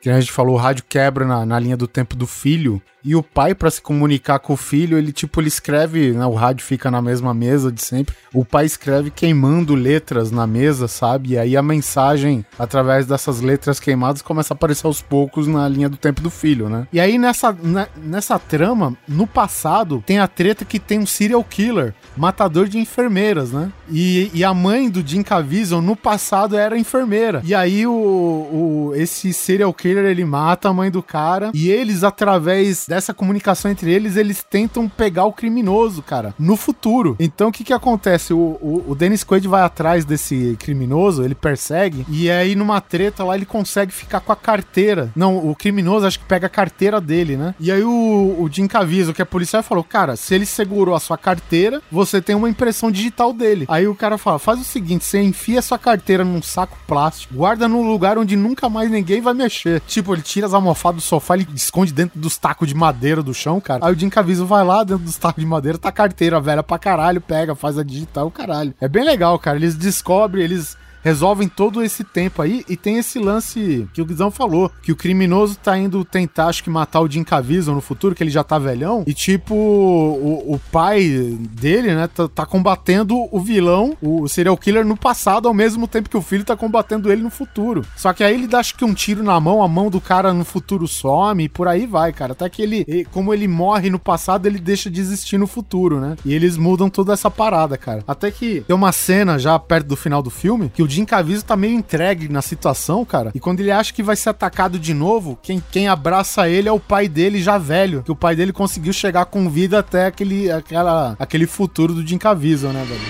[0.00, 2.80] Que a gente falou, o rádio quebra na, na linha do tempo do filho.
[3.08, 6.26] E o pai, pra se comunicar com o filho, ele, tipo, ele escreve, né?
[6.26, 8.14] O rádio fica na mesma mesa de sempre.
[8.34, 11.30] O pai escreve queimando letras na mesa, sabe?
[11.30, 15.88] E aí a mensagem, através dessas letras queimadas, começa a aparecer aos poucos na linha
[15.88, 16.86] do tempo do filho, né?
[16.92, 21.42] E aí nessa, ne- nessa trama, no passado, tem a treta que tem um serial
[21.42, 23.72] killer, matador de enfermeiras, né?
[23.90, 27.40] E, e a mãe do Jim Caviezel, no passado, era enfermeira.
[27.42, 31.50] E aí o, o, esse serial killer, ele mata a mãe do cara.
[31.54, 37.16] E eles, através dessa comunicação entre eles, eles tentam pegar o criminoso, cara, no futuro.
[37.18, 38.32] Então o que que acontece?
[38.32, 42.04] O, o, o Dennis Quaid vai atrás desse criminoso, ele persegue.
[42.08, 45.10] E aí numa treta lá, ele consegue ficar com a carteira.
[45.14, 47.54] Não, o criminoso acho que pega a carteira dele, né?
[47.60, 51.00] E aí o, o Jim Caviezel, que é policial, falou, cara, se ele segurou a
[51.00, 53.66] sua carteira, você tem uma impressão digital dele.
[53.68, 57.68] Aí o cara fala, faz o seguinte, você enfia sua carteira num saco plástico, guarda
[57.68, 59.80] num lugar onde nunca mais ninguém vai mexer.
[59.86, 63.34] Tipo, ele tira as almofadas do sofá, ele esconde dentro dos tacos de madeira do
[63.34, 63.84] chão, cara.
[63.84, 66.78] Aí o Jim Caviezel vai lá dentro dos tacos de madeira, tá carteira velha pra
[66.78, 68.74] caralho, pega, faz a digital, caralho.
[68.80, 69.58] É bem legal, cara.
[69.58, 70.76] Eles descobrem, eles
[71.08, 74.96] resolvem todo esse tempo aí e tem esse lance que o Guizão falou, que o
[74.96, 78.44] criminoso tá indo tentar, acho que matar o Jim Caviezel no futuro, que ele já
[78.44, 81.08] tá velhão, e tipo, o, o pai
[81.52, 86.10] dele, né, tá, tá combatendo o vilão, o serial killer no passado, ao mesmo tempo
[86.10, 87.84] que o filho tá combatendo ele no futuro.
[87.96, 90.34] Só que aí ele dá, acho que um tiro na mão, a mão do cara
[90.34, 92.32] no futuro some e por aí vai, cara.
[92.32, 96.16] Até que ele, como ele morre no passado, ele deixa de existir no futuro, né?
[96.24, 98.04] E eles mudam toda essa parada, cara.
[98.06, 101.04] Até que tem uma cena já perto do final do filme que o Jim Jim
[101.04, 103.30] Caviezel tá meio entregue na situação, cara.
[103.32, 106.72] E quando ele acha que vai ser atacado de novo, quem, quem abraça ele é
[106.72, 108.02] o pai dele já velho.
[108.02, 112.18] Que o pai dele conseguiu chegar com vida até aquele, aquela, aquele futuro do Jim
[112.18, 113.00] Caviezel, né, velho?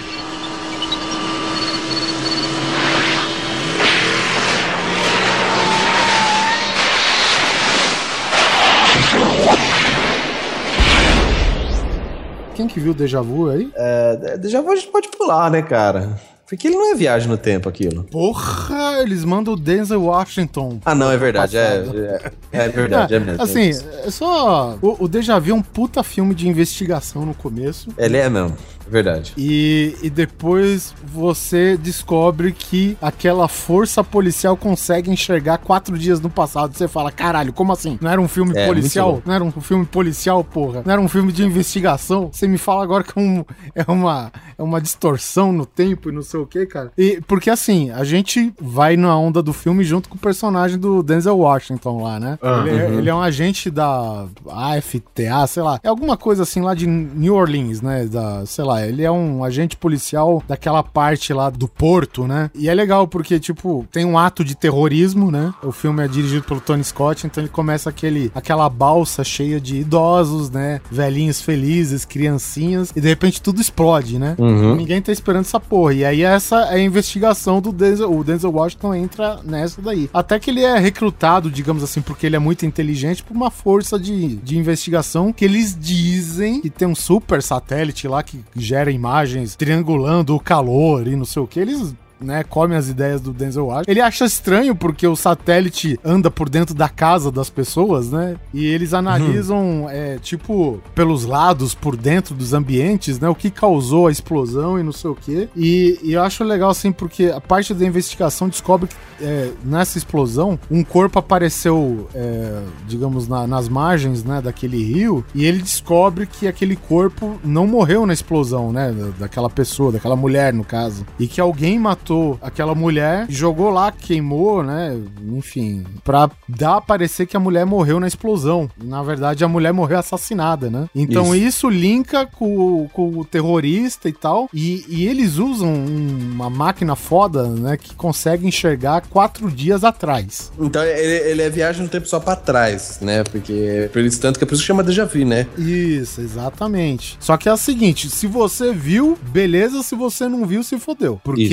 [12.55, 13.71] Quem que viu o Deja Vu aí?
[13.75, 16.19] É, Deja Vu a gente pode pular, né, cara?
[16.49, 18.05] Porque ele não é viagem no tempo, aquilo.
[18.05, 20.81] Porra, eles mandam o Denzel Washington.
[20.85, 21.57] Ah, não, é verdade.
[21.59, 23.43] É, é, é verdade, é, mesmo.
[23.43, 23.71] Assim,
[24.05, 24.79] é só.
[24.81, 27.91] O, o Deja Vu é um puta filme de investigação no começo.
[27.99, 28.57] Ele é mesmo.
[28.91, 29.35] Verdade.
[29.37, 36.75] E, e depois você descobre que aquela força policial consegue enxergar quatro dias no passado.
[36.75, 37.99] Você fala, caralho, como assim?
[38.01, 39.23] Não era um filme É, policial?
[39.27, 40.83] Não era um filme policial, porra?
[40.87, 42.31] Não era um filme de investigação?
[42.33, 43.45] Você me fala agora que é, um-
[43.75, 46.93] é uma, é uma distorção no tempo e não sei o que, cara.
[46.97, 51.03] E, porque assim, a gente vai na onda do filme junto com o personagem do
[51.03, 52.39] Denzel Washington lá, né?
[52.67, 55.81] ele, é, ele é um agente da AFTA, sei lá.
[55.83, 58.07] É alguma coisa assim lá de New Orleans, né?
[58.07, 62.51] Da, sei lá, ele é um agente policial daquela parte lá do porto, né?
[62.55, 65.53] E é legal porque, tipo, tem um ato de terrorismo, né?
[65.63, 69.77] O filme é dirigido pelo Tony Scott, então ele começa aquele, aquela balsa cheia de
[69.77, 70.81] idosos, né?
[70.91, 74.37] Velhinhos felizes, criancinhas, e de repente tudo explode, né?
[74.77, 75.95] Ninguém tá esperando essa porra.
[75.95, 78.13] E aí essa é a investigação do Denzel.
[78.13, 80.09] O Denzel Washington entra nessa daí.
[80.13, 83.99] Até que ele é recrutado, digamos assim, porque ele é muito inteligente, por uma força
[83.99, 89.57] de, de investigação que eles dizem que tem um super satélite lá que gera imagens
[89.57, 91.61] triangulando o calor e não sei o que.
[91.61, 93.91] Eles né, come as ideias do Denzel Washington.
[93.91, 98.37] Ele acha estranho porque o satélite anda por dentro da casa das pessoas, né?
[98.53, 103.29] E eles analisam, é, tipo, pelos lados, por dentro dos ambientes, né?
[103.29, 105.49] O que causou a explosão e não sei o quê.
[105.57, 109.99] E, e eu acho legal, assim, porque a parte da investigação descobre que é, nessa
[109.99, 115.25] explosão um corpo apareceu, é, digamos, na- nas margens, né, daquele rio.
[115.35, 118.93] E ele descobre que aquele corpo não morreu na explosão, né?
[118.93, 121.05] da- Daquela pessoa, daquela mulher, no caso.
[121.19, 122.08] E que alguém matou
[122.43, 124.97] aquela mulher, jogou lá, queimou, né?
[125.33, 128.69] Enfim, pra dar a parecer que a mulher morreu na explosão.
[128.83, 130.89] Na verdade, a mulher morreu assassinada, né?
[130.95, 134.49] Então isso, linka com, o- com o terrorista e tal.
[134.53, 137.77] E, e eles usam um- uma máquina foda, né?
[137.77, 140.51] Que consegue enxergar quatro dias atrás.
[140.59, 143.25] Então ele, ele é viagem no tempo só pra trás, né?
[143.25, 145.47] Porque por isso tanto que é por isso que chama déjà vu, né?
[145.57, 147.17] Isso, exatamente.
[147.21, 149.83] Só que é o seguinte: se você viu, beleza.
[149.83, 151.21] Se você não viu, se fodeu.
[151.25, 151.45] Porque.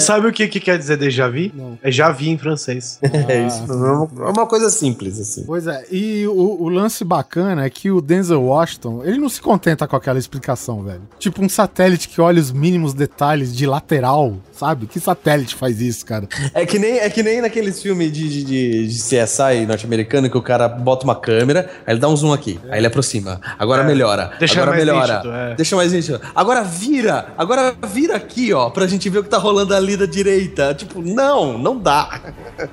[0.00, 1.50] Tu sabe o que, que quer dizer déjà vu?
[1.54, 1.78] Não.
[1.82, 2.98] É já vi em francês.
[3.28, 3.64] É isso.
[3.70, 5.44] É uma, é uma coisa simples, assim.
[5.46, 9.40] Pois é, e o, o lance bacana é que o Denzel Washington, ele não se
[9.40, 11.02] contenta com aquela explicação, velho.
[11.18, 14.86] Tipo um satélite que olha os mínimos detalhes de lateral, sabe?
[14.86, 16.26] Que satélite faz isso, cara?
[16.54, 20.36] É que nem, é que nem naqueles filmes de, de, de- de CSI norte-americano que
[20.38, 23.40] o cara bota uma câmera, aí ele dá um zoom aqui, aí ele aproxima.
[23.58, 23.86] Agora É.
[23.86, 24.32] melhora.
[24.38, 25.14] Deixa agora mais melhora.
[25.16, 25.54] nítido, é.
[25.54, 26.20] Deixa mais nítido.
[26.34, 27.28] Agora vira.
[27.36, 30.74] Agora vira aqui, ó, pra gente ver o que tá rolando ali da direita.
[30.74, 32.20] Tipo, não, não dá.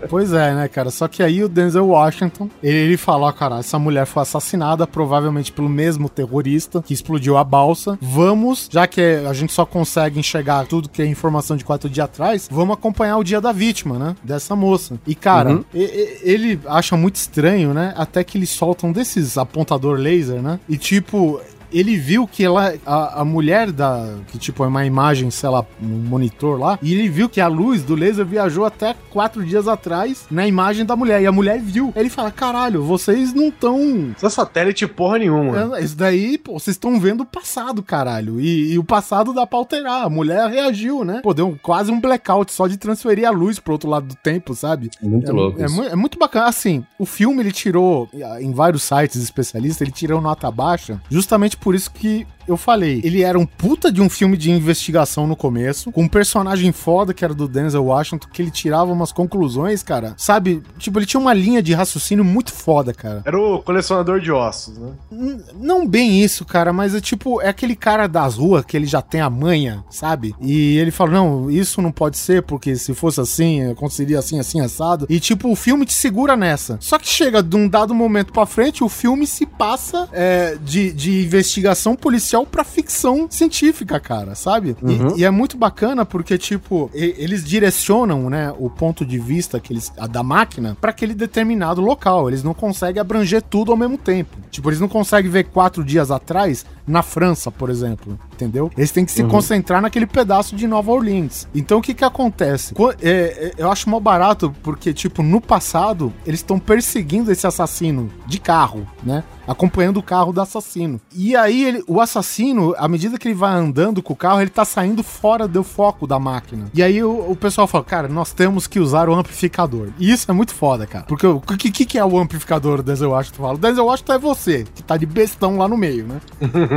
[0.10, 0.90] Pois é, né, cara?
[0.92, 4.86] Só que aí o Denzel Washington, ele, ele fala, ó, cara, essa mulher foi assassinada
[4.88, 7.98] provavelmente pelo mesmo terrorista que explodiu a balsa.
[8.02, 12.06] Vamos, já que a gente só consegue enxergar tudo que é informação de quatro dias
[12.06, 14.16] atrás, vamos acompanhar o dia da vítima, né?
[14.24, 15.00] Dessa moça.
[15.06, 17.94] E, cara, e- e- ele acha muito estranho, né?
[17.98, 20.60] Até que eles soltam desses apontador laser, né?
[20.68, 21.40] E tipo.
[21.72, 24.16] Ele viu que ela, a, a mulher da.
[24.28, 26.80] Que tipo é uma imagem, sei lá, no monitor lá.
[26.82, 30.86] E ele viu que a luz do laser viajou até quatro dias atrás na imagem
[30.86, 31.22] da mulher.
[31.22, 31.92] E a mulher viu.
[31.96, 33.80] Ele fala: caralho, vocês não estão.
[34.16, 35.80] Isso é satélite porra nenhuma.
[35.80, 38.40] Isso daí, pô, vocês estão vendo o passado, caralho.
[38.40, 40.06] E, e o passado dá pra alterar.
[40.06, 41.20] A mulher reagiu, né?
[41.24, 44.54] Pô, deu quase um blackout só de transferir a luz pro outro lado do tempo,
[44.56, 44.90] sabe?
[45.02, 45.62] Muito É, louco.
[45.62, 45.76] é isso.
[45.76, 46.46] mu- é muito bacana.
[46.48, 48.08] Assim, o filme ele tirou,
[48.40, 53.02] em vários sites especialistas, ele tirou nota baixa, justamente por isso que eu falei.
[53.04, 57.14] Ele era um puta de um filme de investigação no começo, com um personagem foda
[57.14, 60.14] que era do Denzel Washington, que ele tirava umas conclusões, cara.
[60.18, 60.62] Sabe?
[60.78, 63.22] Tipo, ele tinha uma linha de raciocínio muito foda, cara.
[63.26, 64.92] Era o colecionador de ossos, né?
[65.12, 68.86] N- Não bem isso, cara, mas é tipo, é aquele cara das ruas que ele
[68.86, 70.36] já tem a manha, sabe?
[70.42, 74.60] E ele fala: não, isso não pode ser, porque se fosse assim, aconteceria assim, assim,
[74.62, 75.06] assado.
[75.10, 76.78] E tipo, o filme te segura nessa.
[76.80, 80.92] Só que chega de um dado momento pra frente, o filme se passa é, de,
[80.92, 84.76] de investigação policial pra ficção científica, cara, sabe?
[85.16, 89.60] E- E, é muito bacana porque, tipo, e- eles direcionam, né, o ponto de vista
[89.60, 92.28] que eles, da máquina pra aquele determinado local.
[92.30, 94.38] Eles não conseguem abranger tudo ao mesmo tempo.
[94.52, 98.18] Tipo, eles não conseguem ver quatro dias atrás na França, por exemplo.
[98.38, 98.72] Entendeu?
[98.78, 101.48] Eles têm que se concentrar naquele pedaço de Nova Orleans.
[101.54, 102.74] Então o que que acontece?
[103.02, 108.10] É, é, eu acho mó barato porque, tipo, no passado, eles estão perseguindo esse assassino
[108.28, 109.24] de carro, né?
[109.48, 111.00] Acompanhando o carro do assassino.
[111.16, 114.50] E aí, ele- o assassino, à medida que ele vai andando com o carro, ele
[114.50, 116.66] tá saindo fora do foco da máquina.
[116.74, 119.88] E aí o, o pessoal fala, cara, nós temos que usar o amplificador.
[119.98, 121.06] E isso é muito foda, cara.
[121.06, 123.42] Porque o que, que, que é o amplificador do Denzel Washington?
[123.44, 126.20] Fala, Denzel Washington é você, que tá de bestão lá no meio, né?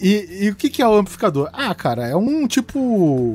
[0.00, 1.48] E, e o que, que é o amplificador?
[1.52, 2.78] Ah, cara, é um tipo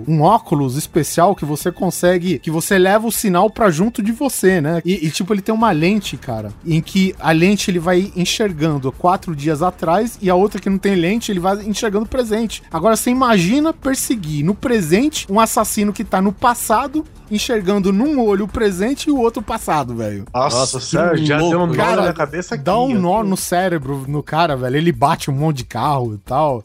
[0.08, 4.62] um óculos especial que você consegue, que você leva o sinal pra junto de você,
[4.62, 4.82] né?
[4.86, 8.92] E, e, tipo ele tem uma lente, cara, em que a lente ele vai enxergando
[8.94, 12.64] quatro dias atrás e a outra que não tem lente ele vai enxergando o presente.
[12.72, 18.46] Agora você imagina perseguir no presente um assassino que tá no passado enxergando num olho
[18.46, 20.26] o presente e o outro o passado, velho.
[20.34, 22.02] Nossa, sério, já louco, deu um nó cara.
[22.04, 22.64] na cabeça aqui.
[22.64, 24.76] Dá um nó no cérebro no cara, velho.
[24.76, 26.64] Ele bate um monte de carro e tal.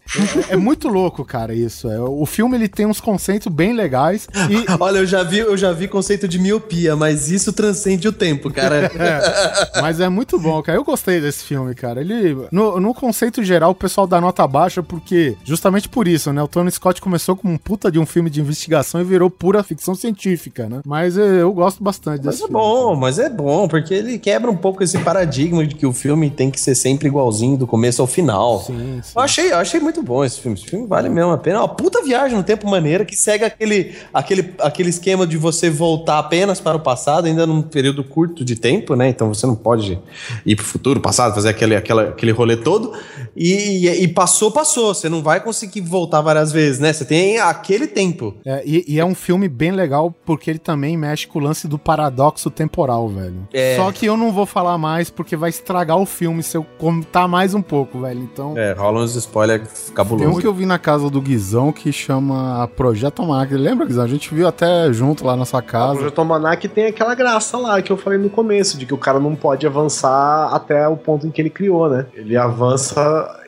[0.48, 1.90] É, é muito louco, cara, isso.
[1.90, 4.26] É, o filme ele tem uns conceitos bem legais.
[4.50, 8.12] E, Olha, eu já vi, eu já vi conceito de miopia, mas isso transcende o
[8.12, 8.90] tempo, cara.
[8.94, 10.78] é, mas é muito bom, cara.
[10.78, 12.00] Eu gostei desse filme, cara.
[12.00, 16.42] Ele, no, no conceito geral, o pessoal dá nota baixa porque, justamente por isso, né?
[16.42, 19.62] O Tony Scott começou como um puta de um filme de investigação e virou pura
[19.62, 20.80] ficção científica, né?
[20.84, 22.52] Mas é, eu gosto bastante Mas desse é filme.
[22.52, 26.30] bom, mas é bom, porque ele quebra um pouco esse paradigma de que o filme
[26.30, 28.62] tem que ser sempre igualzinho do começo ao final.
[28.62, 29.12] Sim, sim.
[29.14, 30.56] Eu achei, eu achei muito bom esse filme.
[30.56, 31.56] Esse filme vale mesmo a pena.
[31.56, 35.70] É uma puta viagem no tempo maneira que segue aquele, aquele, aquele esquema de você
[35.70, 39.08] voltar apenas para o passado, ainda num período curto de tempo, né?
[39.08, 39.98] Então você não pode
[40.44, 42.92] ir pro futuro, passado, fazer aquele, aquela, aquele rolê todo.
[43.34, 44.94] E, e, e passou, passou.
[44.94, 46.92] Você não vai conseguir voltar várias vezes, né?
[46.92, 48.34] Você tem aquele tempo.
[48.44, 51.68] É, e, e é um filme bem legal porque ele também mexe com o lance
[51.68, 53.48] do paradoxo temporal, velho.
[53.52, 53.76] É.
[53.76, 57.28] Só que eu não vou falar mais porque vai estragar o filme se eu contar
[57.28, 58.20] mais um pouco, velho.
[58.20, 58.56] Então.
[58.56, 62.68] É, rola uns spoilers Tem um que eu vi na casa do Guizão que chama
[62.76, 63.58] Projeto Máquina.
[63.58, 64.04] Lembra, Guizão?
[64.04, 65.94] A gente viu até junto lá na sua O casa.
[65.94, 69.18] Projeto Almanac tem aquela graça lá que eu falei no começo, de que o cara
[69.18, 72.06] não pode avançar até o ponto em que ele criou, né?
[72.14, 73.02] Ele avança,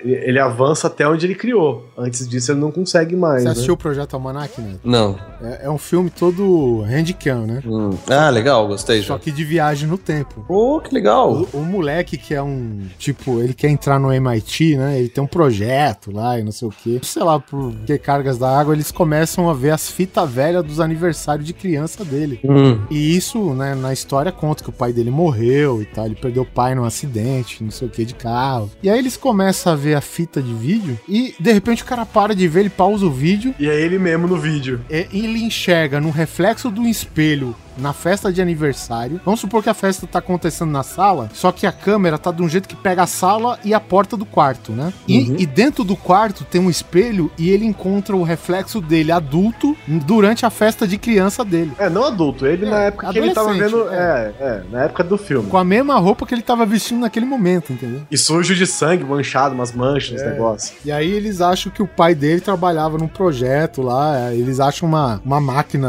[0.05, 1.89] ele avança até onde ele criou.
[1.97, 3.43] Antes disso ele não consegue mais.
[3.43, 3.53] Você né?
[3.53, 4.77] assistiu o Projeto Almanac, né?
[4.85, 5.19] Não.
[5.43, 7.63] É, é um filme todo handcam, né?
[7.65, 7.91] Hum.
[8.09, 9.03] Ah, legal, gostei.
[9.03, 9.19] Só Já.
[9.19, 10.45] que de viagem no tempo.
[10.47, 11.33] Pô, que legal.
[11.53, 12.87] O, o moleque que é um.
[12.99, 14.99] Tipo, ele quer entrar no MIT, né?
[14.99, 17.01] Ele tem um projeto lá e não sei o quê.
[17.03, 20.81] Sei lá, por que cargas da água, eles começam a ver as fitas velhas dos
[20.81, 22.41] aniversários de criança dele.
[22.45, 22.81] Hum.
[22.91, 26.07] E isso, né, na história conta que o pai dele morreu e tal.
[26.07, 28.71] Ele perdeu o pai num acidente, não sei o que, de carro.
[28.83, 32.05] E aí eles começam a ver a fita de vídeo e de repente o cara
[32.07, 34.81] para de ver, ele pausa o vídeo E é ele mesmo no vídeo.
[34.91, 39.21] e ele enxerga no reflexo do espelho na festa de aniversário.
[39.25, 42.43] Vamos supor que a festa tá acontecendo na sala, só que a câmera tá de
[42.43, 44.93] um jeito que pega a sala e a porta do quarto, né?
[45.07, 49.77] E, e dentro do quarto tem um espelho e ele encontra o reflexo dele adulto
[49.87, 51.73] durante a festa de criança dele.
[51.79, 53.89] É, não adulto, ele É, na época que ele tava vendo.
[53.89, 55.49] É, é, na época do filme.
[55.49, 58.03] Com a mesma roupa que ele tava vestindo naquele momento, entendeu?
[58.11, 60.25] E sujo de sangue, manchado, umas manchas, É.
[60.25, 60.73] uns negócios.
[60.85, 65.21] E aí eles acham que o pai dele trabalhava num projeto lá, eles acham uma,
[65.25, 65.89] uma máquina.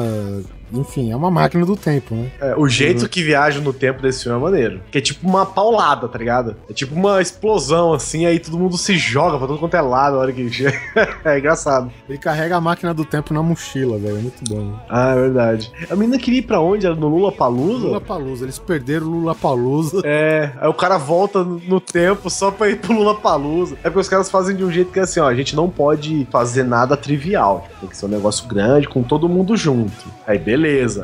[0.73, 2.31] Enfim, é uma máquina do tempo, né?
[2.39, 4.81] É, o jeito que viaja no tempo desse filme é maneiro.
[4.91, 6.55] Que é tipo uma paulada, tá ligado?
[6.69, 10.15] É tipo uma explosão, assim, aí todo mundo se joga pra todo quanto é lado
[10.15, 10.79] na hora que chega.
[11.25, 11.91] é engraçado.
[12.07, 14.17] Ele carrega a máquina do tempo na mochila, velho.
[14.17, 14.61] É muito bom.
[14.61, 14.79] Né?
[14.89, 15.71] Ah, é verdade.
[15.89, 16.85] A menina queria ir pra onde?
[16.85, 17.87] Era no Lula Palusa?
[17.87, 20.01] Lula Palusa, eles perderam o Lula Palusa.
[20.03, 23.75] É, aí o cara volta no tempo só pra ir pro Lula Palusa.
[23.83, 25.69] É porque os caras fazem de um jeito que é assim, ó, a gente não
[25.69, 27.67] pode fazer nada trivial.
[27.79, 30.05] Tem que ser um negócio grande, com todo mundo junto.
[30.25, 30.58] Aí beleza.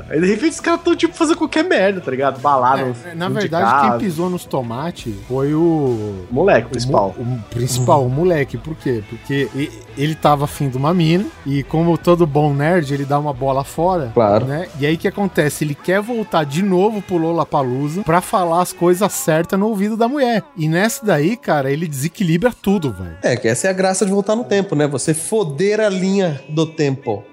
[0.10, 2.40] Aí de repente os caras tão tipo fazendo qualquer merda, tá ligado?
[2.40, 2.82] Balada.
[2.82, 3.90] É, na dentro de verdade, casa.
[3.90, 6.26] quem pisou nos tomates foi o.
[6.30, 7.16] O moleque principal.
[7.18, 8.58] O, o principal, o moleque.
[8.58, 9.04] Por quê?
[9.10, 9.50] Porque
[9.98, 13.64] ele tava afim de uma mina e, como todo bom nerd, ele dá uma bola
[13.64, 14.12] fora.
[14.14, 14.46] Claro.
[14.46, 14.68] Né?
[14.80, 15.64] E aí o que acontece?
[15.64, 20.08] Ele quer voltar de novo pro Lollapalooza pra falar as coisas certas no ouvido da
[20.08, 20.44] mulher.
[20.58, 23.18] E nessa daí, cara, ele desequilibra tudo, velho.
[23.22, 24.88] É, que essa é a graça de voltar no tempo, né?
[24.88, 27.24] Você foder a linha do tempo.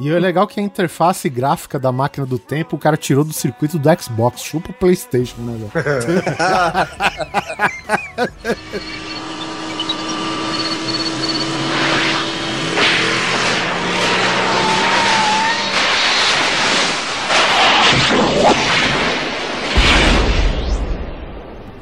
[0.00, 3.32] E é legal que a interface gráfica da máquina do tempo o cara tirou do
[3.32, 5.72] circuito do Xbox, chupa o PlayStation, né, velho?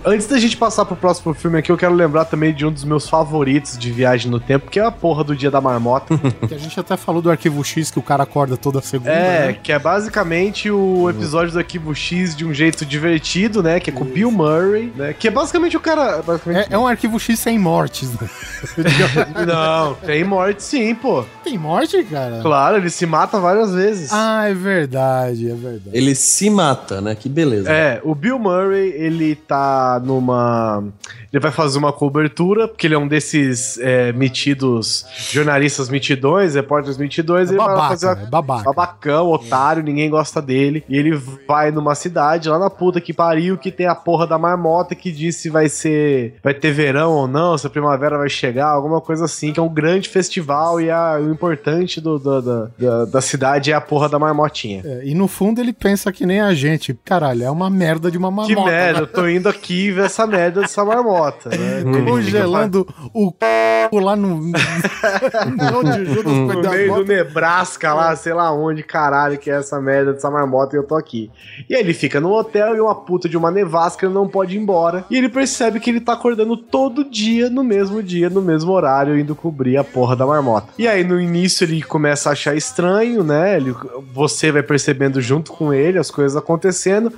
[0.06, 2.84] Antes da gente passar pro próximo filme aqui, eu quero lembrar também de um dos
[2.84, 6.14] meus favoritos de viagem no tempo, que é a porra do Dia da Marmota.
[6.46, 9.10] Que a gente até falou do Arquivo X, que o cara acorda toda segunda.
[9.10, 9.52] É, né?
[9.62, 13.80] que é basicamente o episódio do Arquivo X de um jeito divertido, né?
[13.80, 15.14] Que é com o Bill Murray, né?
[15.14, 16.20] Que é basicamente o cara.
[16.22, 18.28] basicamente- É, é um Arquivo X sem mortes, né?
[19.46, 21.24] Não, tem morte sim, pô.
[21.42, 22.40] Tem morte, cara?
[22.42, 24.10] Claro, ele se mata várias vezes.
[24.12, 25.90] Ah, é verdade, é verdade.
[25.96, 27.14] Ele se mata, né?
[27.14, 27.70] Que beleza.
[27.70, 30.84] É, o Bill Murray, ele tá numa.
[31.32, 36.96] Ele vai fazer uma cobertura, porque ele é um desses é, metidos jornalistas mitidões, repórteres
[36.96, 38.64] mitidões, É ele vai fazer uma é babaca.
[38.64, 40.84] babacão, otário, ninguém gosta dele.
[40.88, 41.14] E ele
[41.48, 45.10] vai numa cidade lá na puta que pariu, que tem a porra da marmota que
[45.10, 46.36] diz se vai ser.
[46.42, 49.62] vai ter verão ou não, se a primavera vai chegar, alguma coisa assim, que é
[49.62, 53.80] um grande festival e a- o importante do, do- da- da, da cidade é a
[53.80, 54.82] porra da marmotinha.
[54.84, 56.94] É, e no fundo ele pensa que nem a gente.
[57.04, 58.70] Caralho, é uma merda de uma Que marmota.
[58.70, 61.82] merda, eu tô indo aqui essa merda dessa marmota, né?
[62.04, 64.00] Congelando o c...
[64.00, 64.36] lá no.
[64.36, 64.54] onde
[66.24, 67.04] No meio do.
[67.04, 70.96] Nebraska lá, sei lá onde, caralho, que é essa merda dessa marmota e eu tô
[70.96, 71.30] aqui.
[71.68, 74.56] E aí ele fica no hotel e uma puta de uma nevasca, ele não pode
[74.56, 75.04] ir embora.
[75.10, 79.18] E ele percebe que ele tá acordando todo dia, no mesmo dia, no mesmo horário,
[79.18, 80.68] indo cobrir a porra da marmota.
[80.78, 83.56] E aí no início ele começa a achar estranho, né?
[83.56, 83.74] Ele,
[84.12, 87.12] você vai percebendo junto com ele as coisas acontecendo.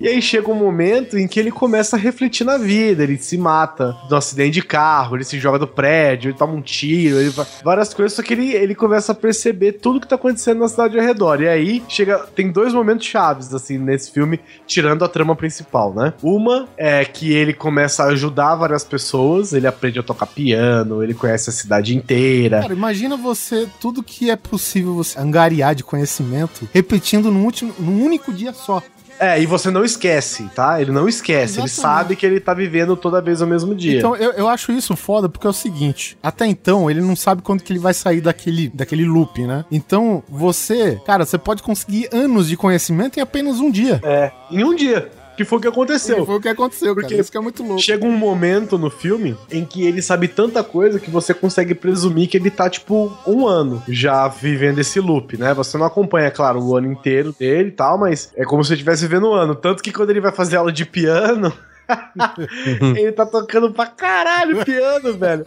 [0.00, 3.36] E aí chega um momento em que ele começa a refletir na vida, ele se
[3.36, 7.32] mata um acidente de carro, ele se joga do prédio, ele toma um tiro, ele
[7.64, 10.98] várias coisas, só que ele, ele começa a perceber tudo que tá acontecendo na cidade
[10.98, 11.40] ao redor.
[11.40, 16.12] E aí chega, tem dois momentos chaves assim nesse filme, tirando a trama principal, né?
[16.22, 21.14] Uma é que ele começa a ajudar várias pessoas, ele aprende a tocar piano, ele
[21.14, 22.60] conhece a cidade inteira.
[22.60, 28.04] Cara, imagina você, tudo que é possível você angariar de conhecimento, repetindo num, último, num
[28.04, 28.82] único dia só.
[29.22, 30.80] É, e você não esquece, tá?
[30.80, 31.70] Ele não esquece, ele Exatamente.
[31.70, 33.98] sabe que ele tá vivendo toda vez o mesmo dia.
[33.98, 37.40] Então, eu, eu acho isso foda porque é o seguinte: até então, ele não sabe
[37.40, 39.64] quando que ele vai sair daquele, daquele loop, né?
[39.70, 44.00] Então, você, cara, você pode conseguir anos de conhecimento em apenas um dia.
[44.02, 45.08] É, em um dia.
[45.42, 46.24] Que foi o que aconteceu.
[46.24, 47.20] Foi o que aconteceu, Porque cara.
[47.20, 47.82] Isso que é muito louco.
[47.82, 52.28] Chega um momento no filme em que ele sabe tanta coisa que você consegue presumir
[52.28, 55.52] que ele tá, tipo, um ano já vivendo esse loop, né?
[55.54, 59.02] Você não acompanha, claro, o ano inteiro dele e tal, mas é como se estivesse
[59.02, 59.54] vivendo um ano.
[59.54, 61.52] Tanto que quando ele vai fazer aula de piano.
[62.96, 65.44] ele tá tocando pra caralho piano, velho.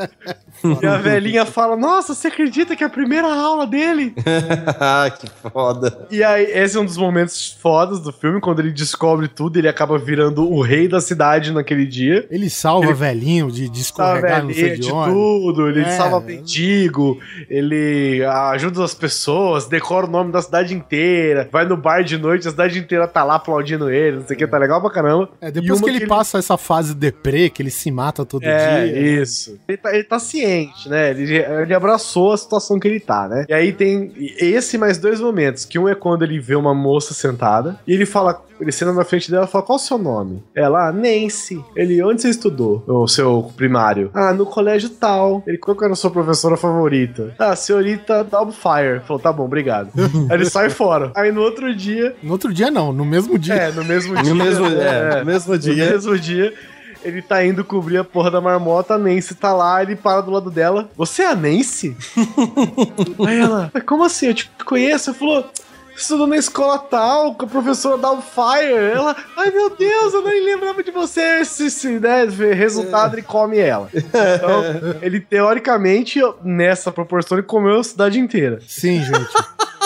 [0.82, 4.14] E a velhinha fala: Nossa, você acredita que é a primeira aula dele?
[4.80, 6.08] Ah, que foda.
[6.12, 9.68] E aí, esse é um dos momentos fodas do filme, quando ele descobre tudo, ele
[9.68, 12.26] acaba virando o rei da cidade naquele dia.
[12.30, 15.12] Ele salva Ele- velhinho de, de escorregar, não sei de onde.
[15.12, 15.92] tudo, ele É.
[15.98, 17.18] salva mendigo,
[17.50, 22.48] ele ajuda as pessoas, decora o nome da cidade inteira, vai no bar de noite,
[22.48, 25.30] a cidade inteira tá lá aplaudindo ele, não sei o que, tá legal pra caramba.
[25.42, 28.86] É, depois uma que ele passa essa fase deprê, que ele se mata todo É,
[28.88, 29.22] dia.
[29.22, 29.58] isso.
[29.68, 30.55] Ele tá, ele tá ciente,
[30.88, 31.12] né?
[31.12, 33.46] Ele, ele abraçou a situação que ele tá, né?
[33.50, 37.14] E aí tem esse mais dois momentos, que um é quando ele vê uma moça
[37.14, 40.44] sentada, e ele fala, ele senta na frente dela e fala, qual o seu nome?
[40.56, 41.64] Ela, ah, Nancy.
[41.76, 42.84] Ele, onde você estudou?
[42.88, 44.10] O seu primário?
[44.14, 45.44] Ah, no colégio tal.
[45.46, 47.34] Ele, qual que era a sua professora favorita?
[47.38, 49.02] Ah, senhorita Doubtfire.
[49.06, 49.90] Falou, tá bom, obrigado.
[50.30, 51.12] aí ele sai fora.
[51.16, 53.54] Aí no outro dia, No outro dia não, no mesmo dia.
[53.56, 54.34] é, no mesmo dia.
[54.34, 55.92] No mesmo, é, no mesmo No dia.
[55.92, 56.54] mesmo dia,
[57.06, 60.32] ele tá indo cobrir a porra da marmota, a Nancy tá lá, ele para do
[60.32, 60.90] lado dela.
[60.98, 61.96] Você é a Nancy?
[63.26, 64.28] Aí ela, "Mas como assim?
[64.28, 65.12] Eu te conheço?
[65.12, 65.50] Ele falou.
[65.98, 68.74] Estudou na escola tal, com a professora Doubtfire.
[68.94, 71.40] Ela, ai meu Deus, eu nem lembrava de você.
[71.40, 72.26] Esse, esse, né?
[72.54, 73.90] Resultado, ele come ela.
[73.94, 78.60] Então, ele teoricamente, nessa proporção, ele comeu a cidade inteira.
[78.68, 79.30] Sim, gente.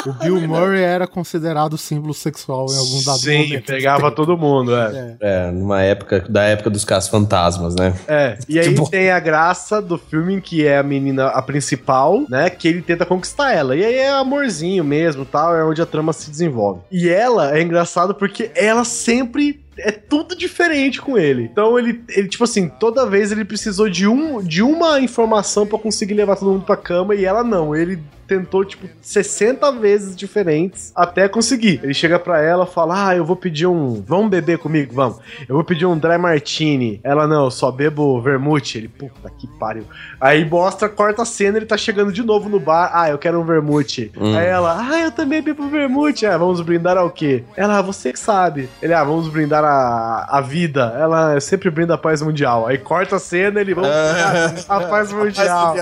[0.06, 3.66] O Bill Murray era considerado símbolo sexual em algum dado Sim, momento.
[3.66, 5.16] pegava todo mundo, é.
[5.20, 7.94] É, numa época, da época dos casos fantasmas, né?
[8.08, 12.24] É, e aí Tipo- tem a graça do filme, que é a menina, a principal,
[12.30, 12.50] né?
[12.50, 13.76] Que ele tenta conquistar ela.
[13.76, 16.82] E aí é amorzinho mesmo tal, é onde a trama se desenvolve.
[16.92, 19.60] E ela é engraçado porque ela sempre.
[19.82, 21.44] É tudo diferente com ele.
[21.44, 25.80] Então ele, ele, tipo assim, toda vez ele precisou de, um, de uma informação pra
[25.80, 27.74] conseguir levar todo mundo pra cama e ela não.
[27.74, 27.98] Ele
[28.30, 31.80] tentou, tipo, 60 vezes diferentes até conseguir.
[31.82, 34.04] Ele chega pra ela e fala: Ah, eu vou pedir um.
[34.06, 34.94] Vamos beber comigo?
[34.94, 35.18] Vamos.
[35.48, 37.02] Eu vou pedir um dry martini.
[37.04, 38.78] Ela, não, eu só bebo vermute.
[38.78, 39.84] Ele, puta que pariu.
[40.22, 42.92] Aí mostra, corta a cena, ele tá chegando de novo no bar.
[42.94, 44.12] Ah, eu quero um vermute.
[44.16, 44.38] Hum.
[44.38, 46.28] Aí ela, ah, eu também bebo vermute.
[46.28, 47.44] Ah, vamos brindar ao quê?
[47.58, 48.70] Ela, ah, você que sabe.
[48.82, 50.96] Ele, ah, vamos brindar a, a vida.
[51.00, 52.68] Ela, eu sempre brindo a paz mundial.
[52.68, 55.76] Aí corta a cena, ele, vamos brindar a paz mundial.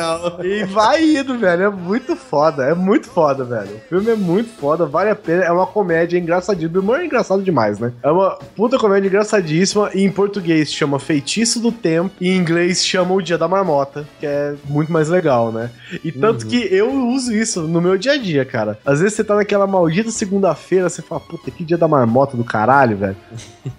[0.44, 1.64] E vai indo, velho.
[1.64, 2.37] É muito foda.
[2.38, 3.76] Foda, é muito foda, velho.
[3.78, 5.44] O filme é muito foda, vale a pena.
[5.44, 6.78] É uma comédia engraçadíssima.
[6.80, 7.92] O humor é engraçado demais, né?
[8.04, 9.90] É uma puta comédia engraçadíssima.
[9.96, 12.12] E em português chama Feitiço do Tempo.
[12.22, 15.72] E em inglês chama O Dia da Marmota, que é muito mais legal, né?
[16.04, 16.50] E tanto Uhum.
[16.52, 18.78] que eu uso isso no meu dia a dia, cara.
[18.86, 22.44] Às vezes você tá naquela maldita segunda-feira, você fala, puta, que dia da marmota do
[22.44, 23.18] caralho, velho.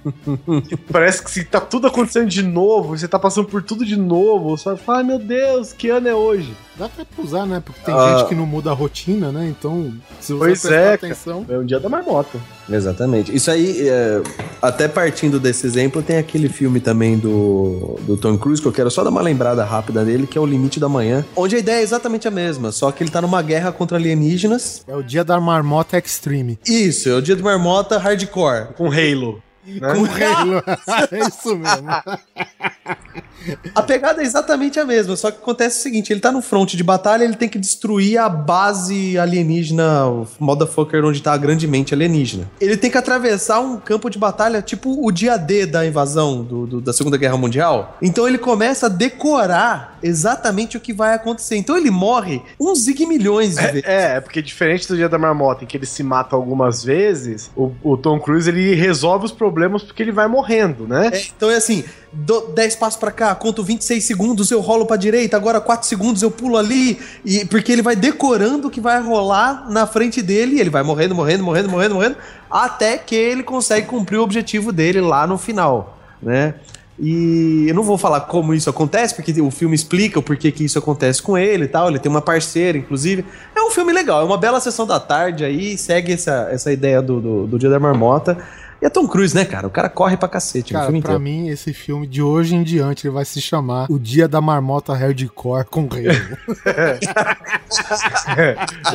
[0.90, 4.56] Parece que se tá tudo acontecendo de novo, você tá passando por tudo de novo,
[4.56, 6.52] você fala, ai meu Deus, que ano é hoje?
[6.78, 7.60] Dá até pra usar, né?
[7.64, 8.18] Porque tem Ah.
[8.18, 9.48] gente que não muda a rotina, né?
[9.48, 11.44] Então, se você Pois prestar é, atenção.
[11.48, 12.38] É um dia da marmota.
[12.70, 13.34] Exatamente.
[13.34, 14.22] Isso aí, é,
[14.62, 18.90] até partindo desse exemplo, tem aquele filme também do, do Tom Cruise, que eu quero
[18.90, 21.80] só dar uma lembrada rápida dele, que é O Limite da Manhã, onde a ideia
[21.80, 24.84] é exatamente a mesma, só que ele tá numa guerra contra alienígenas.
[24.86, 26.58] É o dia da marmota extreme.
[26.64, 28.68] Isso, é o dia de marmota hardcore.
[28.76, 29.42] Com Halo.
[29.66, 29.80] Né?
[29.80, 30.62] Com Halo.
[31.10, 31.88] é isso mesmo.
[33.74, 36.76] A pegada é exatamente a mesma, só que acontece o seguinte: ele tá no fronte
[36.76, 41.66] de batalha, ele tem que destruir a base alienígena, o motherfucker onde tá a grande
[41.66, 42.50] mente alienígena.
[42.60, 46.66] Ele tem que atravessar um campo de batalha, tipo o dia D da invasão do,
[46.66, 47.96] do- da Segunda Guerra Mundial.
[48.02, 51.56] Então ele começa a decorar exatamente o que vai acontecer.
[51.56, 53.82] Então ele morre uns zigmilhões de vezes.
[53.84, 57.50] É, é porque diferente do dia da marmota, em que ele se mata algumas vezes,
[57.56, 61.10] o, o Tom Cruise ele resolve os problemas porque ele vai morrendo, né?
[61.12, 64.96] É, então é assim, dou 10 passos pra cá, conto 26 segundos, eu rolo pra
[64.96, 69.00] direita, agora 4 segundos eu pulo ali, e porque ele vai decorando o que vai
[69.00, 72.16] rolar na frente dele, e ele vai morrendo, morrendo, morrendo, morrendo, morrendo,
[72.50, 76.54] até que ele consegue cumprir o objetivo dele lá no final, né?
[77.00, 80.64] E eu não vou falar como isso acontece, porque o filme explica o porquê que
[80.64, 81.88] isso acontece com ele e tal.
[81.88, 83.24] Ele tem uma parceira, inclusive.
[83.54, 87.00] É um filme legal, é uma bela sessão da tarde aí, segue essa, essa ideia
[87.00, 88.36] do, do, do Dia da Marmota.
[88.80, 89.66] E é Tom Cruise, né, cara?
[89.66, 91.24] O cara corre pra cacete no Cara, filme pra inteiro.
[91.24, 94.94] mim, esse filme de hoje em diante ele vai se chamar O Dia da Marmota
[94.94, 96.38] Hardcore com Halo.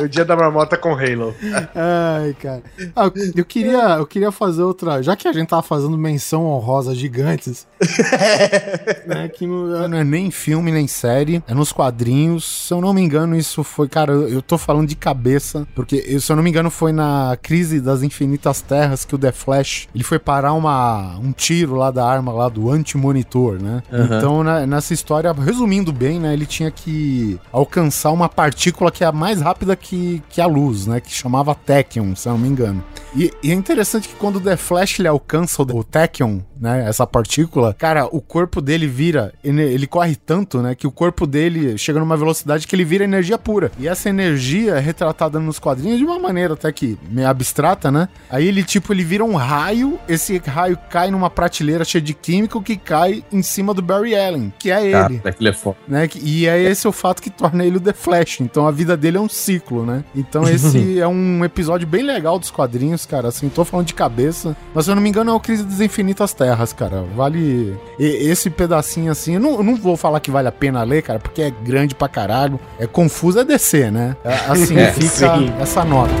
[0.00, 1.34] o dia da marmota com Halo.
[1.74, 2.62] Ai, cara.
[2.96, 5.02] Ah, eu queria, eu queria fazer outra.
[5.02, 7.66] Já que a gente tava fazendo menção honrosa gigantes,
[9.06, 12.66] né, que não, não é nem filme nem série, é nos quadrinhos.
[12.66, 16.18] Se eu não me engano, isso foi, cara, eu, eu tô falando de cabeça, porque
[16.18, 19.73] se eu não me engano foi na crise das infinitas terras que o The Flash
[19.94, 23.82] ele foi parar uma, um tiro lá da arma lá do anti-monitor, né?
[23.92, 24.18] Aham.
[24.18, 29.12] Então né, nessa história, resumindo bem, né, ele tinha que alcançar uma partícula que é
[29.12, 32.82] mais rápida que, que a luz, né, que chamava Tachyon, se eu não me engano.
[33.16, 35.84] E, e é interessante que quando o The Flash ele alcança o, o
[36.60, 40.90] né, essa partícula, cara, o corpo dele vira, ele, ele corre tanto, né, que o
[40.90, 43.70] corpo dele chega numa velocidade que ele vira energia pura.
[43.78, 48.08] E essa energia é retratada nos quadrinhos de uma maneira até que meio abstrata, né?
[48.30, 49.63] Aí ele tipo, ele vira um raio,
[50.08, 54.52] esse raio cai numa prateleira cheia de químico que cai em cima do Barry Allen,
[54.58, 55.76] que é ele aquele é foda.
[55.88, 56.08] né?
[56.22, 58.40] E é esse o fato que torna ele o The Flash.
[58.40, 60.04] Então a vida dele é um ciclo, né?
[60.14, 63.28] Então esse é um episódio bem legal dos quadrinhos, cara.
[63.28, 64.56] Assim, tô falando de cabeça.
[64.74, 67.04] Mas se eu não me engano, é o Crise das Infinitas Terras, cara.
[67.16, 67.76] Vale.
[67.98, 69.34] e- esse pedacinho assim.
[69.34, 71.94] Eu não, eu não vou falar que vale a pena ler, cara, porque é grande
[71.94, 72.58] pra caralho.
[72.78, 74.16] É confuso, é descer, né?
[74.24, 75.52] É, Assim, É, fica sim.
[75.60, 76.12] essa nota.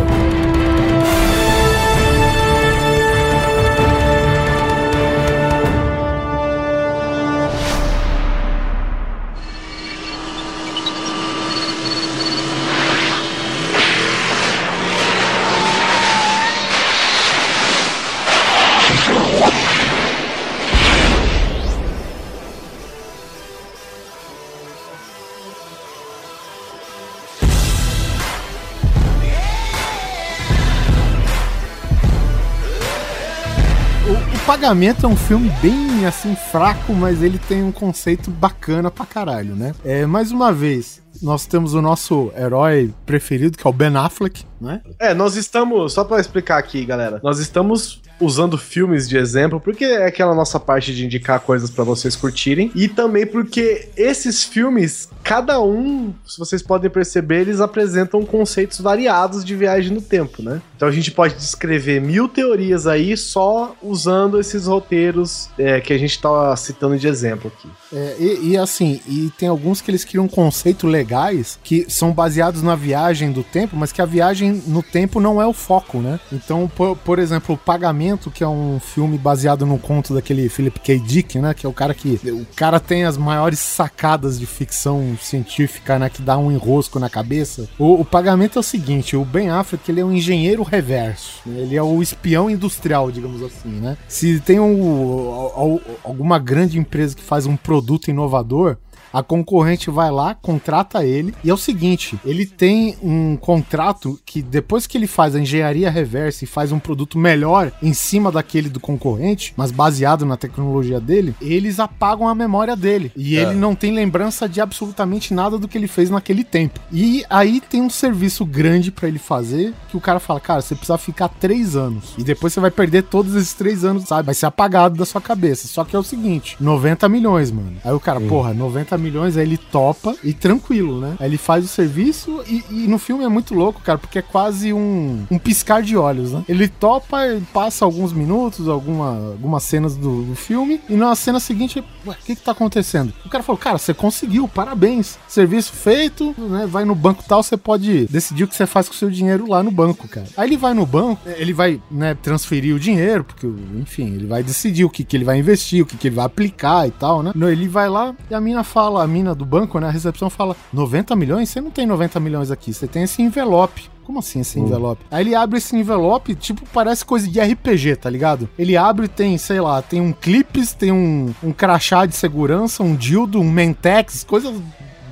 [34.64, 39.54] Pagamento é um filme bem assim fraco, mas ele tem um conceito bacana pra caralho,
[39.54, 39.74] né?
[39.84, 44.42] É, mais uma vez, nós temos o nosso herói preferido, que é o Ben Affleck,
[44.58, 44.80] né?
[44.98, 49.84] É, nós estamos, só pra explicar aqui, galera, nós estamos usando filmes de exemplo porque
[49.84, 55.08] é aquela nossa parte de indicar coisas pra vocês curtirem e também porque esses filmes,
[55.22, 60.60] cada um, se vocês podem perceber, eles apresentam conceitos variados de viagem no tempo, né?
[60.76, 65.98] Então a gente pode descrever mil teorias aí só usando esses roteiros é, que a
[65.98, 67.68] gente tá citando de exemplo aqui.
[67.92, 72.62] É, e, e assim, e tem alguns que eles criam conceitos legais que são baseados
[72.62, 76.18] na viagem do tempo, mas que a viagem no tempo não é o foco, né?
[76.32, 80.78] Então, por, por exemplo, o Pagamento, que é um filme baseado no conto daquele Philip
[80.80, 80.98] K.
[80.98, 81.54] Dick, né?
[81.54, 82.20] Que é o cara que.
[82.30, 86.08] O cara tem as maiores sacadas de ficção científica, né?
[86.10, 87.68] Que dá um enrosco na cabeça.
[87.78, 91.40] O, o Pagamento é o seguinte: o Ben Affleck ele é um engenheiro reverso.
[91.46, 91.60] né?
[91.60, 93.96] Ele é o espião industrial, digamos assim, né?
[94.08, 98.76] Se tem um, al- al- alguma grande empresa que faz um produto inovador,
[99.14, 104.42] A concorrente vai lá, contrata ele, e é o seguinte: ele tem um contrato que
[104.42, 108.68] depois que ele faz a engenharia reversa e faz um produto melhor em cima daquele
[108.68, 113.12] do concorrente, mas baseado na tecnologia dele, eles apagam a memória dele.
[113.16, 113.42] E É.
[113.42, 116.80] ele não tem lembrança de absolutamente nada do que ele fez naquele tempo.
[116.92, 120.74] E aí tem um serviço grande pra ele fazer que o cara fala: cara, você
[120.74, 122.14] precisa ficar três anos.
[122.18, 124.26] E depois você vai perder todos esses três anos, sabe?
[124.26, 125.68] Vai ser apagado da sua cabeça.
[125.68, 127.76] Só que é o seguinte: 90 milhões, mano.
[127.84, 129.03] Aí o cara, porra, 90 milhões,
[129.36, 131.16] aí ele topa e tranquilo, né?
[131.18, 134.22] Aí ele faz o serviço e, e no filme é muito louco, cara, porque é
[134.22, 136.44] quase um, um piscar de olhos, né?
[136.48, 141.40] Ele topa, ele passa alguns minutos, alguma, algumas cenas do, do filme, e na cena
[141.40, 143.12] seguinte, o que que tá acontecendo?
[143.24, 145.18] O cara falou, cara, você conseguiu, parabéns.
[145.28, 146.66] Serviço feito, né?
[146.66, 149.48] Vai no banco tal, você pode decidir o que você faz com o seu dinheiro
[149.48, 150.26] lá no banco, cara.
[150.36, 154.42] Aí ele vai no banco, ele vai, né, transferir o dinheiro, porque, enfim, ele vai
[154.42, 157.22] decidir o que, que ele vai investir, o que, que ele vai aplicar e tal,
[157.22, 157.32] né?
[157.50, 160.56] Ele vai lá e a mina fala, a mina do banco, né, a recepção fala,
[160.72, 161.48] 90 milhões?
[161.48, 163.90] Você não tem 90 milhões aqui, você tem esse envelope.
[164.04, 165.02] Como assim esse envelope?
[165.10, 168.48] Aí ele abre esse envelope, tipo, parece coisa de RPG, tá ligado?
[168.58, 172.82] Ele abre e tem, sei lá, tem um clipes, tem um, um crachá de segurança,
[172.82, 174.54] um dildo, um mentex, coisas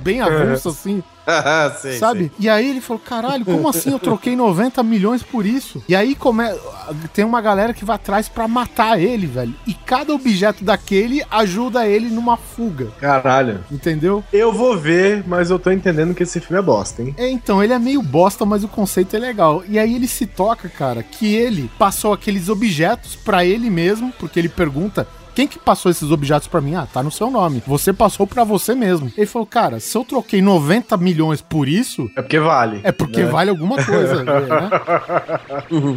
[0.03, 1.01] bem avulsas assim.
[1.79, 2.31] sei, sabe?
[2.39, 5.83] E aí ele falou: caralho, como assim eu troquei 90 milhões por isso?
[5.87, 6.43] E aí come...
[7.13, 9.53] tem uma galera que vai atrás pra matar ele, velho.
[9.65, 12.87] E cada objeto daquele ajuda ele numa fuga.
[12.99, 13.63] Caralho.
[13.71, 14.23] Entendeu?
[14.31, 17.15] Eu vou ver, mas eu tô entendendo que esse filme é bosta, hein?
[17.17, 19.63] É, então, ele é meio bosta, mas o conceito é legal.
[19.67, 24.39] E aí ele se toca, cara, que ele passou aqueles objetos pra ele mesmo, porque
[24.39, 25.07] ele pergunta.
[25.35, 26.75] Quem que passou esses objetos pra mim?
[26.75, 27.63] Ah, tá no seu nome.
[27.65, 29.11] Você passou pra você mesmo.
[29.17, 32.81] Ele falou, cara, se eu troquei 90 milhões por isso, É porque vale.
[32.83, 33.29] é porque né?
[33.29, 34.33] vale alguma coisa, né?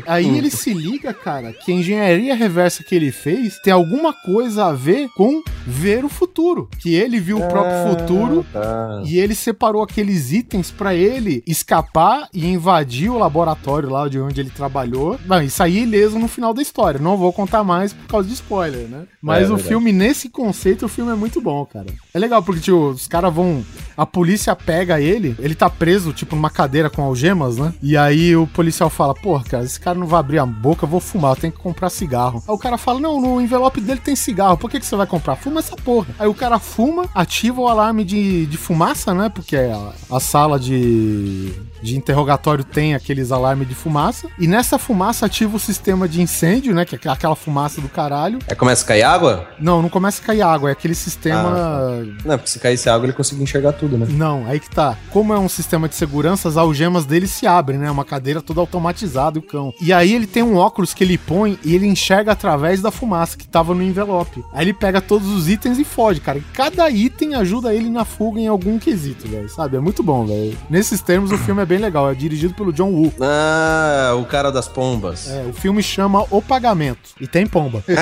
[0.06, 4.66] Aí ele se liga, cara, que a engenharia reversa que ele fez tem alguma coisa
[4.66, 6.68] a ver com ver o futuro.
[6.78, 9.02] Que ele viu o próprio futuro Tá.
[9.04, 14.40] e ele separou aqueles itens pra ele escapar e invadir o laboratório lá de onde
[14.40, 15.18] ele trabalhou.
[15.26, 17.00] Bom, e sair ileso no final da história.
[17.00, 19.04] Não vou contar mais por causa de spoiler, né?
[19.26, 19.68] Mas É, o verdade.
[19.68, 21.86] filme, nesse conceito, o filme é muito bom, cara.
[22.14, 23.64] É legal porque, tipo, os caras vão.
[23.96, 27.74] A polícia pega ele, ele tá preso, tipo, numa cadeira com algemas, né?
[27.82, 30.88] E aí o policial fala: Porra, cara, esse cara não vai abrir a boca, eu
[30.88, 32.40] vou fumar, eu tenho que comprar cigarro.
[32.46, 35.06] Aí o cara fala: Não, no envelope dele tem cigarro, por que, que você vai
[35.06, 35.34] comprar?
[35.34, 36.06] Fuma essa porra.
[36.18, 39.28] Aí o cara fuma, ativa o alarme de, de fumaça, né?
[39.28, 44.28] Porque a, a sala de, de interrogatório tem aqueles alarmes de fumaça.
[44.38, 46.84] E nessa fumaça ativa o sistema de incêndio, né?
[46.84, 48.38] Que é aquela fumaça do caralho.
[48.48, 49.48] Aí começa a cair água?
[49.58, 52.04] Não, não começa a cair água, é aquele sistema.
[52.24, 54.06] Não, porque se caísse água ele conseguia enxergar tudo, né?
[54.08, 54.96] Não, aí que tá.
[55.10, 57.90] Como é um sistema de segurança, as algemas dele se abrem, né?
[57.90, 59.72] Uma cadeira toda automatizada, o cão.
[59.80, 63.36] E aí ele tem um óculos que ele põe e ele enxerga através da fumaça
[63.36, 64.44] que tava no envelope.
[64.52, 66.38] Aí ele pega todos os itens e foge, cara.
[66.38, 69.48] E cada item ajuda ele na fuga em algum quesito, velho.
[69.48, 69.76] Sabe?
[69.76, 70.56] É muito bom, velho.
[70.68, 72.10] Nesses termos, o filme é bem legal.
[72.10, 73.12] É dirigido pelo John Woo.
[73.20, 75.28] Ah, o cara das pombas.
[75.30, 77.10] É, o filme chama O Pagamento.
[77.20, 77.82] E tem pomba.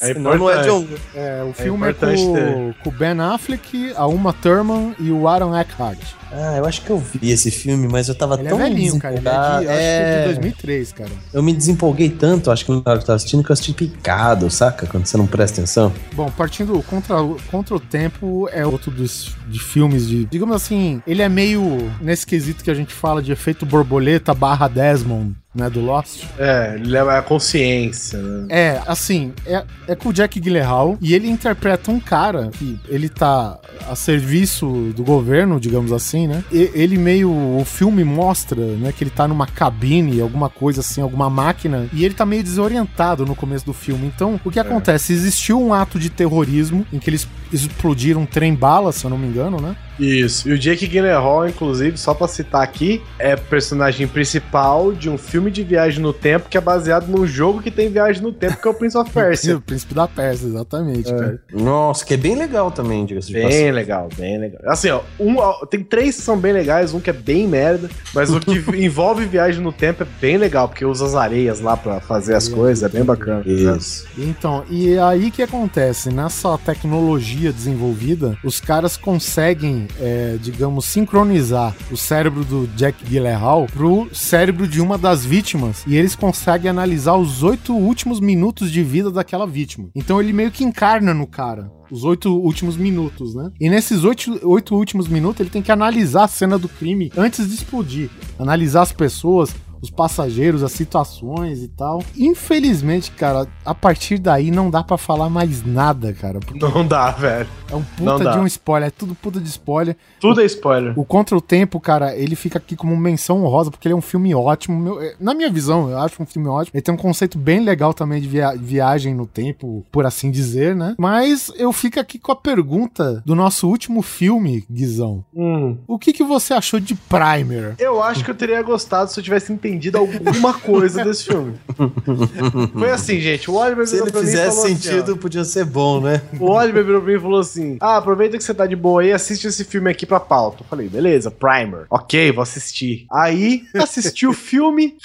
[0.00, 0.86] É Senão não é John.
[1.14, 5.26] É, o filme é, importante com, com o Ben Affleck, a Uma Thurman e o
[5.26, 5.98] Aaron Eckhart.
[6.32, 8.98] Ah, eu acho que eu vi esse filme, mas eu tava Ele é tão velhinho,
[8.98, 9.16] cara.
[9.16, 9.56] Ele é de, desempolgado.
[9.58, 11.10] acho que é de É, 2003, cara.
[11.32, 13.72] Eu me desempolguei tanto, acho que na hora que eu tava assistindo, que eu assisti
[13.72, 14.86] picado, saca?
[14.86, 15.92] Quando você não presta atenção.
[16.14, 17.16] Bom, partindo contra,
[17.50, 22.24] contra o tempo é outro dos de filmes de, digamos assim, ele é meio nesse
[22.24, 26.24] quesito que a gente fala de efeito borboleta barra Desmond, né, do Lost.
[26.38, 28.46] É, ele leva a consciência, né?
[28.48, 33.08] É, assim, é, é com o Jack Gyllenhaal e ele interpreta um cara que ele
[33.08, 33.58] tá
[33.88, 36.44] a serviço do governo, digamos assim, né?
[36.52, 41.00] E, ele meio, o filme mostra, né, que ele tá numa cabine, alguma coisa assim,
[41.00, 44.06] alguma máquina, e ele tá meio desorientado no começo do filme.
[44.06, 45.12] Então, o que acontece?
[45.12, 49.26] Existiu um ato de terrorismo em que eles explodiram um trem-bala, se eu não me
[49.26, 49.74] engano, né?
[50.00, 50.48] Isso.
[50.48, 55.50] E o Jake Gyllenhaal, inclusive, só pra citar aqui, é personagem principal de um filme
[55.50, 58.66] de viagem no tempo que é baseado num jogo que tem viagem no tempo, que
[58.66, 59.56] é o Prince of Persia.
[59.56, 61.40] O Príncipe da Pérsia, exatamente, cara.
[61.52, 63.72] Nossa, que é bem legal também, diga-se de Bem passagem.
[63.72, 64.60] legal, bem legal.
[64.66, 67.90] Assim, ó, um, ó, tem três que são bem legais, um que é bem merda,
[68.14, 68.52] mas o que
[68.82, 72.48] envolve viagem no tempo é bem legal, porque usa as areias lá pra fazer as
[72.48, 73.42] coisas, é bem bacana.
[73.46, 74.06] Isso.
[74.16, 76.10] Então, e aí que acontece?
[76.10, 84.08] Nessa tecnologia desenvolvida, os caras conseguem, é, digamos, sincronizar o cérebro do Jack Gyllenhaal pro
[84.12, 89.10] cérebro de uma das vítimas e eles conseguem analisar os oito últimos minutos de vida
[89.10, 89.88] daquela vítima.
[89.94, 91.70] Então ele meio que encarna no cara.
[91.90, 93.50] Os oito últimos minutos, né?
[93.60, 97.48] E nesses oito, oito últimos minutos ele tem que analisar a cena do crime antes
[97.48, 98.08] de explodir.
[98.38, 102.02] Analisar as pessoas, os passageiros, as situações e tal.
[102.16, 106.40] Infelizmente, cara, a partir daí não dá pra falar mais nada, cara.
[106.54, 107.48] Não dá, velho.
[107.70, 109.96] é um puta de um spoiler, é tudo puta de spoiler.
[110.20, 110.98] Tudo é spoiler.
[110.98, 114.00] O Contra o Tempo, cara, ele fica aqui como menção honrosa, porque ele é um
[114.02, 114.78] filme ótimo.
[114.80, 116.72] Meu- é, na minha visão, eu acho um filme ótimo.
[116.76, 120.74] Ele tem um conceito bem legal também de via- viagem no tempo, por assim dizer,
[120.74, 120.94] né?
[120.98, 125.24] Mas eu fico aqui com a pergunta do nosso último filme, Guizão.
[125.34, 125.78] Hum.
[125.86, 127.74] O que, que você achou de Primer?
[127.78, 131.54] Eu acho que eu teria gostado se eu tivesse entendido alguma coisa desse filme.
[132.72, 133.50] Foi assim, gente.
[133.50, 136.00] O Oliver Se virou ele pra mim e fizesse falou assim, sentido, podia ser bom,
[136.00, 136.22] né?
[136.38, 139.02] o Oliver virou pra mim e falou assim: Ah, aproveita que você tá de boa
[139.02, 140.62] aí, assiste esse filme aqui pra pauta.
[140.62, 141.86] Eu falei, beleza, Primer.
[141.90, 143.06] Ok, vou assistir.
[143.10, 144.96] Aí, assisti o filme.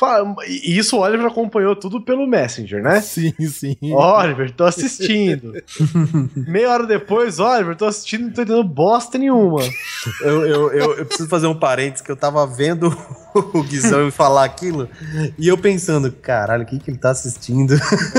[0.47, 3.01] E isso o Oliver acompanhou tudo pelo Messenger, né?
[3.01, 3.77] Sim, sim.
[3.81, 5.53] Oliver, tô assistindo.
[6.35, 9.61] Meia hora depois, Oliver, tô assistindo e não tô entendendo bosta nenhuma.
[10.21, 12.95] Eu, eu, eu, eu preciso fazer um parênteses que eu tava vendo
[13.33, 14.89] o Guizão falar aquilo
[15.37, 17.75] e eu pensando, caralho, o que, que ele tá assistindo?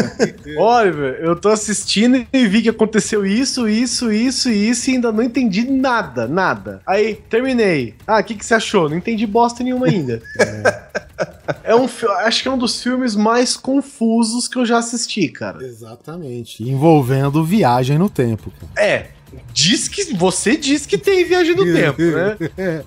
[0.59, 5.11] Oliver, eu tô assistindo e vi que aconteceu isso, isso, isso e isso e ainda
[5.11, 6.81] não entendi nada, nada.
[6.87, 7.95] Aí, terminei.
[8.07, 8.89] Ah, o que, que você achou?
[8.89, 10.21] Não entendi bosta nenhuma ainda.
[11.65, 15.29] É um, fi- acho que é um dos filmes mais confusos que eu já assisti,
[15.29, 15.65] cara.
[15.65, 16.63] Exatamente.
[16.63, 18.87] Envolvendo viagem no tempo, cara.
[18.87, 19.07] É,
[19.53, 22.37] diz que você diz que tem viagem no tempo, né?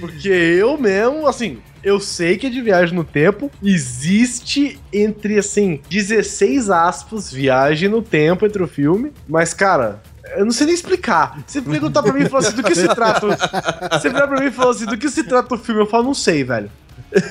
[0.00, 3.50] Porque eu mesmo, assim, eu sei que é de viagem no tempo.
[3.62, 9.12] Existe entre, assim, 16 aspas, viagem no tempo entre o filme.
[9.28, 10.02] Mas, cara.
[10.36, 11.42] Eu não sei nem explicar.
[11.44, 13.26] Você perguntar pra mim e falar assim, do que se trata.
[13.98, 15.80] Você virar pra mim e falar assim, do que se trata o filme?
[15.80, 16.70] Eu falo, não sei, velho.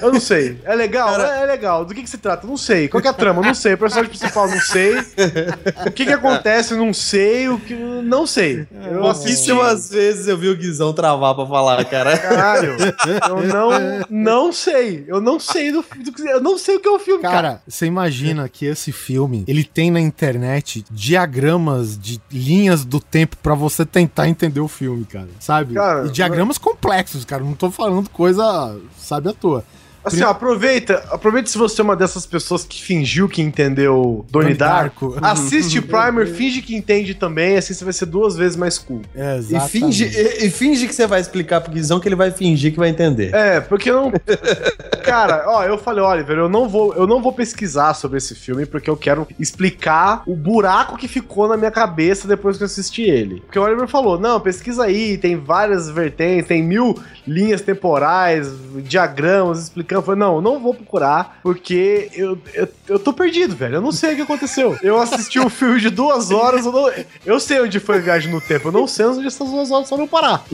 [0.01, 0.57] Eu não sei.
[0.65, 1.19] É legal?
[1.21, 1.85] É, é legal.
[1.85, 2.45] Do que, que se trata?
[2.45, 2.87] Não sei.
[2.87, 3.41] Qual que é a trama?
[3.41, 3.73] Não sei.
[3.73, 4.97] O personagem principal, não sei.
[5.87, 6.75] O que que acontece?
[6.75, 7.47] Não sei.
[7.49, 7.73] O que...
[7.75, 8.67] Não sei.
[8.91, 9.51] Eu assisti
[9.89, 12.17] vezes eu vi o Guizão travar pra falar, cara.
[12.17, 12.75] Caralho,
[13.29, 13.69] eu não,
[14.09, 15.05] não sei.
[15.07, 17.35] Eu não sei do, do que- eu não sei o que é o filme, cara.
[17.39, 23.37] Cara, você imagina que esse filme, ele tem na internet diagramas de linhas do tempo
[23.41, 25.27] pra você tentar entender o filme, cara.
[25.39, 25.73] Sabe?
[25.75, 27.43] Cara, e diagramas complexos, cara.
[27.43, 28.75] Não tô falando coisa,
[29.09, 29.63] sabe, à toa.
[30.03, 34.49] Assim, ó, aproveita, aproveita se você é uma dessas pessoas que fingiu que entendeu Donnie
[34.49, 35.11] Donnie Darko.
[35.11, 35.25] Darko.
[35.25, 39.01] Assiste Primer, finge que entende também, assim você vai ser duas vezes mais cool.
[39.15, 42.31] É, E finge, e, e finge que você vai explicar pro Guizão que ele vai
[42.31, 43.33] fingir que vai entender.
[43.33, 44.11] É, porque não.
[45.03, 48.65] Cara, ó, eu falei, Oliver, eu não vou, eu não vou pesquisar sobre esse filme
[48.65, 53.03] porque eu quero explicar o buraco que ficou na minha cabeça depois que eu assisti
[53.03, 53.41] ele.
[53.41, 58.49] Porque o Oliver falou, não, pesquisa aí, tem várias vertentes, tem mil linhas temporais,
[58.83, 59.88] diagramas explicando.
[59.95, 63.75] Eu falei, não, não vou procurar porque eu, eu, eu tô perdido, velho.
[63.75, 64.77] Eu não sei o que aconteceu.
[64.83, 66.91] Eu assisti um filme de duas horas, eu, não,
[67.25, 69.89] eu sei onde foi a viagem no tempo, eu não sei onde essas duas horas
[69.89, 70.43] foram parar.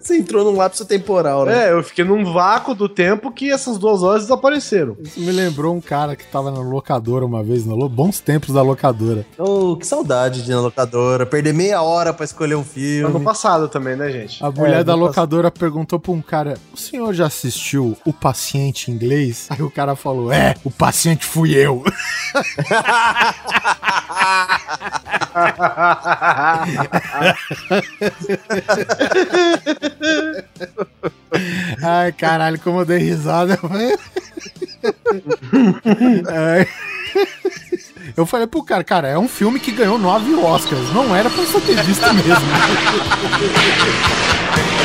[0.00, 1.66] Você entrou num lapso temporal, né?
[1.68, 4.96] É, eu fiquei num vácuo do tempo que essas duas horas desapareceram.
[5.02, 7.88] Isso me lembrou um cara que tava na locadora uma vez, na lo...
[7.88, 9.26] bons tempos da locadora.
[9.36, 11.26] Oh, que saudade de ir na locadora.
[11.26, 13.20] Perder meia hora pra escolher um Ano filme.
[13.24, 14.42] passado também, né, gente?
[14.44, 16.37] A mulher É, da locadora perguntou pra um cara:
[16.72, 19.46] O senhor já assistiu O Paciente Inglês?
[19.50, 21.84] Aí o cara falou: É, o paciente fui eu.
[31.82, 33.58] Ai, caralho, como eu dei risada.
[36.28, 36.68] Ai.
[38.16, 40.92] Eu falei pro cara, cara, é um filme que ganhou nove Oscars.
[40.92, 42.32] Não era pra você ter visto mesmo.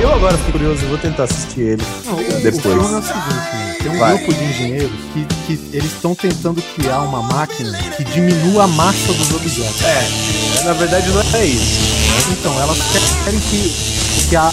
[0.00, 1.82] Eu agora fiquei curioso, eu vou tentar assistir ele.
[2.42, 2.64] Depois.
[2.64, 3.76] O é o seguinte, né?
[3.82, 4.16] tem um Vai.
[4.16, 9.12] grupo de engenheiros que, que eles estão tentando criar uma máquina que diminua a massa
[9.12, 10.64] dos objetos.
[10.64, 11.92] Na verdade, não é isso.
[12.32, 12.78] Então, elas
[13.24, 14.50] querem que, que a,